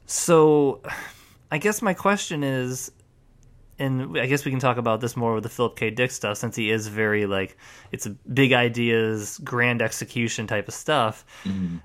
So, 0.06 0.80
I 1.50 1.58
guess 1.58 1.82
my 1.82 1.92
question 1.92 2.42
is, 2.42 2.90
and 3.78 4.18
I 4.18 4.26
guess 4.26 4.44
we 4.44 4.50
can 4.50 4.60
talk 4.60 4.78
about 4.78 5.00
this 5.00 5.16
more 5.16 5.34
with 5.34 5.42
the 5.42 5.48
Philip 5.48 5.76
K. 5.76 5.90
Dick 5.90 6.10
stuff 6.10 6.38
since 6.38 6.56
he 6.56 6.70
is 6.70 6.88
very 6.88 7.26
like 7.26 7.56
it's 7.92 8.06
big 8.06 8.52
ideas, 8.52 9.38
grand 9.44 9.82
execution 9.82 10.46
type 10.46 10.68
of 10.68 10.74
stuff. 10.74 11.24
Mm-hmm. 11.44 11.76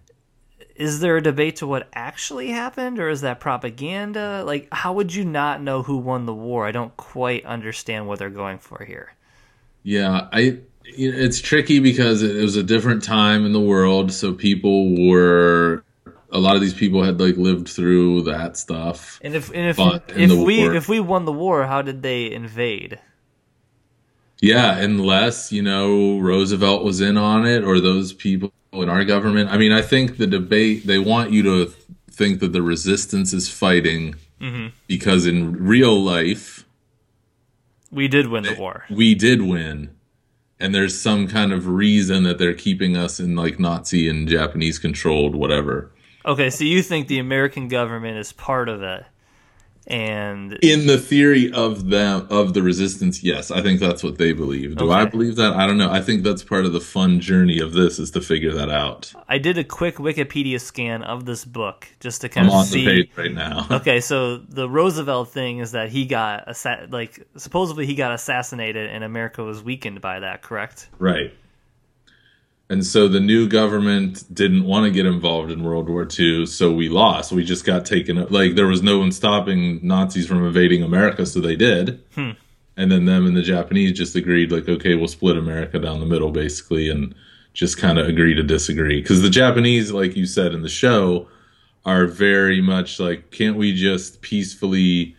Is 0.76 1.00
there 1.00 1.18
a 1.18 1.22
debate 1.22 1.58
to 1.58 1.68
what 1.68 1.90
actually 1.94 2.50
happened, 2.50 2.98
or 2.98 3.10
is 3.10 3.22
that 3.22 3.40
propaganda? 3.40 4.44
Like, 4.46 4.68
how 4.72 4.94
would 4.94 5.14
you 5.14 5.26
not 5.26 5.62
know 5.62 5.84
who 5.84 5.98
won 5.98 6.26
the 6.26 6.34
war? 6.34 6.66
I 6.66 6.72
don't 6.72 6.96
quite 6.98 7.46
understand 7.46 8.08
what 8.08 8.20
they're 8.20 8.30
going 8.30 8.58
for 8.58 8.84
here. 8.84 9.14
Yeah, 9.84 10.28
I. 10.32 10.60
you 10.86 11.12
know, 11.12 11.18
It's 11.18 11.40
tricky 11.40 11.80
because 11.80 12.24
it 12.24 12.42
was 12.42 12.56
a 12.56 12.64
different 12.64 13.04
time 13.04 13.46
in 13.46 13.52
the 13.52 13.60
world, 13.60 14.12
so 14.12 14.34
people 14.34 15.08
were. 15.08 15.84
A 16.32 16.40
lot 16.40 16.56
of 16.56 16.62
these 16.62 16.74
people 16.74 17.04
had 17.04 17.20
like 17.20 17.38
lived 17.38 17.68
through 17.68 18.24
that 18.24 18.58
stuff. 18.58 19.20
And 19.22 19.36
if 19.36 19.50
and 19.54 19.70
if 19.70 19.80
if 20.18 20.32
we 20.32 20.60
war- 20.60 20.74
if 20.74 20.88
we 20.88 21.00
won 21.00 21.26
the 21.26 21.34
war, 21.34 21.66
how 21.66 21.82
did 21.82 22.02
they 22.02 22.32
invade? 22.32 23.00
Yeah, 24.42 24.76
unless, 24.78 25.52
you 25.52 25.62
know, 25.62 26.18
Roosevelt 26.18 26.84
was 26.84 27.00
in 27.00 27.16
on 27.16 27.46
it 27.46 27.64
or 27.64 27.80
those 27.80 28.12
people 28.12 28.52
in 28.74 28.90
our 28.90 29.06
government. 29.06 29.52
I 29.52 29.58
mean, 29.58 29.72
I 29.72 29.84
think 29.84 30.18
the 30.18 30.26
debate, 30.26 30.88
they 30.88 30.98
want 30.98 31.32
you 31.32 31.44
to 31.44 31.74
think 32.10 32.40
that 32.40 32.52
the 32.52 32.64
resistance 32.64 33.34
is 33.34 33.50
fighting 33.50 34.16
mm-hmm. 34.40 34.70
because 34.88 35.28
in 35.28 35.64
real 35.64 36.02
life, 36.02 36.66
We 37.92 38.08
did 38.08 38.28
win 38.30 38.44
the 38.44 38.56
eh, 38.56 38.60
war. 38.60 38.86
we 38.90 39.14
did 39.14 39.44
win. 39.44 39.92
And 40.60 40.74
there's 40.74 41.00
some 41.00 41.28
kind 41.28 41.54
of 41.54 41.68
reason 41.68 42.24
that 42.24 42.38
they're 42.38 42.54
keeping 42.54 42.96
us 42.96 43.20
in 43.20 43.36
like 43.36 43.60
Nazi 43.60 44.08
and 44.08 44.28
Japanese 44.28 44.80
controlled 44.80 45.36
whatever. 45.36 45.92
Okay, 46.26 46.50
so 46.50 46.64
you 46.64 46.82
think 46.84 47.08
the 47.08 47.20
American 47.20 47.68
government 47.68 48.18
is 48.18 48.32
part 48.32 48.70
of 48.70 48.84
it, 48.84 49.06
And 49.88 50.54
In 50.62 50.86
the 50.86 51.00
theory 51.00 51.52
of 51.52 51.90
them 51.90 52.28
of 52.30 52.54
the 52.54 52.62
resistance, 52.62 53.24
yes, 53.24 53.50
I 53.50 53.62
think 53.64 53.80
that's 53.80 54.04
what 54.04 54.20
they 54.20 54.32
believe. 54.32 54.78
Do 54.78 54.92
I 54.92 55.06
believe 55.06 55.36
that? 55.38 55.54
I 55.54 55.66
don't 55.66 55.80
know. 55.80 55.90
I 55.92 56.02
think 56.02 56.22
that's 56.24 56.44
part 56.44 56.66
of 56.66 56.74
the 56.74 56.80
fun 56.80 57.20
journey 57.20 57.60
of 57.60 57.74
this 57.74 57.98
is 57.98 58.12
to 58.12 58.22
figure 58.22 58.52
that 58.54 58.70
out. 58.70 59.12
I 59.28 59.40
did 59.40 59.58
a 59.58 59.64
quick 59.64 59.96
Wikipedia 59.96 60.62
scan 60.62 61.02
of 61.04 61.26
this 61.26 61.44
book 61.44 61.88
just 62.00 62.22
to 62.22 62.30
kind 62.30 62.46
I'm 62.48 62.54
of 62.54 62.60
on 62.60 62.66
see. 62.66 62.86
the 62.86 62.92
page 63.04 63.12
right 63.18 63.34
now. 63.34 63.66
Okay, 63.82 64.00
so 64.02 64.38
the 64.38 64.70
Roosevelt 64.70 65.30
thing 65.30 65.58
is 65.58 65.72
that 65.72 65.90
he 65.90 66.06
got 66.06 66.48
assa- 66.48 66.88
like 66.92 67.26
supposedly 67.38 67.88
he 67.88 67.96
got 67.96 68.14
assassinated 68.14 68.88
and 68.88 69.04
America 69.04 69.44
was 69.44 69.64
weakened 69.64 70.00
by 70.02 70.20
that, 70.20 70.44
correct? 70.44 70.90
Right. 71.00 71.34
And 72.72 72.86
so 72.86 73.10
the 73.10 73.20
new 73.20 73.50
government 73.50 74.34
didn't 74.34 74.64
want 74.64 74.86
to 74.86 74.92
get 74.92 75.06
involved 75.06 75.52
in 75.52 75.62
World 75.62 75.90
War 75.90 76.08
II, 76.08 76.46
so 76.46 76.72
we 76.72 76.88
lost. 76.88 77.34
We 77.34 77.44
just 77.44 77.66
got 77.66 77.86
taken. 77.86 78.18
Up. 78.18 78.32
Like 78.32 78.56
there 78.56 78.66
was 78.66 78.82
no 78.82 79.00
one 79.00 79.12
stopping 79.12 79.86
Nazis 79.86 80.26
from 80.26 80.46
invading 80.46 80.82
America, 80.82 81.26
so 81.26 81.42
they 81.42 81.58
did. 81.58 82.02
Hmm. 82.16 82.32
And 82.78 82.90
then 82.90 83.04
them 83.04 83.28
and 83.28 83.36
the 83.36 83.42
Japanese 83.42 83.92
just 83.92 84.16
agreed, 84.16 84.54
like, 84.54 84.70
okay, 84.70 84.96
we'll 84.96 85.10
split 85.10 85.36
America 85.36 85.80
down 85.80 86.00
the 86.00 86.06
middle, 86.06 86.32
basically, 86.32 86.90
and 86.90 87.14
just 87.52 87.78
kind 87.78 88.00
of 88.00 88.08
agree 88.08 88.36
to 88.36 88.42
disagree. 88.42 89.02
Because 89.02 89.22
the 89.22 89.30
Japanese, 89.30 89.92
like 89.92 90.16
you 90.16 90.26
said 90.26 90.54
in 90.54 90.62
the 90.62 90.70
show, 90.70 91.28
are 91.84 92.08
very 92.08 92.62
much 92.62 93.02
like, 93.02 93.32
can't 93.32 93.58
we 93.58 93.76
just 93.76 94.22
peacefully 94.22 95.18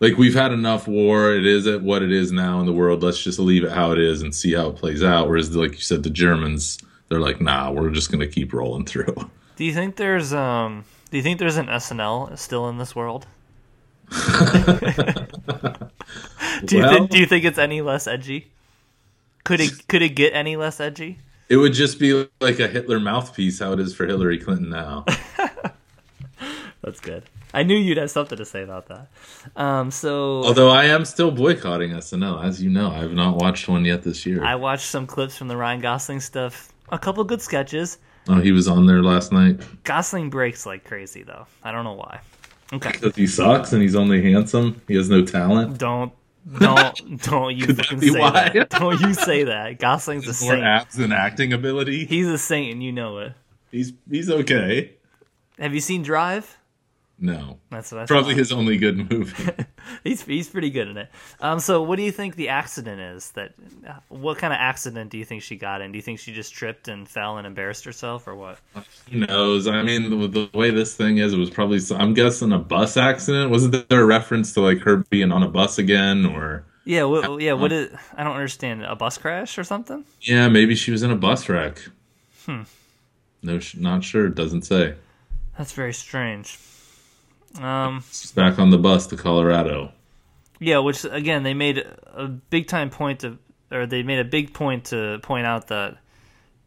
like 0.00 0.16
we've 0.16 0.34
had 0.34 0.52
enough 0.52 0.86
war. 0.88 1.32
It 1.32 1.46
is 1.46 1.66
at 1.66 1.82
what 1.82 2.02
it 2.02 2.12
is 2.12 2.32
now 2.32 2.60
in 2.60 2.66
the 2.66 2.72
world. 2.72 3.02
Let's 3.02 3.22
just 3.22 3.38
leave 3.38 3.64
it 3.64 3.72
how 3.72 3.92
it 3.92 3.98
is 3.98 4.22
and 4.22 4.34
see 4.34 4.52
how 4.54 4.68
it 4.68 4.76
plays 4.76 5.02
out. 5.02 5.28
Whereas, 5.28 5.54
like 5.56 5.72
you 5.72 5.80
said, 5.80 6.02
the 6.02 6.10
Germans, 6.10 6.78
they're 7.08 7.20
like, 7.20 7.40
nah, 7.40 7.70
we're 7.70 7.90
just 7.90 8.10
gonna 8.10 8.26
keep 8.26 8.52
rolling 8.52 8.84
through. 8.84 9.14
Do 9.56 9.64
you 9.64 9.72
think 9.72 9.96
there's 9.96 10.32
um 10.34 10.84
do 11.10 11.16
you 11.16 11.22
think 11.22 11.38
there's 11.38 11.56
an 11.56 11.66
SNL 11.66 12.36
still 12.36 12.68
in 12.68 12.78
this 12.78 12.94
world? 12.94 13.26
do 14.10 14.18
you 16.76 16.82
Well- 16.82 16.92
think 16.92 17.10
do 17.10 17.18
you 17.18 17.26
think 17.26 17.44
it's 17.44 17.58
any 17.58 17.80
less 17.80 18.06
edgy? 18.06 18.50
Could 19.44 19.60
it 19.60 19.88
could 19.88 20.02
it 20.02 20.10
get 20.10 20.34
any 20.34 20.56
less 20.56 20.78
edgy? 20.80 21.18
It 21.48 21.56
would 21.58 21.72
just 21.72 21.98
be 22.00 22.26
like 22.40 22.58
a 22.58 22.66
Hitler 22.66 22.98
mouthpiece, 22.98 23.60
how 23.60 23.72
it 23.72 23.80
is 23.80 23.94
for 23.94 24.04
Hillary 24.04 24.38
Clinton 24.38 24.68
now. 24.68 25.04
That's 26.82 26.98
good. 27.00 27.22
I 27.56 27.62
knew 27.62 27.76
you'd 27.76 27.96
have 27.96 28.10
something 28.10 28.36
to 28.38 28.44
say 28.44 28.62
about 28.62 28.88
that. 28.88 29.08
Um, 29.56 29.90
so 29.90 30.44
Although 30.44 30.68
I 30.68 30.84
am 30.84 31.04
still 31.04 31.30
boycotting 31.30 31.90
SNL, 31.90 32.44
as 32.44 32.62
you 32.62 32.68
know, 32.70 32.90
I 32.90 32.98
have 32.98 33.12
not 33.14 33.36
watched 33.36 33.66
one 33.66 33.84
yet 33.84 34.02
this 34.02 34.26
year. 34.26 34.44
I 34.44 34.54
watched 34.56 34.86
some 34.86 35.06
clips 35.06 35.36
from 35.38 35.48
the 35.48 35.56
Ryan 35.56 35.80
Gosling 35.80 36.20
stuff. 36.20 36.70
A 36.90 36.98
couple 36.98 37.24
good 37.24 37.40
sketches. 37.40 37.98
oh, 38.28 38.40
he 38.40 38.52
was 38.52 38.68
on 38.68 38.86
there 38.86 39.02
last 39.02 39.32
night 39.32 39.60
Gosling 39.84 40.30
breaks 40.30 40.66
like 40.66 40.84
crazy 40.84 41.22
though. 41.22 41.46
I 41.64 41.72
don't 41.72 41.84
know 41.84 41.94
why. 41.94 42.20
Okay. 42.72 42.90
because 42.92 43.14
he 43.16 43.26
sucks 43.26 43.72
and 43.72 43.80
he's 43.80 43.94
only 43.96 44.20
handsome. 44.22 44.80
He 44.88 44.94
has 44.96 45.08
no 45.08 45.24
talent. 45.24 45.78
Don't 45.78 46.12
don't 46.58 47.22
don't 47.22 47.56
you 47.56 47.74
fucking 47.74 48.00
say 48.02 48.20
why? 48.20 48.50
that. 48.50 48.70
Don't 48.70 49.00
you 49.00 49.14
say 49.14 49.44
that. 49.44 49.78
Gosling's 49.78 50.24
a 50.24 50.44
More 50.44 50.54
saint. 50.54 50.62
abs 50.64 50.98
and 50.98 51.12
acting 51.12 51.52
ability. 51.52 52.04
He's 52.04 52.26
a 52.28 52.38
saint 52.38 52.72
and 52.72 52.82
you 52.82 52.92
know 52.92 53.18
it. 53.18 53.32
He's 53.72 53.92
he's 54.10 54.30
okay. 54.30 54.92
Have 55.58 55.72
you 55.74 55.80
seen 55.80 56.02
Drive? 56.02 56.56
No, 57.18 57.58
That's 57.70 57.92
what 57.92 58.02
I 58.02 58.04
probably 58.06 58.34
thought. 58.34 58.38
his 58.40 58.52
only 58.52 58.76
good 58.76 59.10
movie. 59.10 59.50
He's 60.04 60.22
he's 60.22 60.48
pretty 60.50 60.68
good 60.68 60.88
in 60.88 60.98
it. 60.98 61.10
Um, 61.40 61.60
so 61.60 61.82
what 61.82 61.96
do 61.96 62.02
you 62.02 62.12
think 62.12 62.36
the 62.36 62.50
accident 62.50 63.00
is? 63.00 63.30
That 63.30 63.54
uh, 63.88 63.94
what 64.10 64.36
kind 64.36 64.52
of 64.52 64.58
accident 64.60 65.10
do 65.10 65.16
you 65.16 65.24
think 65.24 65.42
she 65.42 65.56
got 65.56 65.80
in? 65.80 65.92
Do 65.92 65.96
you 65.96 66.02
think 66.02 66.18
she 66.18 66.34
just 66.34 66.52
tripped 66.52 66.88
and 66.88 67.08
fell 67.08 67.38
and 67.38 67.46
embarrassed 67.46 67.86
herself, 67.86 68.26
or 68.28 68.34
what? 68.36 68.58
Who 69.10 69.20
knows? 69.20 69.66
I 69.66 69.82
mean, 69.82 70.10
the, 70.10 70.28
the 70.28 70.50
way 70.58 70.70
this 70.70 70.94
thing 70.94 71.16
is, 71.16 71.32
it 71.32 71.38
was 71.38 71.48
probably. 71.48 71.80
I'm 71.96 72.12
guessing 72.12 72.52
a 72.52 72.58
bus 72.58 72.98
accident. 72.98 73.50
Wasn't 73.50 73.88
there 73.88 74.02
a 74.02 74.04
reference 74.06 74.52
to 74.52 74.60
like 74.60 74.80
her 74.80 74.98
being 75.08 75.32
on 75.32 75.42
a 75.42 75.48
bus 75.48 75.78
again, 75.78 76.26
or 76.26 76.64
Yeah, 76.84 77.04
what, 77.04 77.40
yeah. 77.40 77.54
What 77.54 77.72
is? 77.72 77.96
I 78.14 78.24
don't 78.24 78.34
understand. 78.36 78.84
A 78.84 78.94
bus 78.94 79.16
crash 79.16 79.56
or 79.56 79.64
something? 79.64 80.04
yeah, 80.20 80.48
maybe 80.48 80.74
she 80.74 80.90
was 80.90 81.02
in 81.02 81.10
a 81.10 81.16
bus 81.16 81.48
wreck. 81.48 81.78
Hmm. 82.44 82.64
No, 83.42 83.58
not 83.78 84.04
sure. 84.04 84.26
It 84.26 84.34
doesn't 84.34 84.66
say. 84.66 84.96
That's 85.56 85.72
very 85.72 85.94
strange. 85.94 86.58
Um, 87.60 88.04
She's 88.12 88.32
back 88.32 88.58
on 88.58 88.70
the 88.70 88.78
bus 88.78 89.06
to 89.08 89.16
Colorado. 89.16 89.92
yeah, 90.60 90.78
which 90.78 91.04
again 91.04 91.42
they 91.42 91.54
made 91.54 91.78
a 92.06 92.26
big 92.28 92.66
time 92.66 92.90
point 92.90 93.20
to, 93.20 93.38
or 93.70 93.86
they 93.86 94.02
made 94.02 94.18
a 94.18 94.24
big 94.24 94.52
point 94.54 94.86
to 94.86 95.18
point 95.22 95.46
out 95.46 95.68
that 95.68 95.98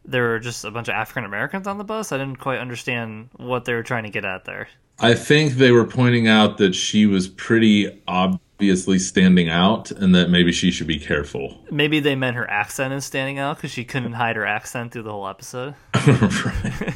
there 0.06 0.24
were 0.30 0.40
just 0.40 0.64
a 0.66 0.72
bunch 0.72 0.88
of 0.88 0.94
African 0.96 1.26
Americans 1.26 1.68
on 1.68 1.78
the 1.78 1.84
bus. 1.84 2.12
I 2.12 2.18
didn't 2.18 2.38
quite 2.38 2.60
understand 2.60 3.30
what 3.38 3.66
they 3.66 3.74
were 3.74 3.84
trying 3.84 4.04
to 4.04 4.10
get 4.10 4.26
at 4.26 4.46
there. 4.46 4.68
I 5.00 5.14
think 5.14 5.54
they 5.54 5.72
were 5.72 5.86
pointing 5.86 6.28
out 6.28 6.58
that 6.58 6.76
she 6.76 7.06
was 7.06 7.28
pretty 7.28 8.02
obviously 8.08 9.00
standing 9.00 9.48
out, 9.50 9.92
and 9.92 10.14
that 10.16 10.30
maybe 10.30 10.52
she 10.52 10.72
should 10.72 10.88
be 10.88 11.00
careful. 11.00 11.64
Maybe 11.72 12.00
they 12.02 12.16
meant 12.16 12.36
her 12.36 12.50
accent 12.50 12.94
is 12.94 13.06
standing 13.06 13.40
out 13.40 13.58
because 13.58 13.72
she 13.72 13.86
couldn't 13.86 14.14
hide 14.14 14.36
her 14.36 14.46
accent 14.46 14.92
through 14.92 15.04
the 15.04 15.12
whole 15.12 15.28
episode. 15.28 15.76
right. 15.96 16.94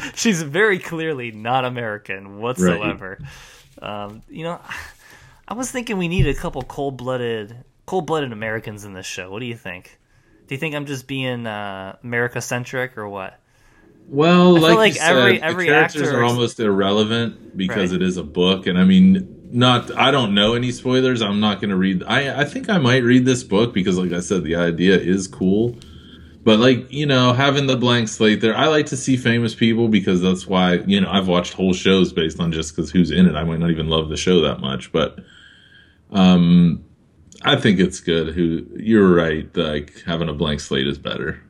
She's 0.14 0.42
very 0.42 0.78
clearly 0.78 1.30
not 1.32 1.64
American 1.64 2.38
whatsoever. 2.40 3.18
Um, 3.80 4.22
you 4.28 4.44
know, 4.44 4.60
I 5.48 5.54
was 5.54 5.70
thinking 5.70 5.98
we 5.98 6.08
need 6.08 6.26
a 6.26 6.34
couple 6.34 6.62
cold 6.62 6.96
blooded, 6.96 7.56
cold 7.86 8.06
blooded 8.06 8.32
Americans 8.32 8.84
in 8.84 8.92
this 8.92 9.06
show. 9.06 9.30
What 9.30 9.40
do 9.40 9.46
you 9.46 9.56
think? 9.56 9.98
Do 10.46 10.54
you 10.54 10.58
think 10.58 10.74
I'm 10.74 10.86
just 10.86 11.06
being 11.06 11.46
uh, 11.46 11.96
America 12.02 12.40
centric 12.40 12.98
or 12.98 13.08
what? 13.08 13.38
Well, 14.08 14.54
like, 14.58 14.76
like 14.76 14.96
every- 14.96 15.38
said, 15.38 15.44
every 15.48 15.66
the 15.66 15.70
characters 15.72 16.02
actor 16.02 16.20
are 16.20 16.24
is- 16.24 16.32
almost 16.32 16.58
irrelevant 16.60 17.56
because 17.56 17.92
Right. 17.92 18.02
it 18.02 18.06
is 18.06 18.16
a 18.16 18.24
book, 18.24 18.66
and 18.66 18.76
I 18.78 18.84
mean, 18.84 19.48
not. 19.52 19.96
I 19.96 20.10
don't 20.10 20.34
know 20.34 20.54
any 20.54 20.72
spoilers. 20.72 21.22
I'm 21.22 21.38
not 21.38 21.60
going 21.60 21.70
to 21.70 21.76
read. 21.76 22.02
I 22.04 22.40
I 22.40 22.44
think 22.44 22.68
I 22.68 22.78
might 22.78 23.04
read 23.04 23.24
this 23.24 23.44
book 23.44 23.72
because, 23.72 23.96
like 23.98 24.12
I 24.12 24.18
said, 24.20 24.42
the 24.42 24.56
idea 24.56 24.98
is 24.98 25.28
cool. 25.28 25.76
But 26.42 26.58
like 26.58 26.90
you 26.90 27.06
know, 27.06 27.32
having 27.32 27.66
the 27.66 27.76
blank 27.76 28.08
slate 28.08 28.40
there, 28.40 28.56
I 28.56 28.68
like 28.68 28.86
to 28.86 28.96
see 28.96 29.16
famous 29.16 29.54
people 29.54 29.88
because 29.88 30.22
that's 30.22 30.46
why 30.46 30.74
you 30.86 31.00
know 31.00 31.10
I've 31.10 31.28
watched 31.28 31.52
whole 31.52 31.74
shows 31.74 32.12
based 32.12 32.40
on 32.40 32.52
just 32.52 32.74
because 32.74 32.90
who's 32.90 33.10
in 33.10 33.26
it. 33.26 33.34
I 33.34 33.44
might 33.44 33.60
not 33.60 33.70
even 33.70 33.88
love 33.88 34.08
the 34.08 34.16
show 34.16 34.40
that 34.40 34.60
much, 34.60 34.90
but 34.90 35.18
um, 36.10 36.84
I 37.42 37.56
think 37.56 37.78
it's 37.78 38.00
good. 38.00 38.34
Who 38.34 38.66
you're 38.76 39.14
right, 39.14 39.54
like 39.56 40.02
having 40.06 40.28
a 40.28 40.34
blank 40.34 40.60
slate 40.60 40.86
is 40.86 40.98
better. 40.98 41.42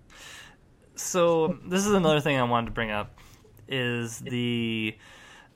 So 0.96 1.58
this 1.66 1.86
is 1.86 1.92
another 1.92 2.20
thing 2.20 2.36
I 2.36 2.42
wanted 2.42 2.66
to 2.66 2.72
bring 2.72 2.90
up 2.90 3.18
is 3.68 4.18
the 4.18 4.96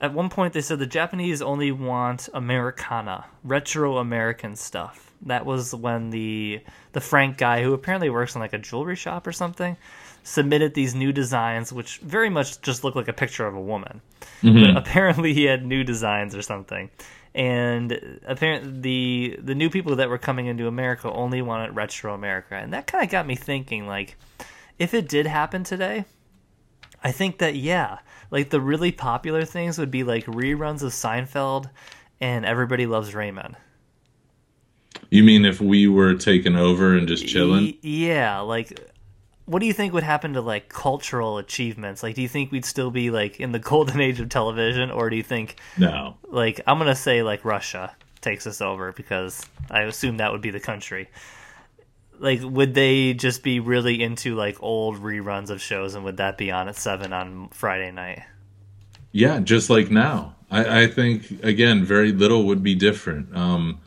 at 0.01 0.13
one 0.13 0.29
point 0.29 0.53
they 0.53 0.61
said 0.61 0.79
the 0.79 0.87
Japanese 0.87 1.41
only 1.41 1.71
want 1.71 2.29
Americana, 2.33 3.25
retro 3.43 3.97
American 3.97 4.55
stuff. 4.55 5.13
That 5.23 5.45
was 5.45 5.73
when 5.73 6.09
the 6.09 6.61
the 6.91 7.01
Frank 7.01 7.37
guy 7.37 7.63
who 7.63 7.73
apparently 7.73 8.09
works 8.09 8.35
in 8.35 8.41
like 8.41 8.53
a 8.53 8.57
jewelry 8.57 8.95
shop 8.95 9.27
or 9.27 9.31
something 9.31 9.77
submitted 10.23 10.73
these 10.73 10.95
new 10.95 11.13
designs 11.13 11.71
which 11.71 11.99
very 11.99 12.31
much 12.31 12.59
just 12.61 12.83
looked 12.83 12.97
like 12.97 13.07
a 13.07 13.13
picture 13.13 13.45
of 13.45 13.55
a 13.55 13.61
woman. 13.61 14.01
But 14.41 14.49
mm-hmm. 14.49 14.77
apparently 14.77 15.33
he 15.33 15.43
had 15.43 15.63
new 15.65 15.83
designs 15.83 16.33
or 16.35 16.41
something. 16.41 16.89
And 17.35 18.19
apparently 18.25 18.79
the 18.81 19.39
the 19.41 19.55
new 19.55 19.69
people 19.69 19.97
that 19.97 20.09
were 20.09 20.17
coming 20.17 20.47
into 20.47 20.67
America 20.67 21.11
only 21.11 21.41
wanted 21.41 21.75
retro 21.75 22.13
America. 22.13 22.55
And 22.55 22.73
that 22.73 22.87
kind 22.87 23.03
of 23.03 23.09
got 23.09 23.27
me 23.27 23.35
thinking 23.35 23.87
like 23.87 24.17
if 24.79 24.93
it 24.93 25.07
did 25.07 25.25
happen 25.25 25.63
today, 25.63 26.05
I 27.03 27.11
think 27.11 27.37
that 27.37 27.55
yeah, 27.55 27.99
like 28.31 28.49
the 28.49 28.61
really 28.61 28.91
popular 28.91 29.45
things 29.45 29.77
would 29.77 29.91
be 29.91 30.03
like 30.03 30.25
reruns 30.25 30.81
of 30.81 30.91
Seinfeld 30.91 31.69
and 32.19 32.45
Everybody 32.45 32.85
Loves 32.85 33.13
Raymond. 33.13 33.55
You 35.09 35.23
mean 35.23 35.45
if 35.45 35.61
we 35.61 35.87
were 35.87 36.15
taken 36.15 36.55
over 36.55 36.95
and 36.97 37.07
just 37.07 37.27
chilling? 37.27 37.65
Y- 37.65 37.77
yeah, 37.81 38.39
like 38.39 38.79
what 39.45 39.59
do 39.59 39.67
you 39.67 39.73
think 39.73 39.93
would 39.93 40.03
happen 40.03 40.33
to 40.33 40.41
like 40.41 40.69
cultural 40.69 41.37
achievements? 41.37 42.01
Like 42.03 42.15
do 42.15 42.21
you 42.21 42.27
think 42.27 42.51
we'd 42.51 42.65
still 42.65 42.89
be 42.91 43.11
like 43.11 43.39
in 43.39 43.51
the 43.51 43.59
golden 43.71 44.01
age 44.01 44.19
of 44.19 44.29
television 44.29 44.89
or 44.91 45.09
do 45.09 45.15
you 45.15 45.23
think 45.23 45.57
No. 45.77 46.17
like 46.23 46.61
I'm 46.67 46.77
going 46.79 46.87
to 46.89 46.95
say 46.95 47.21
like 47.23 47.45
Russia 47.45 47.95
takes 48.21 48.47
us 48.47 48.59
over 48.61 48.91
because 48.91 49.45
I 49.69 49.83
assume 49.83 50.17
that 50.17 50.31
would 50.31 50.41
be 50.41 50.49
the 50.49 50.59
country. 50.59 51.09
Like 52.17 52.39
would 52.41 52.73
they 52.73 53.13
just 53.13 53.43
be 53.43 53.59
really 53.59 54.01
into 54.01 54.35
like 54.35 54.57
old 54.63 54.97
reruns 54.97 55.49
of 55.51 55.61
shows 55.61 55.93
and 55.95 56.03
would 56.05 56.17
that 56.17 56.37
be 56.37 56.49
on 56.49 56.67
at 56.67 56.75
7 56.75 57.13
on 57.13 57.49
Friday 57.49 57.91
night? 57.91 58.23
Yeah, 59.11 59.39
just 59.41 59.69
like 59.69 59.91
now. 59.91 60.35
I, 60.49 60.81
I 60.83 60.87
think 60.87 61.43
again, 61.43 61.83
very 61.85 62.11
little 62.11 62.45
would 62.45 62.63
be 62.63 62.73
different. 62.75 63.35
Um, 63.35 63.79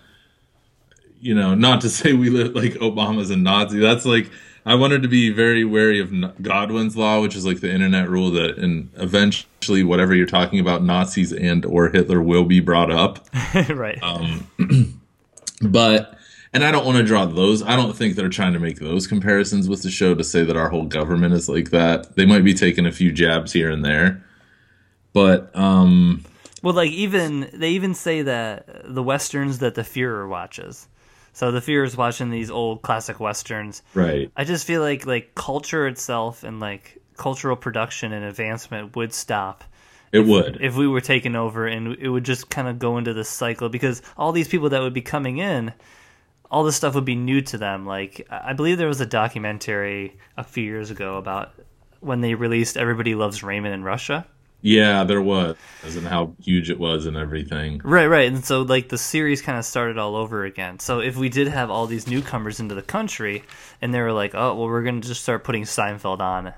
you 1.20 1.34
know, 1.34 1.54
not 1.54 1.80
to 1.82 1.88
say 1.90 2.12
we 2.12 2.30
live 2.30 2.54
like 2.54 2.72
Obama's 2.74 3.30
a 3.30 3.36
Nazi. 3.36 3.78
That's 3.78 4.04
like 4.04 4.30
I 4.66 4.74
wanted 4.74 5.02
to 5.02 5.08
be 5.08 5.30
very 5.30 5.64
wary 5.64 5.98
of 5.98 6.42
Godwin's 6.42 6.96
law, 6.96 7.22
which 7.22 7.34
is 7.34 7.46
like 7.46 7.60
the 7.60 7.72
internet 7.72 8.10
rule 8.10 8.30
that, 8.32 8.58
and 8.58 8.90
eventually, 8.96 9.82
whatever 9.82 10.14
you're 10.14 10.26
talking 10.26 10.60
about, 10.60 10.82
Nazis 10.82 11.32
and 11.32 11.64
or 11.64 11.88
Hitler 11.88 12.20
will 12.20 12.44
be 12.44 12.60
brought 12.60 12.90
up. 12.90 13.26
right. 13.70 13.98
But 15.60 16.16
and 16.52 16.62
I 16.64 16.70
don't 16.70 16.86
want 16.86 16.98
to 16.98 17.04
draw 17.04 17.24
those. 17.24 17.62
I 17.62 17.74
don't 17.74 17.94
think 17.96 18.14
they're 18.14 18.28
trying 18.28 18.52
to 18.52 18.60
make 18.60 18.78
those 18.78 19.08
comparisons 19.08 19.68
with 19.68 19.82
the 19.82 19.90
show 19.90 20.14
to 20.14 20.22
say 20.22 20.44
that 20.44 20.56
our 20.56 20.68
whole 20.68 20.84
government 20.84 21.34
is 21.34 21.48
like 21.48 21.70
that. 21.70 22.14
They 22.14 22.24
might 22.24 22.44
be 22.44 22.54
taking 22.54 22.86
a 22.86 22.92
few 22.92 23.10
jabs 23.10 23.52
here 23.52 23.70
and 23.70 23.84
there, 23.84 24.24
but 25.12 25.50
um, 25.56 26.24
Well, 26.62 26.74
like 26.74 26.92
even 26.92 27.50
they 27.52 27.70
even 27.70 27.94
say 27.94 28.22
that 28.22 28.82
the 28.84 29.02
westerns 29.02 29.58
that 29.58 29.74
the 29.74 29.82
Führer 29.82 30.28
watches. 30.28 30.86
So 31.38 31.52
the 31.52 31.60
Führer 31.60 31.86
is 31.86 31.96
watching 31.96 32.30
these 32.30 32.50
old 32.50 32.82
classic 32.82 33.20
westerns. 33.20 33.84
Right. 33.94 34.28
I 34.36 34.42
just 34.42 34.66
feel 34.66 34.82
like 34.82 35.06
like 35.06 35.36
culture 35.36 35.86
itself 35.86 36.42
and 36.42 36.58
like 36.58 37.00
cultural 37.16 37.54
production 37.54 38.12
and 38.12 38.24
advancement 38.24 38.96
would 38.96 39.12
stop 39.12 39.62
It 40.10 40.26
would. 40.26 40.58
if 40.60 40.74
we 40.74 40.88
were 40.88 41.00
taken 41.00 41.36
over 41.36 41.68
and 41.68 41.94
it 41.94 42.08
would 42.08 42.24
just 42.24 42.50
kind 42.50 42.66
of 42.66 42.80
go 42.80 42.98
into 42.98 43.14
this 43.14 43.28
cycle 43.28 43.68
because 43.68 44.02
all 44.16 44.32
these 44.32 44.48
people 44.48 44.70
that 44.70 44.80
would 44.82 44.94
be 44.94 45.00
coming 45.00 45.38
in 45.38 45.72
all 46.50 46.64
this 46.64 46.74
stuff 46.74 46.96
would 46.96 47.04
be 47.04 47.14
new 47.14 47.40
to 47.42 47.58
them 47.58 47.86
like 47.86 48.26
i 48.30 48.52
believe 48.52 48.78
there 48.78 48.88
was 48.88 49.00
a 49.00 49.06
documentary 49.06 50.16
a 50.36 50.44
few 50.44 50.64
years 50.64 50.90
ago 50.90 51.16
about 51.18 51.52
when 52.00 52.20
they 52.20 52.34
released 52.34 52.76
everybody 52.76 53.14
loves 53.16 53.42
raymond 53.42 53.74
in 53.74 53.82
russia 53.82 54.24
yeah, 54.60 55.04
there 55.04 55.22
was, 55.22 55.56
and 55.84 56.06
how 56.06 56.34
huge 56.42 56.68
it 56.70 56.78
was 56.78 57.06
and 57.06 57.16
everything. 57.16 57.80
right 57.84 58.06
right 58.06 58.28
and 58.32 58.44
so 58.44 58.62
like 58.62 58.88
the 58.88 58.98
series 58.98 59.40
kind 59.40 59.56
of 59.58 59.64
started 59.64 59.96
all 59.98 60.16
over 60.16 60.44
again 60.44 60.78
so 60.78 61.00
if 61.00 61.16
we 61.16 61.28
did 61.28 61.48
have 61.48 61.70
all 61.70 61.86
these 61.86 62.06
newcomers 62.08 62.60
into 62.60 62.74
the 62.74 62.82
country 62.82 63.42
and 63.80 63.94
they 63.94 64.00
were 64.00 64.12
like 64.12 64.34
oh 64.34 64.54
well 64.54 64.66
we're 64.66 64.82
going 64.82 65.00
to 65.00 65.08
just 65.08 65.22
start 65.22 65.44
putting 65.44 65.62
seinfeld 65.62 66.20
on 66.20 66.52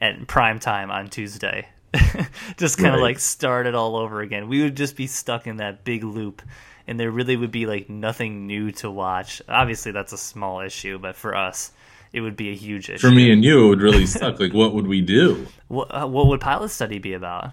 at 0.00 0.26
prime 0.28 0.58
time 0.60 0.90
on 0.90 1.08
tuesday 1.08 1.66
just 2.56 2.76
kind 2.78 2.88
of 2.94 3.00
Right. 3.00 3.08
like 3.08 3.18
start 3.18 3.66
it 3.66 3.74
all 3.74 3.96
over 3.96 4.20
again 4.20 4.48
we 4.48 4.62
would 4.62 4.76
just 4.76 4.94
be 4.96 5.06
stuck 5.06 5.46
in 5.46 5.56
that 5.56 5.82
big 5.84 6.04
loop 6.04 6.42
and 6.86 7.00
there 7.00 7.10
really 7.10 7.36
would 7.36 7.50
be 7.50 7.66
like 7.66 7.88
nothing 7.88 8.46
new 8.46 8.70
to 8.72 8.90
watch 8.90 9.40
obviously 9.48 9.92
that's 9.92 10.12
a 10.12 10.18
small 10.18 10.60
issue 10.60 10.98
but 10.98 11.16
for 11.16 11.34
us 11.34 11.72
it 12.12 12.20
would 12.20 12.36
be 12.36 12.50
a 12.50 12.54
huge 12.54 12.88
issue 12.90 13.06
For 13.06 13.14
me 13.14 13.30
and 13.32 13.44
you, 13.44 13.66
it 13.66 13.68
would 13.68 13.82
really 13.82 14.06
suck. 14.18 14.40
Like, 14.40 14.52
what 14.54 14.74
would 14.74 14.86
we 14.86 15.00
do? 15.00 15.46
what, 15.68 15.88
uh, 15.94 16.06
what 16.06 16.26
would 16.28 16.40
pilot 16.40 16.70
study 16.70 16.98
be 16.98 17.12
about 17.14 17.52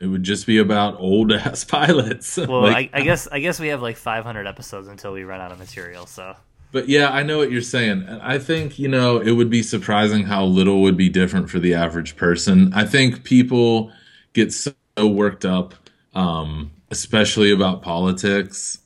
It 0.00 0.06
would 0.06 0.22
just 0.22 0.46
be 0.46 0.58
about 0.58 0.98
old 1.00 1.32
ass 1.42 1.64
pilots. 1.64 2.36
well 2.48 2.62
Like, 2.62 2.90
I, 2.94 3.00
I 3.00 3.02
guess 3.02 3.28
i 3.30 3.38
guess 3.40 3.60
we 3.60 3.68
have 3.68 3.82
like 3.82 3.96
500 3.96 4.46
episodes 4.46 4.88
until 4.88 5.12
we 5.12 5.24
run 5.24 5.40
out 5.40 5.52
of 5.52 5.58
material 5.58 6.06
so 6.06 6.34
But 6.72 6.88
yeah, 6.88 7.10
I 7.10 7.22
know 7.22 7.36
what 7.38 7.50
you're 7.52 7.60
saying. 7.60 8.04
And 8.08 8.22
I 8.22 8.38
think, 8.38 8.78
you 8.78 8.88
know, 8.88 9.18
it 9.18 9.32
would 9.32 9.50
be 9.50 9.62
surprising 9.62 10.24
how 10.24 10.44
little 10.44 10.80
would 10.82 10.96
be 10.96 11.08
different 11.10 11.50
for 11.50 11.58
the 11.58 11.74
average 11.74 12.16
person. 12.16 12.72
I 12.74 12.86
think 12.86 13.24
people 13.24 13.92
get 14.32 14.52
so 14.52 14.72
worked 14.96 15.44
up, 15.44 15.74
um, 16.14 16.70
especially 16.90 17.52
about 17.52 17.82
politics. 17.82 18.78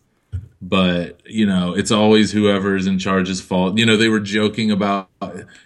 But, 0.63 1.21
you 1.27 1.45
know, 1.45 1.75
it's 1.75 1.91
always 1.91 2.33
whoever's 2.33 2.87
in 2.87 2.99
charge's 2.99 3.41
fault. 3.41 3.79
You 3.79 3.85
know, 3.85 3.97
they 3.97 4.09
were 4.09 4.21
joking 4.21 4.71
about 4.71 5.11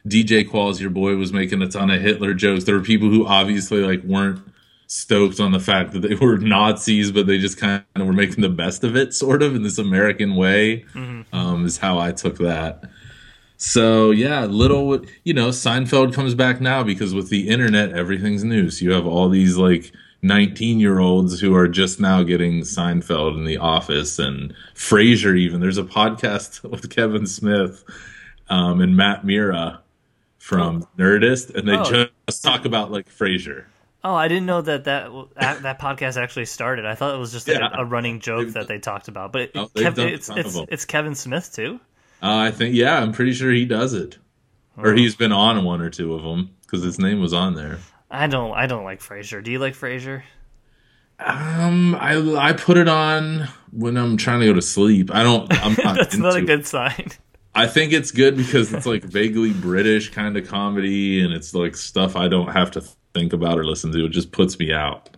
DJ 0.06 0.48
Qualls, 0.48 0.80
your 0.80 0.90
boy, 0.90 1.14
was 1.16 1.32
making 1.32 1.62
a 1.62 1.68
ton 1.68 1.90
of 1.90 2.02
Hitler 2.02 2.34
jokes. 2.34 2.64
There 2.64 2.74
were 2.74 2.82
people 2.82 3.08
who 3.08 3.26
obviously 3.26 3.82
like 3.82 4.02
weren't 4.02 4.40
stoked 4.88 5.38
on 5.38 5.52
the 5.52 5.60
fact 5.60 5.92
that 5.92 6.00
they 6.00 6.14
were 6.20 6.38
Nazis, 6.38 7.12
but 7.12 7.26
they 7.26 7.38
just 7.38 7.58
kind 7.58 7.84
of 7.94 8.06
were 8.06 8.12
making 8.12 8.42
the 8.42 8.48
best 8.48 8.82
of 8.82 8.96
it, 8.96 9.14
sort 9.14 9.42
of 9.42 9.54
in 9.54 9.62
this 9.62 9.78
American 9.78 10.34
way. 10.34 10.84
Um, 11.32 11.64
is 11.64 11.78
how 11.78 11.98
I 11.98 12.10
took 12.12 12.38
that. 12.38 12.84
So 13.56 14.10
yeah, 14.10 14.46
little 14.46 15.04
you 15.22 15.34
know, 15.34 15.50
Seinfeld 15.50 16.14
comes 16.14 16.34
back 16.34 16.60
now 16.60 16.82
because 16.82 17.14
with 17.14 17.28
the 17.28 17.48
internet, 17.48 17.92
everything's 17.92 18.42
news. 18.42 18.82
You 18.82 18.92
have 18.92 19.06
all 19.06 19.28
these 19.28 19.56
like 19.56 19.92
19 20.22 20.78
year 20.80 20.98
olds 20.98 21.40
who 21.40 21.54
are 21.54 21.68
just 21.68 22.00
now 22.00 22.22
getting 22.22 22.60
Seinfeld 22.60 23.36
in 23.36 23.44
the 23.44 23.56
office 23.56 24.18
and 24.18 24.54
Frasier. 24.74 25.36
Even 25.38 25.60
there's 25.60 25.78
a 25.78 25.82
podcast 25.82 26.62
with 26.70 26.90
Kevin 26.90 27.26
Smith 27.26 27.84
um, 28.48 28.80
and 28.80 28.96
Matt 28.96 29.24
Mira 29.24 29.80
from 30.38 30.86
Nerdist, 30.98 31.54
and 31.54 31.68
they 31.68 31.76
Oh. 31.76 32.06
just 32.28 32.42
talk 32.42 32.64
about 32.64 32.90
like 32.90 33.08
Frasier. 33.08 33.64
Oh, 34.02 34.14
I 34.14 34.28
didn't 34.28 34.46
know 34.46 34.62
that 34.62 34.84
that 34.84 35.10
that, 35.62 35.78
podcast 35.78 36.16
actually 36.20 36.46
started. 36.46 36.86
I 36.86 36.94
thought 36.94 37.14
it 37.14 37.18
was 37.18 37.32
just 37.32 37.46
like, 37.46 37.58
Yeah. 37.58 37.68
a, 37.76 37.82
a 37.82 37.84
running 37.84 38.18
joke 38.20 38.44
They've 38.46 38.54
that 38.54 38.68
they 38.68 38.78
talked 38.78 39.08
about. 39.08 39.30
But 39.32 39.42
it, 39.42 39.50
Oh, 39.54 39.66
Kev- 39.74 39.98
it's 39.98 40.30
it's, 40.30 40.56
it's 40.70 40.84
Kevin 40.86 41.14
Smith 41.14 41.52
too. 41.54 41.80
Uh, 42.22 42.36
I 42.36 42.50
think 42.50 42.74
yeah, 42.74 42.98
I'm 43.00 43.12
pretty 43.12 43.32
sure 43.32 43.50
he 43.50 43.64
does 43.66 43.92
it, 43.94 44.18
or 44.76 44.94
he's 44.94 45.14
been 45.16 45.32
on 45.32 45.64
one 45.64 45.80
or 45.82 45.90
two 45.90 46.14
of 46.14 46.22
them 46.22 46.50
because 46.62 46.82
his 46.82 46.98
name 46.98 47.20
was 47.20 47.32
on 47.34 47.54
there. 47.54 47.78
I 48.10 48.26
don't 48.26 48.52
I 48.52 48.66
don't 48.66 48.84
like 48.84 49.00
Frasier. 49.00 49.42
Do 49.42 49.50
you 49.50 49.58
like 49.58 49.74
Frasier? 49.74 50.22
Um, 51.18 51.94
I 51.96 52.16
I 52.36 52.52
put 52.54 52.78
it 52.78 52.88
on 52.88 53.46
when 53.72 53.96
I'm 53.96 54.16
trying 54.16 54.40
to 54.40 54.46
go 54.46 54.54
to 54.54 54.62
sleep. 54.62 55.10
I 55.14 55.22
don't. 55.22 55.52
I'm 55.62 55.72
not 55.84 55.96
That's 55.96 56.16
not 56.16 56.34
a 56.34 56.38
it. 56.38 56.46
good 56.46 56.66
sign. 56.66 57.10
I 57.54 57.66
think 57.66 57.92
it's 57.92 58.10
good 58.10 58.36
because 58.36 58.72
it's 58.72 58.86
like 58.86 59.02
vaguely 59.04 59.52
British 59.52 60.10
kind 60.10 60.36
of 60.36 60.46
comedy, 60.48 61.22
and 61.22 61.32
it's 61.32 61.52
like 61.54 61.76
stuff 61.76 62.16
I 62.16 62.28
don't 62.28 62.52
have 62.52 62.70
to 62.72 62.82
think 63.12 63.32
about 63.32 63.58
or 63.58 63.64
listen 63.66 63.92
to. 63.92 64.06
It 64.06 64.10
just 64.10 64.32
puts 64.32 64.58
me 64.58 64.72
out. 64.72 65.10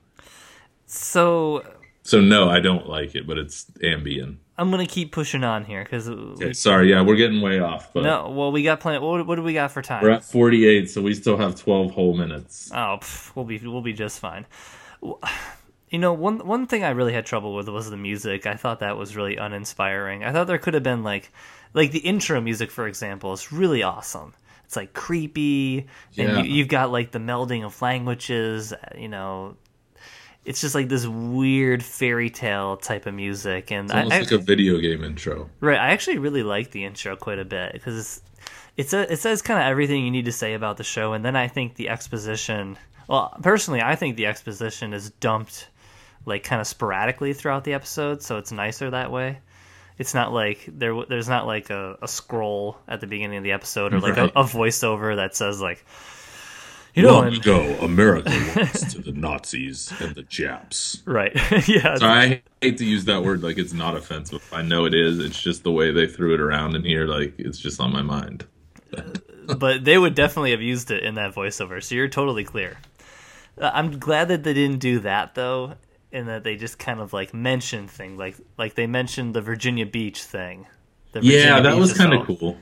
So 0.86 1.62
So 2.02 2.20
no, 2.20 2.48
I 2.48 2.60
don't 2.60 2.88
like 2.88 3.14
it, 3.14 3.26
but 3.26 3.38
it's 3.38 3.66
Ambien. 3.82 4.36
I'm 4.58 4.70
gonna 4.70 4.86
keep 4.86 5.12
pushing 5.12 5.44
on 5.44 5.64
here 5.64 5.82
because 5.82 6.08
uh, 6.08 6.12
Okay, 6.12 6.52
sorry, 6.52 6.90
yeah, 6.90 7.00
we're 7.02 7.16
getting 7.16 7.40
way 7.40 7.58
off, 7.60 7.92
but 7.92 8.02
no. 8.02 8.28
Well, 8.30 8.52
we 8.52 8.62
got 8.62 8.80
plenty. 8.80 8.98
What, 8.98 9.26
what 9.26 9.36
do 9.36 9.42
we 9.42 9.54
got 9.54 9.72
for 9.72 9.80
time? 9.82 10.02
we're 10.02 10.10
at 10.10 10.24
48, 10.24 10.90
so 10.90 11.00
we 11.00 11.14
still 11.14 11.36
have 11.38 11.58
12 11.58 11.90
whole 11.90 12.14
minutes. 12.14 12.70
Oh, 12.72 12.98
pff, 13.00 13.34
we'll 13.34 13.44
be 13.46 13.58
we'll 13.58 13.80
be 13.82 13.92
just 13.94 14.18
fine. 14.20 14.44
You 15.90 15.98
know, 15.98 16.12
one 16.14 16.38
one 16.46 16.66
thing 16.66 16.84
I 16.84 16.90
really 16.90 17.12
had 17.12 17.26
trouble 17.26 17.54
with 17.54 17.68
was 17.68 17.90
the 17.90 17.96
music. 17.96 18.46
I 18.46 18.54
thought 18.54 18.80
that 18.80 18.96
was 18.96 19.14
really 19.16 19.36
uninspiring. 19.36 20.24
I 20.24 20.32
thought 20.32 20.46
there 20.46 20.58
could 20.58 20.74
have 20.74 20.82
been 20.82 21.02
like 21.02 21.30
like 21.74 21.90
the 21.90 21.98
intro 22.00 22.40
music, 22.40 22.70
for 22.70 22.86
example, 22.86 23.32
is 23.32 23.52
really 23.52 23.82
awesome. 23.82 24.34
It's 24.64 24.76
like 24.76 24.94
creepy, 24.94 25.80
and 26.16 26.28
Yeah. 26.28 26.42
you, 26.42 26.54
you've 26.54 26.68
got 26.68 26.90
like 26.90 27.10
the 27.10 27.18
melding 27.18 27.62
of 27.64 27.80
languages. 27.82 28.72
Uh, 28.72 28.76
you 28.96 29.08
know, 29.08 29.56
it's 30.44 30.60
just 30.60 30.74
like 30.74 30.88
this 30.88 31.06
weird 31.06 31.82
fairy 31.84 32.30
tale 32.30 32.76
type 32.76 33.06
of 33.06 33.14
music, 33.14 33.70
and 33.70 33.86
It's 33.86 33.94
almost 33.94 34.12
I, 34.12 34.16
I, 34.16 34.20
like 34.20 34.32
a 34.32 34.38
video 34.38 34.78
game 34.78 35.04
intro. 35.04 35.48
Right, 35.60 35.78
I 35.78 35.90
actually 35.90 36.18
really 36.18 36.42
like 36.42 36.70
the 36.70 36.84
intro 36.84 37.16
quite 37.16 37.38
a 37.38 37.44
bit 37.44 37.72
because 37.72 37.98
it's, 37.98 38.22
it's 38.76 38.92
a, 38.92 39.12
it 39.12 39.18
says 39.18 39.42
kind 39.42 39.60
of 39.60 39.66
everything 39.66 40.04
you 40.04 40.10
need 40.10 40.24
to 40.24 40.32
say 40.32 40.54
about 40.54 40.76
the 40.78 40.84
show, 40.84 41.12
and 41.12 41.24
then 41.24 41.36
I 41.36 41.48
think 41.48 41.74
the 41.76 41.88
exposition. 41.88 42.76
Well, 43.08 43.36
personally, 43.42 43.82
I 43.82 43.96
think 43.96 44.16
the 44.16 44.26
exposition 44.26 44.92
is 44.94 45.10
dumped 45.10 45.68
like 46.24 46.44
kind 46.44 46.60
of 46.60 46.66
sporadically 46.66 47.32
throughout 47.34 47.64
the 47.64 47.74
episode, 47.74 48.22
so 48.22 48.38
it's 48.38 48.52
nicer 48.52 48.90
that 48.90 49.10
way. 49.10 49.40
It's 49.98 50.14
not 50.14 50.32
like 50.32 50.64
there 50.66 50.94
there's 51.08 51.28
not 51.28 51.46
like 51.46 51.70
a, 51.70 51.98
a 52.00 52.08
scroll 52.08 52.78
at 52.88 53.00
the 53.00 53.06
beginning 53.06 53.36
of 53.38 53.44
the 53.44 53.52
episode 53.52 53.92
or 53.92 54.00
like 54.00 54.16
Right. 54.16 54.32
a, 54.34 54.40
a 54.40 54.44
voiceover 54.44 55.16
that 55.16 55.36
says 55.36 55.60
like, 55.60 55.84
you 56.94 57.02
know, 57.02 57.22
and, 57.22 57.36
ago, 57.36 57.60
America 57.80 58.30
lost 58.56 58.90
to 58.90 58.98
the 59.00 59.12
Nazis 59.12 59.92
and 60.00 60.14
the 60.14 60.22
Japs. 60.22 61.02
right, 61.06 61.32
yeah, 61.68 61.96
So 61.96 62.06
I 62.06 62.42
hate 62.60 62.78
to 62.78 62.84
use 62.84 63.06
that 63.06 63.22
word 63.22 63.42
like 63.42 63.58
it's 63.58 63.72
not 63.72 63.96
offensive. 63.96 64.46
I 64.52 64.62
know 64.62 64.84
it 64.84 64.94
is. 64.94 65.18
It's 65.18 65.40
just 65.40 65.62
the 65.62 65.72
way 65.72 65.90
they 65.90 66.06
threw 66.06 66.34
it 66.34 66.40
around 66.40 66.76
in 66.76 66.84
here. 66.84 67.06
Like 67.06 67.34
it's 67.38 67.58
just 67.58 67.80
on 67.80 67.92
my 67.92 68.02
mind. 68.02 68.46
but 69.58 69.84
they 69.84 69.96
would 69.96 70.14
definitely 70.14 70.50
have 70.50 70.60
used 70.62 70.90
it 70.90 71.02
in 71.02 71.14
that 71.14 71.34
voiceover, 71.34 71.82
so 71.82 71.94
you're 71.94 72.08
totally 72.08 72.44
clear. 72.44 72.78
Uh, 73.58 73.70
I'm 73.72 73.98
glad 73.98 74.28
that 74.28 74.44
they 74.44 74.54
didn't 74.54 74.78
do 74.78 75.00
that 75.00 75.34
though, 75.34 75.74
and 76.12 76.28
that 76.28 76.44
they 76.44 76.56
just 76.56 76.78
kind 76.78 77.00
of 77.00 77.12
like 77.12 77.32
mentioned 77.32 77.90
things 77.90 78.18
like 78.18 78.36
like 78.58 78.74
they 78.74 78.86
mentioned 78.86 79.34
the 79.34 79.40
Virginia 79.40 79.86
Beach 79.86 80.22
thing. 80.22 80.66
The 81.12 81.20
Yeah, 81.22 81.60
that 81.60 81.70
Beach 81.70 81.80
was 81.80 81.94
kind 81.94 82.12
of 82.12 82.26
cool. 82.26 82.58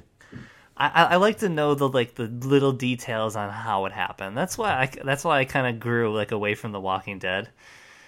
I, 0.88 1.04
I 1.04 1.16
like 1.16 1.38
to 1.38 1.48
know 1.48 1.74
the 1.74 1.88
like 1.88 2.14
the 2.14 2.24
little 2.26 2.72
details 2.72 3.36
on 3.36 3.50
how 3.50 3.84
it 3.86 3.92
happened. 3.92 4.36
That's 4.36 4.56
why 4.56 4.72
I 4.72 4.86
that's 5.04 5.24
why 5.24 5.40
I 5.40 5.44
kind 5.44 5.66
of 5.66 5.80
grew 5.80 6.14
like 6.14 6.32
away 6.32 6.54
from 6.54 6.72
The 6.72 6.80
Walking 6.80 7.18
Dead, 7.18 7.48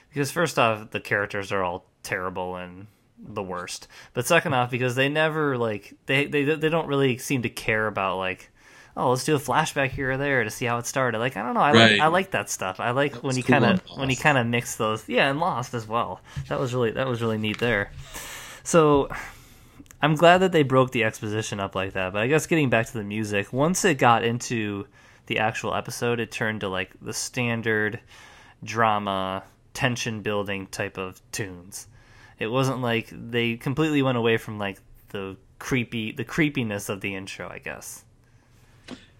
because 0.09 0.31
first 0.31 0.59
off, 0.59 0.91
the 0.91 1.01
characters 1.01 1.53
are 1.53 1.63
all 1.63 1.85
terrible 2.03 2.57
and 2.57 2.87
the 3.19 3.43
worst. 3.43 3.89
But 4.15 4.27
second 4.27 4.55
off, 4.55 4.71
because 4.71 4.95
they 4.95 5.09
never 5.09 5.59
like 5.59 5.95
they 6.07 6.27
they 6.27 6.45
they 6.45 6.69
don't 6.69 6.87
really 6.89 7.19
seem 7.19 7.43
to 7.43 7.51
care 7.51 7.87
about 7.87 8.17
like. 8.19 8.49
Oh, 8.95 9.09
let's 9.09 9.25
do 9.25 9.35
a 9.35 9.39
flashback 9.39 9.89
here 9.89 10.11
or 10.11 10.17
there 10.19 10.45
to 10.45 10.51
see 10.51 10.67
how 10.67 10.77
it 10.77 10.85
started. 10.87 11.19
Like 11.19 11.39
I 11.39 11.43
don't 11.43 11.55
know, 11.55 11.61
I 11.61 11.73
Right. 11.73 11.93
like 11.93 12.01
I 12.03 12.07
like 12.09 12.31
that 12.33 12.51
stuff. 12.51 12.79
I 12.79 12.91
like 12.91 13.15
when 13.23 13.35
you 13.39 13.43
kind 13.43 13.65
of 13.65 13.81
when 13.97 14.11
you 14.11 14.17
kind 14.17 14.37
of 14.37 14.47
mix 14.47 14.77
those. 14.77 15.09
Yeah, 15.09 15.31
and 15.31 15.41
Lost 15.41 15.73
as 15.73 15.87
well. 15.89 16.21
That 16.49 16.61
was 16.61 16.75
really 16.75 16.91
that 16.91 17.07
was 17.09 17.23
really 17.23 17.39
neat 17.39 17.59
there. 17.59 17.91
So 18.65 19.09
I'm 20.03 20.17
glad 20.17 20.39
that 20.39 20.51
they 20.53 20.65
broke 20.65 20.91
the 20.91 21.05
exposition 21.05 21.61
up 21.61 21.75
like 21.75 21.93
that. 21.93 22.13
But 22.13 22.23
I 22.23 22.27
guess 22.27 22.47
getting 22.47 22.69
back 22.71 22.87
to 22.87 22.95
the 22.95 23.05
music, 23.05 23.53
once 23.53 23.85
it 23.85 23.95
got 23.99 24.25
into 24.25 24.87
the 25.27 25.39
actual 25.39 25.75
episode, 25.75 26.19
it 26.19 26.33
turned 26.33 26.61
to 26.63 26.69
like 26.69 26.91
the 27.01 27.13
standard 27.13 28.01
drama, 28.65 29.45
tension 29.75 30.21
building 30.23 30.67
type 30.67 30.99
of 30.99 31.21
tunes. 31.31 31.87
It 32.39 32.49
wasn't 32.49 32.81
like 32.83 33.09
they 33.13 33.57
completely 33.57 34.03
went 34.03 34.19
away 34.19 34.37
from 34.37 34.59
like 34.59 34.81
the 35.11 35.37
creepy 35.61 36.11
the 36.11 36.25
creepiness 36.25 36.89
of 36.89 37.01
the 37.01 37.15
intro, 37.15 37.49
I 37.49 37.59
guess. 37.59 38.05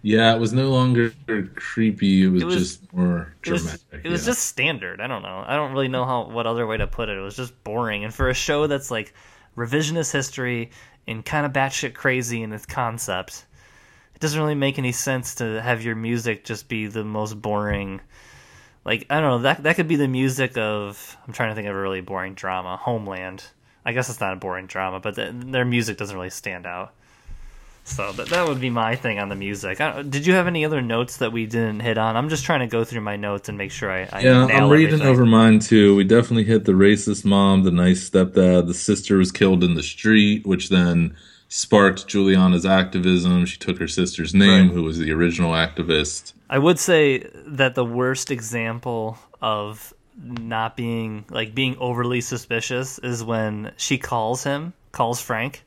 Yeah, 0.05 0.35
it 0.35 0.41
was 0.41 0.53
no 0.53 0.69
longer 0.71 1.13
creepy. 1.55 2.25
It 2.25 2.29
was, 2.29 2.43
It 2.43 2.45
was- 2.47 2.57
just 2.57 2.93
more 2.93 3.37
It 3.47 3.53
was, 3.53 3.63
dramatic. 3.63 4.01
it 4.05 4.09
was 4.09 4.23
yeah. 4.23 4.31
just 4.33 4.47
standard. 4.47 5.01
I 5.01 5.07
don't 5.07 5.23
know. 5.23 5.45
I 5.47 5.55
don't 5.55 5.71
really 5.73 5.87
know 5.87 6.05
how 6.05 6.29
what 6.29 6.45
other 6.49 6.67
way 6.67 6.77
to 6.77 6.89
put 6.89 7.09
it. 7.09 7.17
It 7.17 7.21
was 7.21 7.37
just 7.37 7.63
boring. 7.63 8.03
And 8.03 8.13
for 8.13 8.29
a 8.29 8.35
show 8.35 8.67
that's 8.67 8.91
like 8.91 9.15
revisionist 9.57 10.13
history 10.13 10.71
and 11.07 11.25
kind 11.25 11.47
of 11.47 11.53
batshit 11.53 11.95
crazy 11.95 12.43
in 12.43 12.53
its 12.53 12.67
concept, 12.67 13.47
it 14.15 14.21
doesn't 14.21 14.41
really 14.41 14.55
make 14.55 14.79
any 14.79 14.93
sense 14.93 15.37
to 15.37 15.61
have 15.61 15.83
your 15.83 15.97
music 15.97 16.45
just 16.45 16.69
be 16.69 16.87
the 16.87 17.05
most 17.05 17.41
boring, 17.41 18.01
like 18.85 19.07
I 19.11 19.21
don't 19.21 19.31
know 19.31 19.39
that 19.41 19.63
that 19.63 19.77
could 19.77 19.89
be 19.89 19.97
the 19.97 20.09
music 20.09 20.57
of 20.57 21.17
I'm 21.27 21.33
trying 21.33 21.51
to 21.51 21.55
think 21.55 21.69
of 21.69 21.75
a 21.75 21.81
really 21.81 22.01
boring 22.01 22.35
drama, 22.35 22.77
Homeland. 22.77 23.45
I 23.85 23.93
guess 23.93 24.09
it's 24.09 24.21
not 24.21 24.33
a 24.33 24.37
boring 24.37 24.67
drama, 24.67 25.01
but 25.01 25.17
the, 25.17 25.33
their 25.33 25.65
music 25.65 25.99
doesn't 25.99 26.15
really 26.15 26.31
stand 26.31 26.67
out. 26.67 26.95
So 27.85 28.13
that 28.13 28.29
that 28.29 28.47
would 28.47 28.61
be 28.61 28.71
my 28.71 28.95
thing 28.95 29.19
on 29.19 29.29
the 29.29 29.35
music. 29.35 29.81
I, 29.81 30.03
did 30.03 30.25
you 30.27 30.35
have 30.35 30.47
any 30.47 30.65
other 30.65 30.81
notes 30.81 31.17
that 31.19 31.33
we 31.33 31.47
didn't 31.47 31.81
hit 31.81 31.99
on? 31.99 32.17
I'm 32.17 32.29
just 32.29 32.45
trying 32.45 32.61
to 32.61 32.67
go 32.69 32.85
through 32.85 33.01
my 33.01 33.17
notes 33.17 33.49
and 33.49 33.59
make 33.59 33.73
sure 33.73 33.91
I, 33.91 34.09
I 34.13 34.21
Yeah, 34.21 34.47
I'm 34.47 34.71
reading 34.71 34.95
everything. 34.95 35.07
over 35.09 35.27
mine 35.27 35.59
too. 35.59 35.97
We 35.97 36.05
definitely 36.05 36.45
hit 36.45 36.65
the 36.65 36.73
racist 36.73 37.25
mom, 37.25 37.65
the 37.65 37.73
nice 37.73 38.09
stepdad. 38.09 38.67
The 38.69 38.75
sister 38.75 39.17
was 39.17 39.33
killed 39.33 39.65
in 39.65 39.75
the 39.75 39.83
street, 39.83 40.47
which 40.47 40.69
then 40.69 41.17
sparked 41.49 42.07
Juliana's 42.07 42.65
activism. 42.65 43.45
She 43.47 43.59
took 43.59 43.79
her 43.79 43.89
sister's 43.89 44.33
name, 44.35 44.69
Right. 44.69 44.75
who 44.75 44.85
was 44.85 44.99
the 44.99 45.11
original 45.11 45.51
activist. 45.53 46.33
I 46.49 46.59
would 46.59 46.79
say 46.79 47.27
that 47.47 47.75
the 47.75 47.85
worst 47.85 48.31
example 48.31 49.19
of 49.43 49.93
not 50.25 50.77
being 50.77 51.25
like 51.31 51.53
being 51.55 51.77
overly 51.79 52.21
suspicious 52.21 52.99
is 53.01 53.25
when 53.25 53.73
she 53.77 53.99
calls 53.99 54.45
him, 54.45 54.73
calls 54.93 55.21
Frank, 55.21 55.65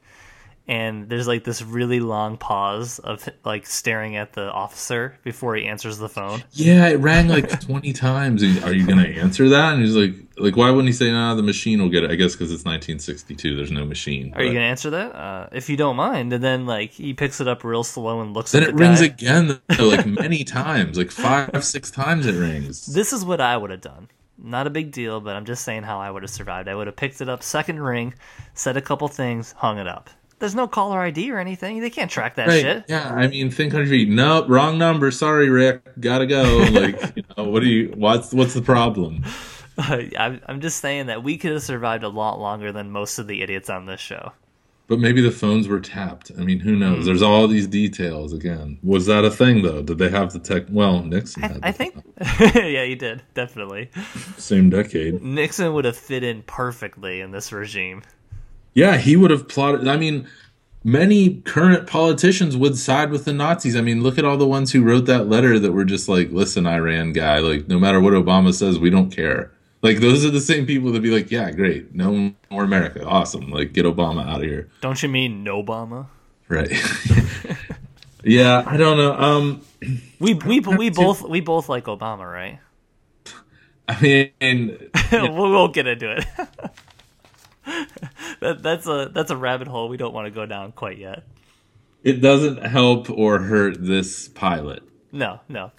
and 0.68 1.08
there's 1.10 1.28
like 1.28 1.44
this 1.44 1.62
really 1.62 2.00
long 2.00 2.38
pause 2.38 2.98
of 3.00 3.28
like 3.44 3.68
staring 3.68 4.16
at 4.16 4.34
the 4.34 4.52
officer 4.52 5.18
before 5.24 5.56
he 5.56 5.66
answers 5.66 5.98
the 6.00 6.10
phone. 6.10 6.44
Yeah, 6.54 6.88
it 6.90 6.96
rang 7.00 7.28
like 7.28 7.60
20 7.66 7.94
times. 7.94 8.42
Are 8.64 8.74
you 8.74 8.86
going 8.86 8.98
to 8.98 9.20
answer 9.20 9.48
that? 9.50 9.74
And 9.74 9.84
he's 9.84 9.96
like, 9.96 10.14
like, 10.38 10.58
why 10.58 10.70
wouldn't 10.70 10.88
he 10.88 10.94
say, 10.94 11.12
nah, 11.12 11.36
the 11.36 11.44
machine 11.44 11.82
will 11.82 11.90
get 11.90 12.04
it? 12.04 12.12
I 12.12 12.16
guess 12.16 12.34
because 12.34 12.52
it's 12.52 12.66
1962. 12.66 13.56
There's 13.56 13.72
no 13.72 13.86
machine. 13.86 14.34
Are 14.36 14.44
you 14.44 14.52
gonna 14.54 14.66
answer 14.66 14.90
that? 14.90 15.16
Uh, 15.16 15.48
if 15.54 15.70
you 15.70 15.78
don't 15.78 15.96
mind, 15.96 16.34
and 16.34 16.44
then 16.44 16.66
like 16.66 16.92
he 16.92 17.14
picks 17.14 17.40
it 17.40 17.48
up 17.48 17.64
real 17.64 17.84
slow 17.84 18.20
and 18.22 18.34
looks 18.34 18.52
Then 18.52 18.64
at 18.64 18.70
it 18.70 18.72
the 18.74 18.78
rings 18.78 19.00
guy. 19.00 19.06
again, 19.06 19.60
though, 19.78 19.86
like 19.88 20.06
many 20.06 20.44
times, 20.44 20.98
like 20.98 21.12
five, 21.12 21.64
six 21.64 21.90
times 21.90 22.26
it 22.26 22.34
rings. 22.36 22.86
This 22.86 23.14
is 23.14 23.24
what 23.24 23.40
I 23.40 23.56
would 23.56 23.70
have 23.72 23.80
done. 23.82 24.10
Not 24.38 24.68
a 24.68 24.70
big 24.70 24.92
deal, 24.92 25.22
but 25.22 25.38
I'm 25.38 25.46
just 25.46 25.64
saying 25.64 25.84
how 25.84 26.00
I 26.00 26.12
would 26.12 26.24
have 26.24 26.30
survived. 26.30 26.68
I 26.68 26.76
would 26.76 26.88
have 26.88 26.98
picked 26.98 27.22
it 27.22 27.30
up, 27.30 27.42
second 27.42 27.80
ring, 27.80 28.14
said 28.54 28.76
a 28.76 28.82
couple 28.82 29.08
things, 29.08 29.54
hung 29.54 29.78
it 29.78 29.88
up. 29.88 30.10
There's 30.40 30.56
no 30.56 30.68
caller 30.68 31.00
ID 31.00 31.32
or 31.32 31.40
anything. 31.40 31.80
They 31.80 31.90
can't 31.90 32.12
track 32.12 32.36
that 32.36 32.48
Right. 32.48 32.62
shit. 32.62 32.86
Yeah, 32.90 33.10
I 33.14 33.28
mean, 33.28 33.50
think 33.50 33.72
hundred 33.72 33.90
feet. 33.90 34.10
Nope, 34.10 34.46
wrong 34.50 34.78
number. 34.78 35.10
Sorry, 35.12 35.50
Rick. 35.50 35.82
Gotta 36.00 36.26
go. 36.28 36.44
Like, 36.72 37.16
you 37.16 37.24
know, 37.38 37.46
what 37.46 37.62
do 37.62 37.70
you? 37.70 37.94
What's 37.96 38.34
what's 38.34 38.54
the 38.54 38.62
problem? 38.62 39.24
I'm, 39.78 40.42
I'm 40.48 40.62
just 40.62 40.80
saying 40.80 41.08
that 41.08 41.24
we 41.24 41.38
could 41.38 41.52
have 41.52 41.64
survived 41.64 42.04
a 42.04 42.10
lot 42.10 42.40
longer 42.40 42.72
than 42.72 42.92
most 42.92 43.20
of 43.20 43.28
the 43.28 43.42
idiots 43.42 43.70
on 43.70 43.86
this 43.86 44.00
show. 44.00 44.32
But 44.88 45.00
maybe 45.00 45.20
the 45.20 45.32
phones 45.32 45.68
were 45.68 45.80
tapped. 45.80 46.32
I 46.38 46.44
mean, 46.44 46.60
who 46.60 46.76
knows? 46.76 47.00
Hmm. 47.00 47.06
There's 47.06 47.22
all 47.24 47.48
these 47.48 47.66
details 47.66 48.34
again. 48.34 48.78
Was 48.84 49.08
that 49.08 49.26
a 49.26 49.32
thing 49.32 49.64
though? 49.64 49.82
Did 49.82 49.98
they 49.98 50.10
have 50.10 50.32
the 50.32 50.40
tech? 50.40 50.66
Well, 50.70 51.02
Nixon 51.02 51.44
I. 51.44 51.60
I 51.64 51.72
think, 51.72 51.96
yeah, 52.56 52.84
he 52.86 52.94
did 52.96 53.24
definitely. 53.34 53.90
same 54.38 54.70
decade. 54.70 55.22
Nixon 55.24 55.74
would 55.74 55.86
have 55.86 55.98
fit 55.98 56.24
in 56.24 56.44
perfectly 56.44 57.22
in 57.22 57.32
this 57.32 57.52
regime. 57.52 58.04
Yeah, 58.76 58.98
he 58.98 59.16
would 59.16 59.32
have 59.32 59.48
plotted. 59.48 59.88
I 59.88 59.98
mean, 59.98 60.28
many 60.84 61.38
current 61.42 61.88
politicians 61.88 62.56
would 62.56 62.78
side 62.78 63.10
with 63.10 63.26
the 63.26 63.34
Nazis. 63.34 63.76
I 63.76 63.82
mean, 63.82 64.04
look 64.04 64.20
at 64.20 64.26
all 64.26 64.38
the 64.38 64.48
ones 64.48 64.72
who 64.72 64.84
wrote 64.84 65.06
that 65.08 65.28
letter 65.28 65.58
that 65.58 65.72
were 65.72 65.86
just 65.86 66.08
like, 66.08 66.32
"Listen, 66.32 66.68
Iran 66.68 67.14
guy, 67.14 67.40
like, 67.40 67.68
no 67.68 67.80
matter 67.80 68.00
what 68.00 68.14
Obama 68.14 68.54
says, 68.54 68.78
we 68.78 68.92
don't 68.92 69.10
care." 69.10 69.52
Like, 69.82 70.00
those 70.00 70.24
are 70.26 70.30
the 70.30 70.42
same 70.42 70.66
people 70.66 70.92
that 70.92 71.02
be 71.02 71.10
like, 71.10 71.32
"Yeah, 71.32 71.52
great, 71.52 71.96
no 71.96 72.34
more 72.52 72.64
America, 72.64 73.04
awesome, 73.06 73.50
like, 73.50 73.74
get 73.74 73.86
Obama 73.86 74.28
out 74.28 74.42
of 74.42 74.48
here." 74.48 74.70
Don't 74.82 75.02
you 75.02 75.10
mean 75.10 75.44
no 75.44 75.64
Obama? 75.64 76.08
Right. 76.48 76.72
yeah, 78.24 78.64
I 78.68 78.78
don't 78.78 78.98
know. 78.98 79.14
Um, 79.14 79.62
We 80.20 80.34
we 80.34 80.60
we 80.62 80.90
both 80.90 81.22
we 81.22 81.42
both 81.42 81.70
like 81.70 81.86
Obama, 81.86 82.32
right? 82.32 82.60
I 83.88 84.02
mean, 84.02 84.32
we 85.12 85.30
won't 85.30 85.74
get 85.74 85.88
into 85.88 86.12
it. 86.18 86.26
that, 88.40 88.62
that's 88.62 88.88
a 88.88 89.10
that's 89.14 89.32
a 89.32 89.38
rabbit 89.38 89.68
hole 89.68 89.90
we 89.90 89.98
don't 89.98 90.14
want 90.14 90.26
to 90.26 90.32
go 90.32 90.46
down 90.46 90.72
quite 90.72 90.98
yet. 90.98 91.24
it 92.04 92.22
doesn't 92.22 92.64
help 92.66 93.10
or 93.10 93.40
hurt 93.40 93.78
this 93.80 94.28
pilot. 94.28 94.84
No, 95.12 95.40
no. 95.48 95.72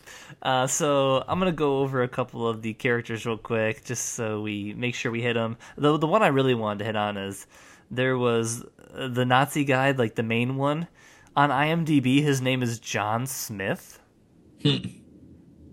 Uh, 0.42 0.66
so 0.66 1.22
I'm 1.28 1.38
gonna 1.38 1.52
go 1.52 1.80
over 1.80 2.02
a 2.02 2.08
couple 2.08 2.48
of 2.48 2.62
the 2.62 2.72
characters 2.74 3.26
real 3.26 3.36
quick, 3.36 3.84
just 3.84 4.14
so 4.14 4.40
we 4.40 4.72
make 4.74 4.94
sure 4.94 5.12
we 5.12 5.20
hit 5.22 5.34
them. 5.34 5.58
The 5.76 5.96
the 5.98 6.06
one 6.06 6.22
I 6.22 6.28
really 6.28 6.54
wanted 6.54 6.78
to 6.80 6.84
hit 6.86 6.96
on 6.96 7.16
is 7.16 7.46
there 7.90 8.16
was 8.16 8.64
uh, 8.94 9.08
the 9.08 9.24
Nazi 9.24 9.64
guy, 9.64 9.90
like 9.90 10.14
the 10.14 10.22
main 10.22 10.56
one 10.56 10.88
on 11.36 11.50
IMDb. 11.50 12.22
His 12.22 12.40
name 12.40 12.62
is 12.62 12.78
John 12.78 13.26
Smith. 13.26 14.00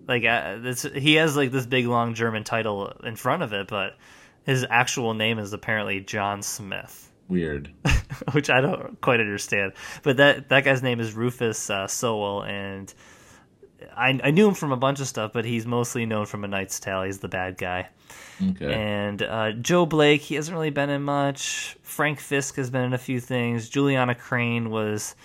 like 0.08 0.26
uh, 0.26 0.58
this, 0.58 0.84
he 0.84 1.16
has 1.16 1.38
like 1.38 1.52
this 1.52 1.66
big 1.66 1.86
long 1.88 2.14
German 2.14 2.44
title 2.44 2.90
in 3.04 3.16
front 3.16 3.44
of 3.44 3.54
it, 3.54 3.68
but 3.68 3.98
his 4.46 4.66
actual 4.70 5.14
name 5.14 5.40
is 5.40 5.54
apparently 5.54 6.00
John 6.00 6.42
Smith. 6.42 7.12
Weird. 7.28 7.72
which 8.34 8.50
I 8.50 8.62
don't 8.62 9.00
quite 9.02 9.20
understand. 9.20 9.74
But 10.04 10.18
that 10.18 10.50
that 10.50 10.64
guy's 10.64 10.84
name 10.84 11.00
is 11.00 11.14
Rufus 11.14 11.70
uh, 11.70 11.88
Sewell, 11.88 12.44
and 12.44 12.94
I 13.96 14.20
I 14.24 14.32
knew 14.32 14.48
him 14.48 14.54
from 14.54 14.72
a 14.72 14.78
bunch 14.78 15.00
of 15.00 15.08
stuff, 15.08 15.32
but 15.34 15.46
he's 15.46 15.66
mostly 15.66 16.06
known 16.06 16.26
from 16.26 16.44
A 16.44 16.48
Knight's 16.48 16.80
Tale. 16.80 17.04
He's 17.04 17.20
the 17.20 17.28
bad 17.28 17.58
guy. 17.58 17.90
Okay. 18.42 18.74
And 18.74 19.22
uh, 19.22 19.52
Joe 19.54 19.86
Blake, 19.86 20.22
he 20.22 20.36
hasn't 20.36 20.56
really 20.56 20.70
been 20.70 20.90
in 20.90 21.04
much. 21.04 21.78
Frank 21.82 22.20
Fisk 22.20 22.56
has 22.56 22.70
been 22.70 22.82
in 22.82 22.94
a 22.94 22.98
few 22.98 23.20
things. 23.20 23.70
Juliana 23.70 24.16
Crain 24.16 24.70
was 24.70 25.16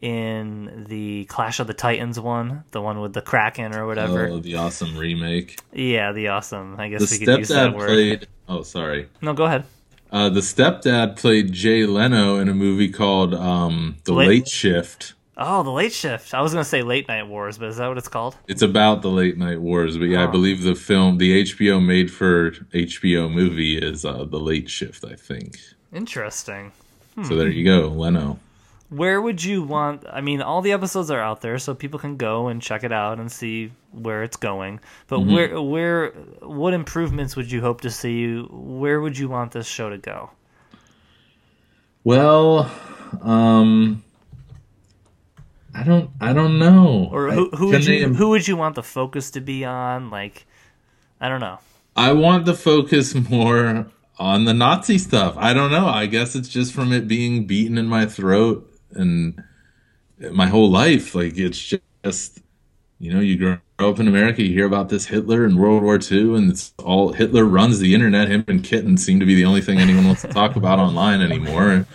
in 0.00 0.84
the 0.88 1.24
Clash 1.26 1.60
of 1.60 1.66
the 1.66 1.74
Titans 1.74 2.18
one, 2.20 2.64
the 2.70 2.80
one 2.80 3.00
with 3.00 3.12
the 3.14 3.22
Kraken 3.22 3.74
or 3.74 3.86
whatever. 3.86 4.28
Oh, 4.28 4.38
the 4.38 4.56
awesome 4.56 4.96
remake. 4.96 5.58
Yeah, 5.72 6.12
the 6.12 6.28
awesome. 6.28 6.76
I 6.78 6.88
The 6.88 6.98
guess 6.98 7.10
we 7.10 7.18
could 7.26 7.38
use 7.38 7.48
that 7.48 7.74
word. 7.74 7.86
played. 7.88 8.28
Oh, 8.48 8.62
sorry. 8.62 9.08
No, 9.20 9.32
go 9.34 9.44
ahead. 9.44 9.64
Uh, 10.10 10.28
the 10.30 10.40
stepdad 10.40 11.16
played 11.16 11.52
Jay 11.52 11.84
Leno 11.84 12.38
in 12.38 12.48
a 12.48 12.54
movie 12.54 12.88
called 12.90 13.34
um, 13.34 13.96
The 14.04 14.12
Late- 14.14 14.28
Late 14.28 14.48
Shift. 14.48 15.14
Oh, 15.36 15.62
the 15.62 15.70
Late 15.70 15.92
Shift. 15.92 16.32
I 16.34 16.40
was 16.40 16.52
gonna 16.52 16.64
say 16.64 16.82
Late 16.82 17.06
Night 17.08 17.28
Wars, 17.28 17.58
but 17.58 17.68
is 17.68 17.76
that 17.76 17.86
what 17.88 17.98
it's 17.98 18.08
called? 18.08 18.36
It's 18.48 18.62
about 18.62 19.02
the 19.02 19.10
late 19.10 19.36
night 19.38 19.60
wars, 19.60 19.96
but 19.96 20.06
yeah, 20.06 20.22
I 20.22 20.26
Oh. 20.26 20.30
believe 20.32 20.62
the 20.64 20.74
film, 20.74 21.18
the 21.18 21.42
HBO 21.42 21.78
made 21.84 22.10
for 22.10 22.50
HBO 22.74 23.28
movie, 23.32 23.78
is 23.78 24.04
uh, 24.04 24.24
The 24.24 24.40
Late 24.40 24.68
Shift. 24.68 25.04
I 25.04 25.14
think. 25.14 25.58
Interesting. 25.92 26.72
So 27.24 27.36
there 27.36 27.48
you 27.48 27.64
go, 27.64 27.88
Leno. 27.88 28.38
Where 28.90 29.20
would 29.20 29.42
you 29.44 29.62
want 29.62 30.04
i 30.10 30.20
mean 30.20 30.40
all 30.40 30.62
the 30.62 30.72
episodes 30.72 31.10
are 31.10 31.20
out 31.20 31.40
there 31.42 31.58
so 31.58 31.74
people 31.74 31.98
can 31.98 32.16
go 32.16 32.48
and 32.48 32.62
check 32.62 32.82
it 32.84 32.92
out 32.92 33.18
and 33.20 33.30
see 33.30 33.70
where 33.92 34.22
it's 34.22 34.36
going 34.36 34.80
but 35.08 35.18
Mm-hmm. 35.20 35.34
where 35.34 35.60
where 35.62 36.10
what 36.40 36.72
improvements 36.74 37.36
would 37.36 37.50
you 37.52 37.60
hope 37.60 37.82
to 37.82 37.90
see 37.90 38.36
where 38.50 39.00
would 39.00 39.18
you 39.18 39.28
want 39.28 39.52
this 39.52 39.66
show 39.66 39.90
to 39.90 39.98
go 39.98 40.30
Well, 42.04 42.70
um, 43.22 44.02
I 45.74 45.82
don't, 45.84 46.10
I 46.20 46.32
don't 46.32 46.58
know. 46.58 47.08
or 47.12 47.30
who, 47.30 47.50
who 47.50 47.66
would 47.68 47.84
you 47.86 48.08
they- 48.08 48.14
who 48.14 48.30
would 48.30 48.48
you 48.48 48.56
want 48.56 48.74
the 48.74 48.82
focus 48.82 49.30
to 49.32 49.40
be 49.40 49.64
on 49.64 50.10
like 50.10 50.46
i 51.20 51.28
don't 51.28 51.40
know 51.40 51.58
I 51.96 52.12
want 52.12 52.44
the 52.46 52.54
focus 52.54 53.12
more 53.30 53.86
on 54.20 54.44
the 54.44 54.54
Nazi 54.54 54.98
stuff. 54.98 55.34
I 55.36 55.52
don't 55.52 55.72
know. 55.72 55.86
I 55.86 56.06
guess 56.06 56.36
it's 56.36 56.48
just 56.48 56.72
from 56.72 56.92
it 56.92 57.08
being 57.08 57.44
beaten 57.44 57.76
in 57.76 57.86
my 57.86 58.06
throat 58.06 58.70
and 58.92 59.42
my 60.32 60.46
whole 60.46 60.70
life. 60.70 61.14
Like 61.14 61.36
it's 61.36 61.58
just, 62.04 62.40
you 62.98 63.12
know, 63.12 63.20
you 63.20 63.36
grow 63.36 63.58
up 63.78 64.00
in 64.00 64.08
America, 64.08 64.42
you 64.42 64.52
hear 64.52 64.66
about 64.66 64.88
this 64.88 65.06
Hitler 65.06 65.44
and 65.44 65.58
World 65.58 65.82
War 65.82 65.98
II, 66.00 66.36
and 66.36 66.50
it's 66.50 66.72
all 66.78 67.12
Hitler 67.12 67.44
runs 67.44 67.78
the 67.78 67.94
internet. 67.94 68.28
Him 68.28 68.44
and 68.48 68.64
Kitten 68.64 68.96
seem 68.96 69.20
to 69.20 69.26
be 69.26 69.34
the 69.34 69.44
only 69.44 69.60
thing 69.60 69.78
anyone 69.78 70.06
wants 70.06 70.22
to 70.22 70.28
talk 70.28 70.56
about 70.56 70.78
online 70.78 71.20
anymore. 71.20 71.86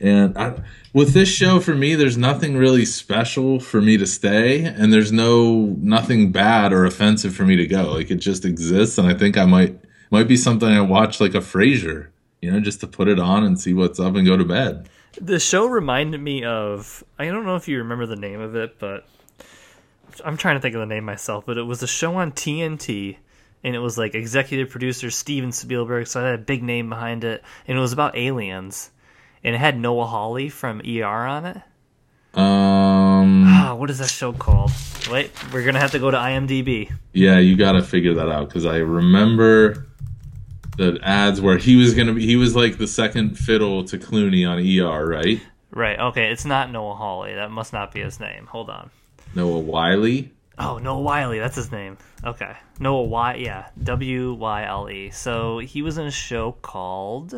And 0.00 0.38
I, 0.38 0.54
with 0.92 1.12
this 1.12 1.28
show, 1.28 1.60
for 1.60 1.74
me, 1.74 1.94
there's 1.94 2.16
nothing 2.16 2.56
really 2.56 2.84
special 2.84 3.58
for 3.58 3.80
me 3.80 3.96
to 3.96 4.06
stay, 4.06 4.64
and 4.64 4.92
there's 4.92 5.10
no 5.10 5.76
nothing 5.80 6.30
bad 6.30 6.72
or 6.72 6.84
offensive 6.84 7.34
for 7.34 7.44
me 7.44 7.56
to 7.56 7.66
go. 7.66 7.92
Like 7.92 8.10
it 8.10 8.16
just 8.16 8.44
exists, 8.44 8.98
and 8.98 9.08
I 9.08 9.14
think 9.14 9.36
I 9.36 9.44
might 9.44 9.78
might 10.10 10.28
be 10.28 10.36
something 10.36 10.68
I 10.68 10.80
watch 10.80 11.20
like 11.20 11.34
a 11.34 11.40
Frasier, 11.40 12.08
you 12.40 12.50
know, 12.50 12.60
just 12.60 12.80
to 12.80 12.86
put 12.86 13.08
it 13.08 13.18
on 13.18 13.44
and 13.44 13.60
see 13.60 13.74
what's 13.74 13.98
up 13.98 14.14
and 14.14 14.26
go 14.26 14.36
to 14.36 14.44
bed. 14.44 14.88
The 15.20 15.38
show 15.38 15.66
reminded 15.66 16.20
me 16.20 16.44
of 16.44 17.02
i 17.18 17.26
don't 17.26 17.44
know 17.44 17.56
if 17.56 17.68
you 17.68 17.78
remember 17.78 18.06
the 18.06 18.16
name 18.16 18.40
of 18.40 18.54
it 18.54 18.78
but 18.78 19.06
i'm 20.24 20.36
trying 20.36 20.56
to 20.56 20.60
think 20.60 20.74
of 20.74 20.80
the 20.80 20.86
name 20.86 21.04
myself 21.04 21.44
but 21.46 21.58
it 21.58 21.62
was 21.62 21.82
a 21.82 21.86
show 21.86 22.16
on 22.16 22.32
tnt 22.32 23.16
and 23.64 23.74
it 23.74 23.78
was 23.78 23.98
like 23.98 24.14
executive 24.14 24.70
producer 24.70 25.10
steven 25.10 25.52
spielberg 25.52 26.06
so 26.06 26.20
it 26.20 26.24
had 26.24 26.34
a 26.34 26.42
big 26.42 26.62
name 26.62 26.88
behind 26.88 27.24
it 27.24 27.42
and 27.66 27.76
it 27.78 27.80
was 27.80 27.92
about 27.92 28.16
aliens 28.16 28.90
and 29.42 29.54
it 29.54 29.58
had 29.58 29.78
noah 29.78 30.06
hawley 30.06 30.48
from 30.48 30.80
er 30.80 31.04
on 31.04 31.46
it. 31.46 31.56
Um, 32.34 33.44
ah 33.46 33.74
what 33.76 33.90
is 33.90 33.98
that 33.98 34.10
show 34.10 34.32
called? 34.32 34.70
Wait 35.10 35.32
we're 35.52 35.64
gonna 35.64 35.80
have 35.80 35.92
to 35.92 35.98
go 35.98 36.10
to 36.10 36.16
imdb 36.16 36.92
yeah, 37.18 37.40
you 37.40 37.56
got 37.56 37.72
to 37.72 37.82
figure 37.82 38.14
that 38.14 38.28
out 38.28 38.48
because 38.48 38.64
I 38.64 38.76
remember 38.76 39.87
the 40.78 40.98
ads 41.02 41.40
where 41.42 41.58
he 41.58 41.76
was 41.76 41.92
gonna 41.92 42.14
be. 42.14 42.24
He 42.24 42.36
was 42.36 42.56
like 42.56 42.78
the 42.78 42.86
second 42.86 43.38
fiddle 43.38 43.84
to 43.84 43.98
Clooney 43.98 44.48
on 44.48 44.58
ER, 44.58 45.06
right? 45.06 45.40
right 45.70 45.98
okay 46.00 46.30
it's 46.32 46.46
not 46.46 46.72
noah 46.72 46.94
hawley 46.94 47.34
that 47.34 47.50
must 47.50 47.74
not 47.74 47.92
be 47.92 48.00
his 48.00 48.18
name 48.18 48.46
hold 48.46 48.70
on 48.70 48.90
Noah 49.34 49.58
Wyle. 49.58 50.24
Oh, 50.58 50.78
Noah 50.78 51.00
Wyle, 51.00 51.30
that's 51.32 51.56
his 51.56 51.70
name. 51.70 51.98
Okay. 52.24 52.56
Noah 52.80 53.04
Y, 53.04 53.34
yeah, 53.34 53.68
W 53.84 54.32
Y 54.32 54.64
L 54.64 54.88
E. 54.90 55.10
So 55.10 55.58
he 55.58 55.82
was 55.82 55.98
in 55.98 56.06
a 56.06 56.10
show 56.10 56.52
called. 56.52 57.34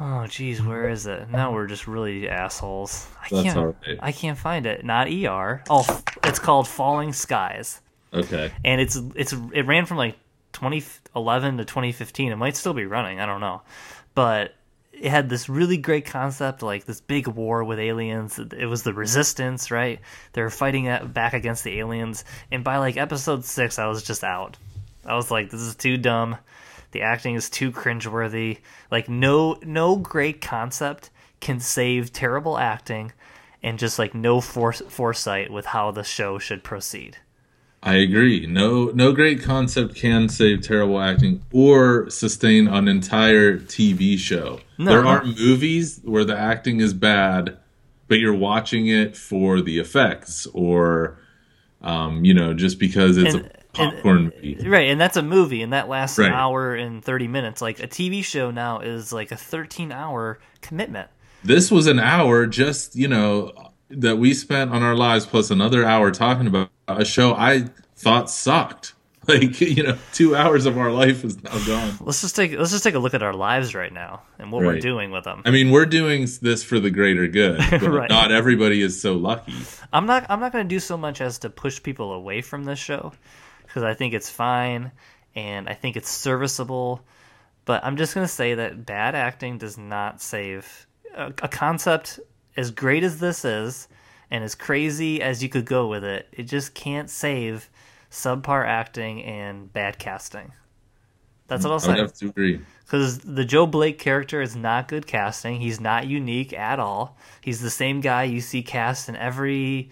Oh, 0.00 0.26
geez, 0.28 0.62
where 0.62 0.88
is 0.88 1.06
it? 1.06 1.28
Now 1.28 1.52
we're 1.52 1.66
just 1.66 1.88
really 1.88 2.28
assholes. 2.28 3.08
I 3.20 3.28
That's 3.30 3.42
can't. 3.54 3.76
right. 3.86 3.98
I 4.00 4.12
can't 4.12 4.38
find 4.38 4.64
it. 4.66 4.84
Not 4.84 5.08
ER. 5.08 5.64
Oh, 5.68 6.02
it's 6.22 6.38
called 6.38 6.68
Falling 6.68 7.12
Skies, 7.12 7.80
Okay. 8.14 8.52
and 8.64 8.80
it's 8.80 8.96
it's 9.16 9.32
it 9.52 9.62
ran 9.66 9.86
from 9.86 9.96
like 9.96 10.16
2011 11.18 11.58
to 11.58 11.64
2015. 11.64 12.32
It 12.32 12.36
might 12.36 12.56
still 12.56 12.74
be 12.74 12.86
running. 12.86 13.20
I 13.20 13.26
don't 13.26 13.40
know, 13.40 13.62
but 14.14 14.54
it 14.92 15.10
had 15.10 15.28
this 15.28 15.48
really 15.48 15.76
great 15.76 16.06
concept, 16.06 16.62
like 16.62 16.84
this 16.84 17.00
big 17.00 17.28
war 17.28 17.62
with 17.64 17.78
aliens. 17.78 18.38
It 18.38 18.66
was 18.66 18.82
the 18.82 18.94
resistance, 18.94 19.70
right? 19.70 20.00
They 20.32 20.42
were 20.42 20.50
fighting 20.50 20.88
back 21.08 21.34
against 21.34 21.64
the 21.64 21.78
aliens, 21.78 22.24
and 22.50 22.64
by 22.64 22.78
like 22.78 22.96
episode 22.96 23.44
six, 23.44 23.78
I 23.78 23.86
was 23.86 24.02
just 24.02 24.24
out. 24.24 24.56
I 25.04 25.14
was 25.14 25.30
like, 25.30 25.50
this 25.50 25.60
is 25.60 25.76
too 25.76 25.96
dumb. 25.96 26.36
The 26.90 27.02
acting 27.02 27.34
is 27.34 27.50
too 27.50 27.70
cringeworthy. 27.70 28.58
Like 28.90 29.08
no 29.08 29.58
no 29.62 29.96
great 29.96 30.40
concept 30.40 31.10
can 31.40 31.60
save 31.60 32.12
terrible 32.12 32.58
acting, 32.58 33.12
and 33.62 33.78
just 33.78 33.98
like 33.98 34.14
no 34.14 34.40
force, 34.40 34.82
foresight 34.88 35.52
with 35.52 35.66
how 35.66 35.90
the 35.90 36.04
show 36.04 36.38
should 36.38 36.64
proceed. 36.64 37.18
I 37.82 37.94
agree. 37.96 38.44
No, 38.46 38.86
no 38.86 39.12
great 39.12 39.42
concept 39.42 39.94
can 39.94 40.28
save 40.28 40.62
terrible 40.62 41.00
acting 41.00 41.42
or 41.52 42.10
sustain 42.10 42.66
an 42.66 42.88
entire 42.88 43.58
TV 43.58 44.18
show. 44.18 44.60
No, 44.78 44.90
there 44.90 45.02
no. 45.02 45.08
are 45.08 45.24
movies 45.24 46.00
where 46.04 46.24
the 46.24 46.36
acting 46.36 46.80
is 46.80 46.92
bad, 46.92 47.56
but 48.08 48.18
you're 48.18 48.34
watching 48.34 48.88
it 48.88 49.16
for 49.16 49.60
the 49.60 49.78
effects 49.78 50.46
or, 50.54 51.18
um, 51.80 52.24
you 52.24 52.34
know, 52.34 52.52
just 52.52 52.78
because 52.80 53.16
it's 53.16 53.34
And- 53.34 53.44
a 53.46 53.50
popcorn 53.72 54.32
movie. 54.34 54.58
Right, 54.68 54.88
and 54.88 55.00
that's 55.00 55.16
a 55.16 55.22
movie, 55.22 55.62
and 55.62 55.72
that 55.72 55.88
lasts 55.88 56.18
Right. 56.18 56.26
an 56.28 56.32
hour 56.34 56.74
and 56.74 57.04
thirty 57.04 57.28
minutes. 57.28 57.62
Like 57.62 57.78
a 57.80 57.86
TV 57.86 58.22
show 58.24 58.50
now 58.50 58.80
is 58.80 59.12
like 59.12 59.30
a 59.30 59.36
thirteen-hour 59.36 60.40
commitment. 60.62 61.08
This 61.44 61.70
was 61.70 61.86
an 61.86 62.00
hour 62.00 62.46
just, 62.46 62.96
you 62.96 63.06
know, 63.06 63.52
that 63.90 64.18
we 64.18 64.34
spent 64.34 64.70
on 64.70 64.82
our 64.82 64.94
lives 64.94 65.26
plus 65.26 65.50
another 65.50 65.84
hour 65.84 66.10
talking 66.10 66.46
about 66.46 66.70
a 66.86 67.04
show 67.04 67.34
I 67.34 67.68
thought 67.96 68.30
sucked. 68.30 68.94
Like, 69.28 69.60
you 69.60 69.82
know, 69.82 69.98
two 70.14 70.34
hours 70.34 70.64
of 70.64 70.78
our 70.78 70.90
life 70.90 71.22
is 71.22 71.42
now 71.42 71.50
gone. 71.66 71.92
Let's 72.00 72.22
just 72.22 72.34
take 72.34 72.52
let's 72.56 72.70
just 72.70 72.82
take 72.82 72.94
a 72.94 72.98
look 72.98 73.12
at 73.12 73.22
our 73.22 73.34
lives 73.34 73.74
right 73.74 73.92
now 73.92 74.22
and 74.38 74.50
what 74.50 74.64
we're 74.64 74.80
doing 74.80 75.10
with 75.10 75.24
them. 75.24 75.42
I 75.44 75.50
mean, 75.50 75.70
we're 75.70 75.84
doing 75.84 76.26
this 76.40 76.64
for 76.64 76.80
the 76.80 76.90
greater 76.90 77.28
good, 77.28 77.58
but 77.70 77.82
Right. 77.82 78.08
not 78.08 78.32
everybody 78.32 78.80
is 78.80 79.02
so 79.02 79.16
lucky. 79.16 79.52
I'm 79.92 80.06
not 80.06 80.24
I'm 80.30 80.40
not 80.40 80.52
going 80.52 80.64
to 80.66 80.68
do 80.74 80.80
so 80.80 80.96
much 80.96 81.20
as 81.20 81.40
to 81.40 81.50
push 81.50 81.82
people 81.82 82.14
away 82.14 82.40
from 82.40 82.64
this 82.64 82.78
show 82.78 83.12
because 83.66 83.82
I 83.82 83.92
think 83.92 84.14
it's 84.14 84.30
fine 84.30 84.92
and 85.34 85.68
I 85.68 85.74
think 85.74 85.98
it's 85.98 86.08
serviceable. 86.08 87.02
But 87.66 87.84
I'm 87.84 87.98
just 87.98 88.14
going 88.14 88.26
to 88.26 88.32
say 88.32 88.54
that 88.54 88.86
bad 88.86 89.14
acting 89.14 89.58
does 89.58 89.76
not 89.76 90.22
save 90.22 90.86
a, 91.14 91.26
a 91.42 91.48
concept 91.48 92.18
as 92.58 92.72
great 92.72 93.04
as 93.04 93.20
this 93.20 93.44
is 93.44 93.86
and 94.32 94.42
as 94.42 94.56
crazy 94.56 95.22
as 95.22 95.42
you 95.42 95.48
could 95.48 95.64
go 95.64 95.86
with 95.86 96.02
it. 96.02 96.26
It 96.32 96.42
just 96.42 96.74
can't 96.74 97.08
save 97.08 97.70
subpar 98.10 98.66
acting 98.66 99.22
and 99.22 99.72
bad 99.72 99.98
casting. 100.00 100.52
That's 101.46 101.64
what 101.64 101.72
I'll 101.72 101.80
say. 101.80 101.92
I 101.92 101.98
have 101.98 102.12
to 102.14 102.26
agree. 102.26 102.60
Because 102.84 103.20
the 103.20 103.44
Joe 103.44 103.66
Blake 103.66 103.98
character 103.98 104.42
is 104.42 104.56
not 104.56 104.88
good 104.88 105.06
casting. 105.06 105.60
He's 105.60 105.80
not 105.80 106.08
unique 106.08 106.52
at 106.52 106.80
all. 106.80 107.16
He's 107.40 107.60
the 107.60 107.70
same 107.70 108.00
guy 108.00 108.24
you 108.24 108.40
see 108.40 108.62
cast 108.62 109.08
in 109.08 109.14
every, 109.14 109.90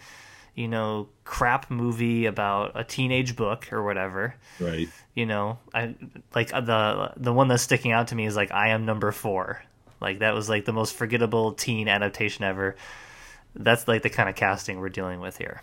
you 0.55 0.67
know, 0.67 1.09
crap 1.25 1.71
movie 1.71 2.27
about 2.27 2.73
a 2.75 2.83
teenage 2.83 3.37
book 3.37 3.73
or 3.73 3.85
whatever. 3.85 4.35
Right. 4.59 4.89
You 5.15 5.25
know, 5.25 5.59
I 5.73 5.95
like 6.35 6.53
uh, 6.53 6.61
the 6.61 7.13
the 7.17 7.33
one 7.33 7.49
that's 7.49 7.63
sticking 7.63 7.93
out 7.93 8.09
to 8.09 8.15
me 8.17 8.27
is 8.27 8.35
like 8.35 8.51
I 8.51 8.71
am 8.71 8.85
number 8.85 9.13
four. 9.13 9.63
Like 10.01 10.19
that 10.21 10.35
was 10.35 10.49
like 10.49 10.65
the 10.65 10.73
most 10.73 10.95
forgettable 10.95 11.53
teen 11.53 11.89
adaptation 11.89 12.45
ever. 12.45 12.77
That's 13.55 13.89
like 13.89 14.03
the 14.03 14.11
kind 14.11 14.29
of 14.29 14.35
casting 14.35 14.81
we're 14.81 14.89
dealing 14.91 15.21
with 15.21 15.39
here. 15.39 15.63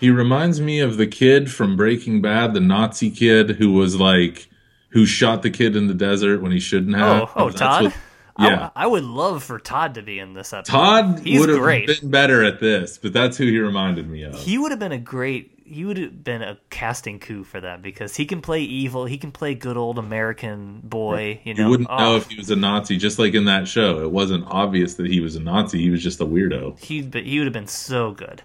He 0.00 0.10
reminds 0.10 0.60
me 0.60 0.80
of 0.80 0.96
the 0.96 1.06
kid 1.06 1.50
from 1.50 1.76
Breaking 1.76 2.22
Bad, 2.22 2.54
the 2.54 2.60
Nazi 2.60 3.10
kid 3.10 3.50
who 3.50 3.72
was 3.72 4.00
like, 4.00 4.48
who 4.88 5.06
shot 5.06 5.42
the 5.42 5.50
kid 5.50 5.76
in 5.76 5.86
the 5.86 5.94
desert 5.94 6.40
when 6.42 6.52
he 6.52 6.58
shouldn't 6.58 6.96
have. 6.96 7.22
Oh, 7.22 7.32
oh, 7.36 7.50
Todd. 7.50 7.84
what- 7.84 7.92
yeah. 8.40 8.70
I, 8.76 8.84
I 8.84 8.86
would 8.86 9.04
love 9.04 9.42
for 9.44 9.58
Todd 9.58 9.94
to 9.94 10.02
be 10.02 10.18
in 10.18 10.34
this 10.34 10.52
episode. 10.52 10.72
Todd 10.72 11.20
he's 11.20 11.40
would 11.40 11.48
have 11.48 11.58
great. 11.58 11.86
been 11.86 12.10
better 12.10 12.44
at 12.44 12.60
this, 12.60 12.98
but 12.98 13.12
that's 13.12 13.36
who 13.36 13.44
he 13.46 13.58
reminded 13.58 14.08
me 14.08 14.22
of. 14.24 14.34
he 14.38 14.58
would 14.58 14.70
have 14.72 14.78
been 14.80 14.92
a 14.92 14.98
great 14.98 15.56
he 15.64 15.84
would 15.84 15.98
have 15.98 16.24
been 16.24 16.42
a 16.42 16.58
casting 16.68 17.20
coup 17.20 17.44
for 17.44 17.60
them 17.60 17.80
because 17.80 18.16
he 18.16 18.26
can 18.26 18.40
play 18.42 18.60
evil 18.60 19.04
he 19.04 19.16
can 19.16 19.30
play 19.30 19.54
good 19.54 19.76
old 19.76 20.00
american 20.00 20.80
boy 20.82 21.40
you 21.44 21.54
know 21.54 21.62
you 21.64 21.70
wouldn't 21.70 21.88
Oh, 21.92 21.96
know 21.96 22.16
if 22.16 22.26
he 22.28 22.34
was 22.36 22.50
a 22.50 22.56
Nazi, 22.56 22.96
just 22.96 23.20
like 23.20 23.34
in 23.34 23.44
that 23.44 23.68
show. 23.68 24.00
It 24.02 24.10
wasn't 24.10 24.44
obvious 24.48 24.94
that 24.94 25.06
he 25.06 25.20
was 25.20 25.36
a 25.36 25.40
Nazi. 25.40 25.80
He 25.80 25.90
was 25.90 26.02
just 26.02 26.20
a 26.20 26.24
weirdo. 26.26 26.76
he'd 26.80 27.12
be, 27.12 27.22
he 27.22 27.38
would 27.38 27.46
have 27.46 27.52
been 27.52 27.68
so 27.68 28.10
good 28.10 28.42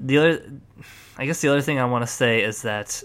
the 0.00 0.16
other 0.18 0.42
i 1.18 1.26
guess 1.26 1.40
the 1.40 1.48
other 1.48 1.60
thing 1.60 1.78
i 1.78 1.84
want 1.84 2.02
to 2.02 2.06
say 2.10 2.42
is 2.42 2.62
that 2.62 3.02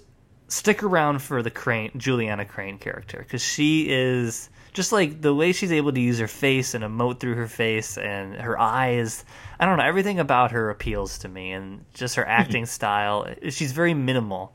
stick 0.47 0.83
around 0.83 1.19
for 1.21 1.41
the 1.43 1.49
crain 1.51 1.91
juliana 1.97 2.45
crain 2.45 2.77
character 2.77 3.17
because 3.17 3.41
she 3.43 3.89
is 3.89 4.49
just 4.73 4.91
like 4.91 5.21
the 5.21 5.33
way 5.33 5.51
she's 5.51 5.71
able 5.71 5.91
to 5.93 6.01
use 6.01 6.19
her 6.19 6.27
face 6.27 6.73
and 6.73 6.83
emote 6.83 7.19
through 7.19 7.35
her 7.35 7.47
face 7.47 7.97
and 7.97 8.35
her 8.35 8.59
eyes 8.59 9.23
i 9.59 9.65
don't 9.65 9.77
know 9.77 9.83
everything 9.83 10.19
about 10.19 10.51
her 10.51 10.69
appeals 10.69 11.19
to 11.19 11.27
me 11.27 11.51
and 11.51 11.85
just 11.93 12.15
her 12.15 12.27
acting 12.41 12.65
style 12.65 13.27
she's 13.49 13.71
very 13.71 13.93
minimal 13.93 14.53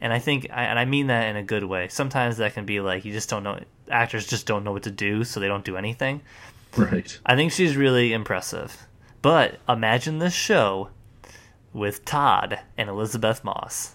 and 0.00 0.12
i 0.12 0.18
think 0.18 0.46
and 0.50 0.78
i 0.78 0.84
mean 0.84 1.06
that 1.08 1.28
in 1.28 1.36
a 1.36 1.42
good 1.42 1.64
way 1.64 1.88
sometimes 1.88 2.36
that 2.36 2.52
can 2.54 2.64
be 2.66 2.80
like 2.80 3.04
you 3.04 3.12
just 3.12 3.28
don't 3.28 3.42
know 3.42 3.58
actors 3.90 4.26
just 4.26 4.46
don't 4.46 4.64
know 4.64 4.72
what 4.72 4.82
to 4.82 4.90
do 4.90 5.24
so 5.24 5.40
they 5.40 5.48
don't 5.48 5.64
do 5.64 5.76
anything 5.76 6.20
Right. 6.76 7.18
I 7.24 7.36
think 7.36 7.52
she's 7.52 7.76
really 7.76 8.12
impressive. 8.12 8.88
But 9.22 9.60
imagine 9.68 10.18
this 10.18 10.34
show 10.34 10.88
with 11.72 12.04
Todd 12.04 12.58
and 12.76 12.88
Elisabeth 12.88 13.44
Moss. 13.44 13.94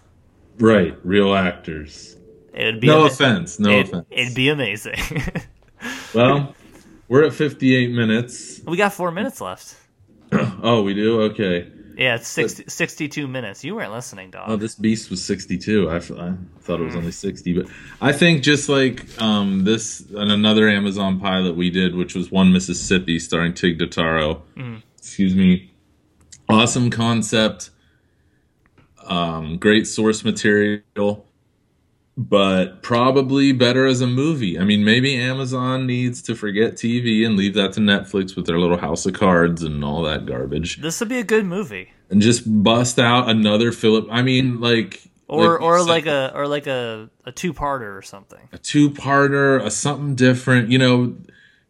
Right. 0.60 0.96
Real 1.04 1.36
actors. 1.36 2.16
It 2.54 2.64
would 2.66 2.80
be 2.80 2.88
No 2.88 3.00
ama- 3.00 3.08
offense. 3.08 3.60
No 3.60 3.70
it, 3.70 3.88
offense. 3.90 4.06
It'd 4.10 4.34
be 4.34 4.48
amazing. 4.48 4.96
Well, 6.14 6.56
we're 7.08 7.24
at 7.26 7.34
58 7.34 7.92
minutes. 7.92 8.62
we 8.66 8.78
got 8.78 8.94
four 8.94 9.12
minutes 9.12 9.42
left. 9.42 9.76
Oh, 10.62 10.84
we 10.84 10.94
do? 10.94 11.22
Okay. 11.22 11.72
Yeah, 11.98 12.16
it's 12.16 12.28
60, 12.28 12.66
62 12.68 13.28
minutes. 13.28 13.64
You 13.64 13.76
weren't 13.76 13.92
listening, 13.94 14.30
dog. 14.30 14.50
Oh, 14.50 14.56
this 14.58 14.76
beast 14.76 15.10
was 15.10 15.24
62. 15.24 15.90
I 15.90 16.00
thought 16.00 16.80
it 16.80 16.84
was 16.84 16.96
only 16.96 17.12
60, 17.12 17.54
but 17.54 17.66
I 18.02 18.12
think 18.12 18.44
just 18.44 18.70
like 18.70 19.06
um, 19.22 19.64
this 19.64 20.02
and 20.12 20.32
another 20.32 20.70
Amazon 20.70 21.20
pilot 21.20 21.56
we 21.56 21.70
did, 21.70 21.96
which 21.96 22.14
was 22.16 22.30
One 22.32 22.52
Mississippi, 22.54 23.20
starring 23.20 23.54
Tig 23.54 23.80
Notaro. 23.80 24.42
Excuse 24.98 25.34
me. 25.36 25.72
Awesome 26.50 26.90
concept. 26.90 27.70
Um, 29.06 29.58
great 29.58 29.88
source 29.88 30.24
material, 30.24 31.26
but 32.20 32.84
probably 32.84 33.54
better 33.54 33.86
as 33.86 34.02
a 34.02 34.08
movie. 34.08 34.60
I 34.60 34.66
mean, 34.66 34.84
maybe 34.84 35.16
Amazon 35.16 35.88
needs 35.88 36.22
to 36.24 36.36
forget 36.36 36.74
TV 36.74 37.26
and 37.26 37.38
leave 37.38 37.54
that 37.54 37.72
to 37.74 37.80
Netflix 37.80 38.36
with 38.36 38.46
their 38.46 38.60
little 38.60 38.78
House 38.78 39.06
of 39.06 39.14
Cards 39.14 39.64
and 39.64 39.86
all 39.86 40.04
that 40.04 40.26
garbage 40.26 40.82
this 40.82 41.00
would 41.00 41.08
be 41.08 41.20
a 41.20 41.24
good 41.24 41.46
movie. 41.46 41.94
and 42.10 42.22
just 42.22 42.44
bust 42.64 43.00
out 43.00 43.30
another 43.30 43.72
Philip. 43.72 44.08
I 44.12 44.22
mean, 44.22 44.60
like 44.60 45.02
Or 45.30 45.54
like 45.54 45.62
or 45.62 45.82
like 45.84 46.06
a 46.08 46.32
or 46.36 46.46
like 46.48 46.68
a, 46.68 47.10
a 47.26 47.32
two 47.32 47.54
parter 47.54 47.98
or 47.98 48.02
something. 48.02 48.50
a 48.52 48.58
two 48.58 48.90
parter, 48.92 49.64
a 49.64 49.72
something 49.72 50.16
different. 50.16 50.70
You 50.70 50.80
know, 50.80 51.16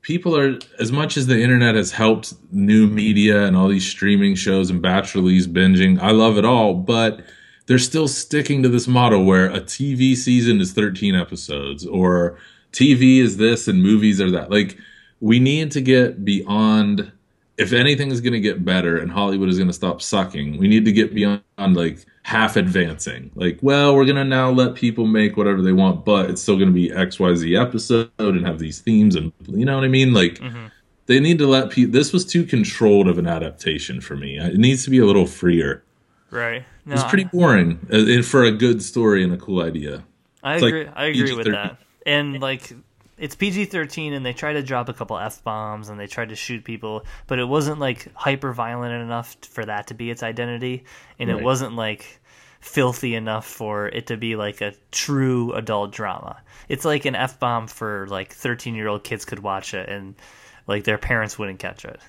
people 0.02 0.36
are 0.36 0.58
as 0.80 0.92
much 0.92 1.16
as 1.16 1.28
the 1.28 1.40
internet 1.40 1.76
has 1.76 1.92
helped 1.92 2.34
new 2.52 2.88
media 2.88 3.46
and 3.46 3.56
all 3.56 3.68
these 3.68 3.86
streaming 3.86 4.34
shows 4.34 4.72
and 4.72 4.82
batch 4.82 5.14
release 5.14 5.46
binging. 5.46 6.00
I 6.02 6.10
love 6.10 6.38
it 6.40 6.46
all, 6.46 6.74
but 6.74 7.22
they're 7.70 7.78
still 7.78 8.08
sticking 8.08 8.64
to 8.64 8.68
this 8.68 8.88
model 8.88 9.24
where 9.24 9.46
a 9.46 9.62
TV 9.62 10.16
season 10.16 10.60
is 10.60 10.74
13 10.74 11.14
episodes 11.14 11.86
or 11.86 12.36
TV 12.72 13.20
is 13.20 13.38
this 13.38 13.68
and 13.68 13.84
movies 13.84 14.20
are 14.20 14.32
that. 14.32 14.50
Like 14.50 14.76
we 15.20 15.40
need 15.40 15.72
to 15.74 15.82
get 15.82 16.26
beyond 16.26 17.12
if 17.60 17.72
anything 17.72 18.10
is 18.10 18.22
going 18.22 18.34
to 18.34 18.40
get 18.40 18.66
better 18.66 18.98
and 18.98 19.12
Hollywood 19.12 19.50
is 19.50 19.58
going 19.58 19.68
to 19.68 19.74
stop 19.74 20.02
sucking, 20.02 20.58
we 20.58 20.68
need 20.68 20.84
to 20.86 20.92
get 20.92 21.14
beyond 21.14 21.44
like 21.60 22.08
half 22.24 22.56
advancing. 22.56 23.30
Like, 23.36 23.60
well, 23.62 23.96
we're 23.96 24.06
going 24.06 24.16
to 24.16 24.24
now 24.24 24.50
let 24.50 24.74
people 24.74 25.06
make 25.06 25.38
whatever 25.38 25.62
they 25.62 25.74
want, 25.74 26.04
but 26.04 26.28
it's 26.32 26.42
still 26.42 26.56
going 26.56 26.70
to 26.70 26.74
be 26.74 26.90
XYZ 26.90 27.62
episode 27.62 28.10
and 28.18 28.48
have 28.48 28.58
these 28.58 28.80
themes 28.80 29.16
and 29.16 29.32
you 29.48 29.66
know 29.66 29.76
what 29.76 29.84
I 29.84 29.90
mean? 29.90 30.12
Like 30.12 30.40
mm-hmm. 30.40 30.68
they 31.06 31.20
need 31.20 31.38
to 31.38 31.46
let 31.46 31.70
people 31.70 31.92
this 31.92 32.14
was 32.14 32.26
too 32.26 32.46
controlled 32.46 33.08
of 33.08 33.20
an 33.20 33.28
adaptation 33.28 34.02
for 34.02 34.16
me. 34.16 34.40
It 34.40 34.58
needs 34.58 34.86
to 34.86 34.90
be 34.90 34.98
a 34.98 35.06
little 35.06 35.28
freer. 35.28 35.84
Right. 36.32 36.64
No, 36.90 36.96
It's 36.96 37.04
pretty 37.04 37.26
boring 37.26 37.80
uh, 37.92 38.22
for 38.24 38.44
a 38.44 38.52
good 38.52 38.82
story 38.82 39.24
and 39.24 39.34
a 39.34 39.38
cool 39.38 39.62
idea. 39.62 40.04
I 40.44 40.56
It's 40.56 40.64
like 40.64 40.74
agree. 40.74 40.88
I 40.94 41.06
agree 41.06 41.34
with 41.34 41.48
PG-13. 41.48 41.52
that. 41.52 41.78
And 42.06 42.40
like 42.42 42.74
it's 43.18 43.36
PG 43.36 43.66
thirteen, 43.66 44.14
and 44.14 44.26
they 44.26 44.34
try 44.34 44.54
to 44.54 44.64
drop 44.64 44.90
a 44.90 44.94
couple 44.94 45.18
f 45.18 45.44
bombs 45.44 45.90
and 45.90 46.00
they 46.00 46.08
tried 46.08 46.30
to 46.30 46.36
shoot 46.36 46.64
people, 46.64 47.06
but 47.28 47.38
it 47.38 47.46
wasn't 47.46 47.80
like 47.80 48.08
hyper 48.16 48.54
violent 48.54 48.94
enough 48.94 49.36
for 49.50 49.66
that 49.66 49.88
to 49.88 49.94
be 49.94 50.10
its 50.10 50.24
identity, 50.24 50.86
and 51.20 51.30
it 51.30 51.42
wasn't 51.42 51.76
like 51.76 52.22
filthy 52.62 53.16
enough 53.16 53.46
for 53.46 53.88
it 53.88 54.08
to 54.08 54.18
be 54.18 54.36
like 54.36 54.62
a 54.62 54.74
true 54.92 55.54
adult 55.54 55.92
drama. 55.92 56.42
It's 56.70 56.86
like 56.86 57.06
an 57.06 57.16
f 57.16 57.40
bomb 57.40 57.68
for 57.68 58.08
like 58.08 58.34
thirteen 58.34 58.74
year 58.76 58.88
old 58.88 59.04
kids 59.04 59.26
could 59.26 59.40
watch 59.40 59.74
it, 59.74 59.90
and 59.90 60.16
like 60.68 60.86
their 60.86 60.98
parents 60.98 61.38
wouldn't 61.38 61.60
catch 61.60 61.86
it. 61.86 62.00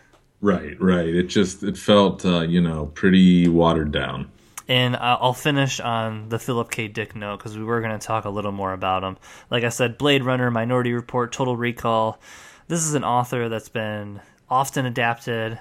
Right, 0.41 0.81
right. 0.81 1.07
It 1.09 1.25
just 1.25 1.63
it 1.63 1.77
felt 1.77 2.25
uh, 2.25 2.43
you 2.43 2.61
know 2.61 2.87
pretty 2.95 3.49
watered 3.49 3.93
down. 3.93 4.31
And 4.71 4.97
I'll 4.97 5.35
finish 5.35 5.81
on 5.81 6.29
the 6.29 6.39
Philip 6.39 6.71
K. 6.71 6.87
Dick 6.87 7.17
note 7.17 7.39
because 7.39 7.59
we 7.59 7.65
were 7.65 7.81
going 7.81 7.99
to 7.99 8.07
talk 8.07 8.25
a 8.25 8.31
little 8.31 8.53
more 8.53 8.73
about 8.73 9.03
him. 9.03 9.17
Like 9.51 9.65
I 9.65 9.69
said, 9.69 9.99
Blade 9.99 10.23
Runner, 10.23 10.49
Minority 10.49 10.93
Report, 10.93 11.33
Total 11.33 11.57
Recall. 11.57 12.21
This 12.69 12.87
is 12.87 12.95
an 12.95 13.03
author 13.03 13.49
that's 13.49 13.69
been 13.69 14.21
often 14.49 14.87
adapted 14.87 15.59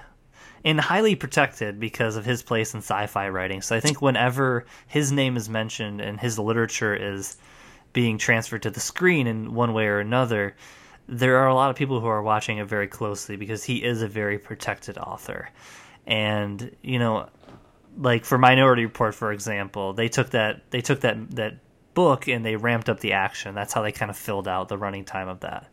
and 0.64 0.80
highly 0.80 1.16
protected 1.16 1.80
because 1.80 2.14
of 2.14 2.24
his 2.24 2.44
place 2.44 2.72
in 2.72 2.78
sci-fi 2.78 3.28
writing. 3.30 3.62
So 3.62 3.74
I 3.74 3.80
think 3.80 4.00
whenever 4.00 4.64
his 4.86 5.10
name 5.10 5.36
is 5.36 5.48
mentioned 5.48 6.00
and 6.00 6.20
his 6.20 6.38
literature 6.38 6.94
is 6.94 7.36
being 7.92 8.16
transferred 8.16 8.62
to 8.62 8.70
the 8.70 8.78
screen 8.78 9.26
in 9.26 9.54
one 9.54 9.72
way 9.72 9.86
or 9.86 9.98
another, 9.98 10.54
there 11.08 11.38
are 11.38 11.48
a 11.48 11.54
lot 11.54 11.70
of 11.70 11.74
people 11.74 11.98
who 11.98 12.06
are 12.06 12.22
watching 12.22 12.58
it 12.58 12.68
very 12.68 12.86
closely 12.86 13.34
because 13.34 13.64
he 13.64 13.82
is 13.82 14.02
a 14.02 14.06
very 14.06 14.38
protected 14.38 14.98
author. 14.98 15.50
And, 16.06 16.74
you 16.82 16.98
know, 16.98 17.28
like 18.00 18.24
for 18.24 18.38
Minority 18.38 18.86
Report, 18.86 19.14
for 19.14 19.32
example, 19.32 19.92
they 19.92 20.08
took 20.08 20.30
that 20.30 20.70
they 20.70 20.80
took 20.80 21.00
that 21.00 21.30
that 21.36 21.54
book 21.94 22.26
and 22.28 22.44
they 22.44 22.56
ramped 22.56 22.88
up 22.88 23.00
the 23.00 23.12
action. 23.12 23.54
That's 23.54 23.72
how 23.72 23.82
they 23.82 23.92
kind 23.92 24.10
of 24.10 24.16
filled 24.16 24.48
out 24.48 24.68
the 24.68 24.78
running 24.78 25.04
time 25.04 25.28
of 25.28 25.40
that. 25.40 25.68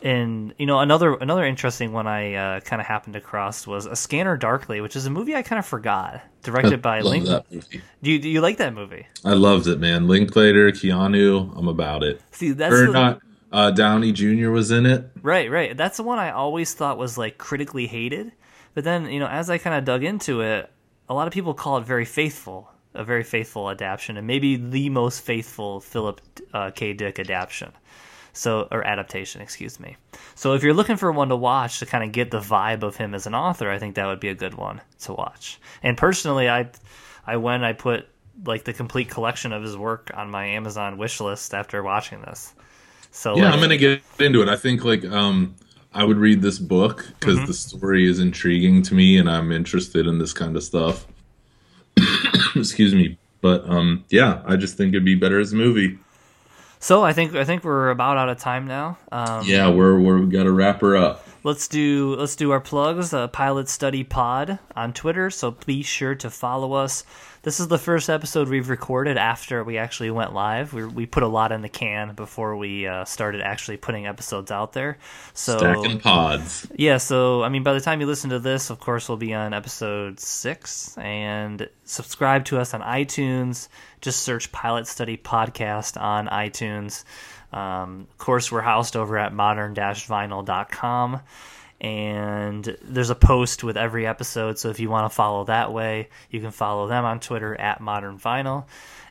And 0.00 0.54
you 0.58 0.66
know 0.66 0.78
another 0.78 1.14
another 1.14 1.44
interesting 1.44 1.92
one 1.92 2.06
I 2.06 2.34
uh, 2.34 2.60
kind 2.60 2.80
of 2.80 2.86
happened 2.86 3.16
across 3.16 3.66
was 3.66 3.86
A 3.86 3.96
Scanner 3.96 4.36
Darkly, 4.36 4.80
which 4.80 4.94
is 4.94 5.06
a 5.06 5.10
movie 5.10 5.34
I 5.34 5.42
kind 5.42 5.58
of 5.58 5.66
forgot, 5.66 6.20
directed 6.44 6.80
by 6.80 6.98
I 6.98 7.00
love 7.00 7.10
Link. 7.12 7.26
that 7.26 7.50
movie. 7.50 7.82
Do 8.02 8.10
you 8.12 8.18
do 8.20 8.28
you 8.28 8.40
like 8.40 8.58
that 8.58 8.74
movie? 8.74 9.06
I 9.24 9.32
loved 9.32 9.66
it, 9.66 9.80
man. 9.80 10.06
Linklater, 10.06 10.70
Keanu, 10.70 11.52
I'm 11.58 11.66
about 11.66 12.04
it. 12.04 12.20
See, 12.30 12.52
that's 12.52 12.74
or 12.74 12.86
the- 12.86 12.92
not. 12.92 13.22
Uh, 13.50 13.70
Downey 13.70 14.12
Jr. 14.12 14.50
was 14.50 14.70
in 14.70 14.84
it. 14.84 15.10
Right, 15.22 15.50
right. 15.50 15.74
That's 15.74 15.96
the 15.96 16.02
one 16.02 16.18
I 16.18 16.32
always 16.32 16.74
thought 16.74 16.98
was 16.98 17.16
like 17.16 17.38
critically 17.38 17.86
hated. 17.86 18.32
But 18.74 18.84
then, 18.84 19.10
you 19.10 19.18
know, 19.18 19.26
as 19.26 19.48
I 19.48 19.56
kind 19.56 19.74
of 19.74 19.86
dug 19.86 20.04
into 20.04 20.42
it, 20.42 20.70
a 21.08 21.14
lot 21.14 21.26
of 21.26 21.32
people 21.32 21.54
call 21.54 21.78
it 21.78 21.84
very 21.84 22.04
faithful, 22.04 22.70
a 22.94 23.04
very 23.04 23.22
faithful 23.22 23.70
adaptation, 23.70 24.16
and 24.16 24.26
maybe 24.26 24.56
the 24.56 24.90
most 24.90 25.20
faithful 25.20 25.80
Philip 25.80 26.20
uh, 26.52 26.70
K. 26.70 26.92
Dick 26.92 27.18
adaptation. 27.18 27.72
So, 28.34 28.68
or 28.70 28.86
adaptation, 28.86 29.40
excuse 29.40 29.80
me. 29.80 29.96
So, 30.36 30.52
if 30.52 30.62
you're 30.62 30.74
looking 30.74 30.96
for 30.96 31.10
one 31.10 31.30
to 31.30 31.36
watch 31.36 31.80
to 31.80 31.86
kind 31.86 32.04
of 32.04 32.12
get 32.12 32.30
the 32.30 32.38
vibe 32.38 32.82
of 32.82 32.96
him 32.96 33.14
as 33.14 33.26
an 33.26 33.34
author, 33.34 33.68
I 33.68 33.78
think 33.78 33.96
that 33.96 34.06
would 34.06 34.20
be 34.20 34.28
a 34.28 34.34
good 34.34 34.54
one 34.54 34.80
to 35.00 35.12
watch. 35.12 35.58
And 35.82 35.96
personally, 35.96 36.48
I, 36.48 36.70
I 37.26 37.38
went, 37.38 37.64
I 37.64 37.72
put 37.72 38.06
like 38.44 38.62
the 38.62 38.72
complete 38.72 39.10
collection 39.10 39.52
of 39.52 39.62
his 39.62 39.76
work 39.76 40.12
on 40.14 40.30
my 40.30 40.46
Amazon 40.46 40.98
wish 40.98 41.20
list 41.20 41.52
after 41.52 41.82
watching 41.82 42.20
this. 42.20 42.54
So, 43.10 43.36
Yeah, 43.36 43.46
like, 43.46 43.54
I'm 43.54 43.60
gonna 43.60 43.76
get 43.76 44.02
into 44.20 44.42
it. 44.42 44.48
I 44.48 44.56
think 44.56 44.84
like 44.84 45.04
um, 45.04 45.56
I 45.94 46.04
would 46.04 46.18
read 46.18 46.42
this 46.42 46.58
book 46.58 47.06
because 47.18 47.36
Mm-hmm. 47.38 47.46
the 47.46 47.54
story 47.54 48.08
is 48.08 48.18
intriguing 48.20 48.82
to 48.82 48.94
me, 48.94 49.16
and 49.18 49.28
I'm 49.28 49.50
interested 49.52 50.06
in 50.06 50.18
this 50.18 50.32
kind 50.32 50.56
of 50.56 50.62
stuff. 50.62 51.06
Excuse 52.56 52.94
me, 52.94 53.18
but 53.40 53.68
um, 53.68 54.04
yeah, 54.10 54.42
I 54.46 54.56
just 54.56 54.76
think 54.76 54.90
it'd 54.90 55.04
be 55.04 55.14
better 55.14 55.40
as 55.40 55.52
a 55.52 55.56
movie. 55.56 55.98
So 56.80 57.02
I 57.04 57.12
think 57.12 57.34
I 57.34 57.44
think 57.44 57.64
we're 57.64 57.90
about 57.90 58.16
out 58.18 58.28
of 58.28 58.38
time 58.38 58.66
now. 58.66 58.98
Um, 59.10 59.44
Yeah, 59.44 59.68
we're 59.68 59.98
we're 59.98 60.18
we 60.18 60.26
got 60.30 60.44
to 60.44 60.52
wrap 60.52 60.80
her 60.80 60.96
up. 60.96 61.26
Let's 61.42 61.66
do 61.66 62.14
let's 62.16 62.36
do 62.36 62.50
our 62.52 62.60
plugs. 62.60 63.12
Uh, 63.12 63.26
Pilot 63.28 63.68
Study 63.68 64.04
Pod 64.04 64.58
on 64.76 64.92
Twitter. 64.92 65.30
So 65.30 65.52
be 65.66 65.82
sure 65.82 66.14
to 66.16 66.30
follow 66.30 66.74
us. 66.74 67.04
This 67.48 67.60
is 67.60 67.68
the 67.68 67.78
first 67.78 68.10
episode 68.10 68.50
we've 68.50 68.68
recorded 68.68 69.16
after 69.16 69.64
we 69.64 69.78
actually 69.78 70.10
went 70.10 70.34
live. 70.34 70.74
We 70.74 70.84
we 70.84 71.06
put 71.06 71.22
a 71.22 71.26
lot 71.26 71.50
in 71.50 71.62
the 71.62 71.70
can 71.70 72.14
before 72.14 72.58
we 72.58 72.86
uh, 72.86 73.06
started 73.06 73.40
actually 73.40 73.78
putting 73.78 74.06
episodes 74.06 74.50
out 74.50 74.74
there. 74.74 74.98
So 75.32 75.56
Stacking 75.56 75.98
pods. 75.98 76.66
yeah, 76.76 76.98
so 76.98 77.42
I 77.42 77.48
mean, 77.48 77.62
by 77.62 77.72
the 77.72 77.80
time 77.80 78.02
you 78.02 78.06
listen 78.06 78.28
to 78.28 78.38
this, 78.38 78.68
of 78.68 78.80
course, 78.80 79.08
we'll 79.08 79.16
be 79.16 79.32
on 79.32 79.54
episode 79.54 80.20
six. 80.20 80.94
And 80.98 81.70
subscribe 81.84 82.44
to 82.44 82.58
us 82.58 82.74
on 82.74 82.82
iTunes. 82.82 83.68
Just 84.02 84.24
search 84.24 84.52
Pilot 84.52 84.86
Study 84.86 85.16
Podcast 85.16 85.98
on 85.98 86.26
iTunes. 86.26 87.04
Um, 87.50 88.08
of 88.10 88.18
course, 88.18 88.52
we're 88.52 88.60
housed 88.60 88.94
over 88.94 89.16
at 89.16 89.32
modern-vinyl.com. 89.32 91.20
And 91.80 92.76
there's 92.82 93.10
a 93.10 93.14
post 93.14 93.62
with 93.62 93.76
every 93.76 94.06
episode, 94.06 94.58
so 94.58 94.68
if 94.68 94.80
you 94.80 94.90
want 94.90 95.10
to 95.10 95.14
follow 95.14 95.44
that 95.44 95.72
way, 95.72 96.08
you 96.28 96.40
can 96.40 96.50
follow 96.50 96.88
them 96.88 97.04
on 97.04 97.20
Twitter 97.20 97.54
at 97.54 97.80
Modern 97.80 98.18
Vinyl. 98.18 98.66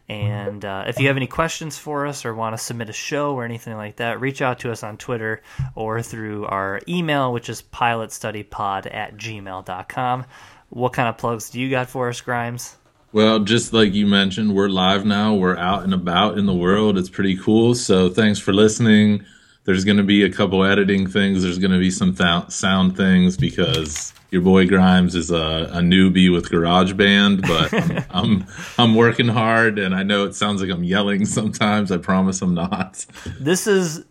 And 0.09 0.63
uh, 0.63 0.85
if 0.87 0.99
you 0.99 1.07
have 1.07 1.17
any 1.17 1.27
questions 1.27 1.77
for 1.77 2.05
us 2.05 2.25
or 2.25 2.33
want 2.33 2.57
to 2.57 2.63
submit 2.63 2.89
a 2.89 2.93
show 2.93 3.35
or 3.35 3.43
anything 3.43 3.75
like 3.75 3.97
that, 3.97 4.21
reach 4.21 4.41
out 4.41 4.59
to 4.59 4.71
us 4.71 4.83
on 4.83 4.97
Twitter 4.97 5.41
or 5.75 6.01
through 6.01 6.45
our 6.45 6.79
email, 6.87 7.33
which 7.33 7.49
is 7.49 7.61
pilotstudypod 7.61 8.93
at 8.93 9.17
gmail.com. 9.17 10.25
What 10.69 10.93
kind 10.93 11.09
of 11.09 11.17
plugs 11.17 11.49
do 11.49 11.59
you 11.59 11.69
got 11.69 11.89
for 11.89 12.09
us, 12.09 12.21
Grimes? 12.21 12.77
Well, 13.11 13.39
just 13.39 13.73
like 13.73 13.93
you 13.93 14.05
mentioned, 14.05 14.55
we're 14.55 14.69
live 14.69 15.05
now. 15.05 15.33
We're 15.33 15.57
out 15.57 15.83
and 15.83 15.93
about 15.93 16.37
in 16.37 16.45
the 16.45 16.53
world. 16.53 16.97
It's 16.97 17.09
pretty 17.09 17.37
cool. 17.37 17.73
So 17.73 18.09
thanks 18.09 18.39
for 18.39 18.53
listening. 18.53 19.25
There's 19.67 19.83
going 19.83 19.97
to 19.97 20.03
be 20.03 20.23
a 20.23 20.31
couple 20.31 20.63
editing 20.63 21.07
things. 21.07 21.43
There's 21.43 21.59
going 21.59 21.71
to 21.71 21.77
be 21.77 21.91
some 21.91 22.13
thou- 22.13 22.47
sound 22.47 22.95
things 22.97 23.35
because 23.37 24.13
your 24.31 24.41
boy 24.41 24.65
Grimes 24.65 25.13
is 25.13 25.29
a, 25.29 25.69
a 25.73 25.79
newbie 25.81 26.31
with 26.33 26.49
GarageBand, 26.49 27.41
but 27.41 27.73
I'm, 27.73 28.05
I'm 28.41 28.47
I'm 28.77 28.95
working 28.95 29.27
hard, 29.27 29.77
and 29.77 29.93
I 29.93 30.03
know 30.03 30.23
it 30.23 30.35
sounds 30.35 30.61
like 30.61 30.71
I'm 30.71 30.83
yelling 30.85 31.25
sometimes. 31.25 31.91
I 31.91 31.97
promise 31.97 32.41
I'm 32.41 32.53
not. 32.53 33.05
This 33.39 33.67
is. 33.67 34.05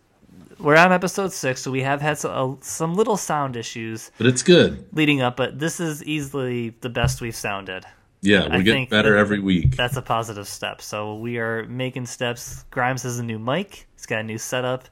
We're 0.59 0.75
on 0.77 0.91
episode 0.91 1.33
six, 1.33 1.61
so 1.61 1.69
we 1.69 1.81
have 1.81 2.01
had 2.01 2.17
some, 2.17 2.57
some 2.61 2.95
little 2.95 3.15
sound 3.17 3.55
issues 3.55 4.09
But 4.17 4.25
it's 4.25 4.41
good. 4.41 4.87
leading 4.91 5.21
up, 5.21 5.37
but 5.37 5.59
this 5.59 5.79
is 5.79 6.03
easily 6.03 6.69
the 6.81 6.89
best 6.89 7.21
we've 7.21 7.35
sounded. 7.35 7.83
Yeah, 8.21 8.47
I 8.49 8.57
we 8.57 8.63
get 8.63 8.71
think 8.73 8.89
better 8.89 9.15
every 9.17 9.39
week. 9.39 9.75
That's 9.75 9.97
a 9.97 10.01
positive 10.01 10.47
step. 10.47 10.81
So 10.81 11.15
we 11.15 11.37
are 11.37 11.65
making 11.65 12.07
steps. 12.07 12.65
Grimes 12.71 13.03
has 13.03 13.19
a 13.19 13.23
new 13.23 13.37
mic. 13.37 13.87
He's 13.95 14.07
got 14.07 14.21
a 14.21 14.23
new 14.23 14.39
setup. 14.39 14.85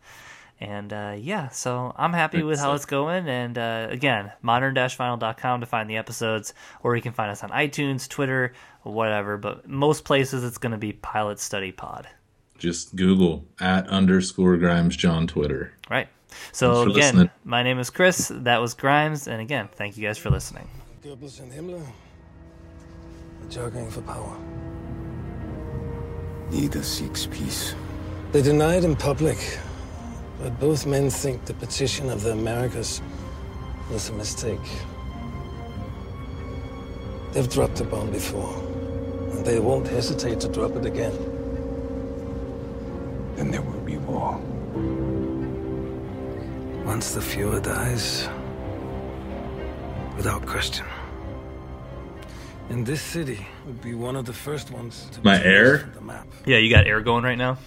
And 0.59 0.93
uh, 0.93 1.15
yeah, 1.17 1.49
so 1.49 1.93
I'm 1.97 2.13
happy 2.13 2.41
with 2.41 2.59
how 2.59 2.73
it's 2.73 2.85
going. 2.85 3.27
And 3.27 3.57
uh, 3.57 3.87
again, 3.89 4.31
modern-vinyl.com 4.41 5.59
to 5.59 5.65
find 5.65 5.89
the 5.89 5.97
episodes, 5.97 6.53
or 6.81 6.95
you 6.95 7.01
can 7.01 7.11
find 7.11 7.29
us 7.29 7.43
on 7.43 7.49
iTunes, 7.49 8.07
Twitter, 8.07 8.53
whatever. 8.83 9.37
But 9.37 9.67
most 9.67 10.05
places, 10.05 10.43
it's 10.43 10.57
going 10.57 10.71
to 10.71 10.77
be 10.77 10.93
Pilot 10.93 11.39
Study 11.39 11.71
Pod. 11.71 12.07
Just 12.57 12.95
Google 12.95 13.45
at 13.59 13.87
underscore 13.89 14.55
Grimes 14.57 14.95
John 14.95 15.27
Twitter. 15.27 15.73
Right. 15.89 16.07
So 16.51 16.83
again, 16.83 16.93
listening. 16.93 17.29
my 17.43 17.63
name 17.63 17.79
is 17.79 17.89
Chris. 17.89 18.31
That 18.33 18.61
was 18.61 18.73
Grimes. 18.73 19.27
And 19.27 19.41
again, 19.41 19.69
thank 19.73 19.97
you 19.97 20.07
guys 20.07 20.17
for 20.17 20.29
listening. 20.29 20.67
Goebbels 21.03 21.39
and 21.39 21.51
Himmler 21.51 21.81
are 21.81 23.49
jockeying 23.49 23.91
for 23.91 24.01
power. 24.01 24.37
Neither 26.51 26.83
seeks 26.83 27.25
peace. 27.27 27.75
They 28.31 28.41
deny 28.41 28.75
it 28.75 28.83
in 28.83 28.95
public, 28.95 29.37
but 30.41 30.59
both 30.59 30.85
men 30.85 31.09
think 31.09 31.45
the 31.45 31.53
petition 31.53 32.09
of 32.09 32.21
the 32.23 32.31
Americas 32.31 33.01
was 33.91 34.09
a 34.09 34.13
mistake. 34.13 34.59
They've 37.31 37.49
dropped 37.49 37.79
a 37.81 37.83
bomb 37.83 38.11
before, 38.11 38.53
and 39.31 39.45
they 39.45 39.59
won't 39.59 39.87
hesitate 39.87 40.39
to 40.41 40.47
drop 40.47 40.75
it 40.75 40.85
again. 40.85 41.13
Then 43.35 43.51
there 43.51 43.61
will 43.61 43.81
be 43.81 43.97
war. 43.97 44.37
Once 46.85 47.13
the 47.13 47.19
Führer 47.19 47.61
dies, 47.61 48.29
without 50.15 50.45
question. 50.45 50.85
And 52.69 52.85
this 52.85 53.01
city 53.01 53.45
would 53.65 53.81
be 53.81 53.93
one 53.93 54.15
of 54.15 54.25
the 54.25 54.33
first 54.33 54.71
ones 54.71 55.07
to 55.11 55.19
be 55.19 55.25
My 55.25 55.35
erased 55.35 55.45
air? 55.45 55.89
the 55.93 56.01
map. 56.01 56.27
Yeah, 56.45 56.57
you 56.57 56.69
got 56.73 56.87
air 56.87 57.01
going 57.01 57.23
right 57.23 57.37
now? 57.37 57.57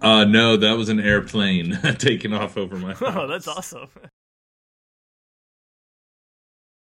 Uh, 0.00 0.24
no, 0.24 0.56
that 0.56 0.76
was 0.76 0.88
an 0.88 1.00
airplane 1.00 1.78
taking 1.98 2.32
off 2.32 2.56
over 2.56 2.76
my. 2.76 2.94
Oh, 3.00 3.26
that's 3.26 3.48
awesome. 3.48 3.88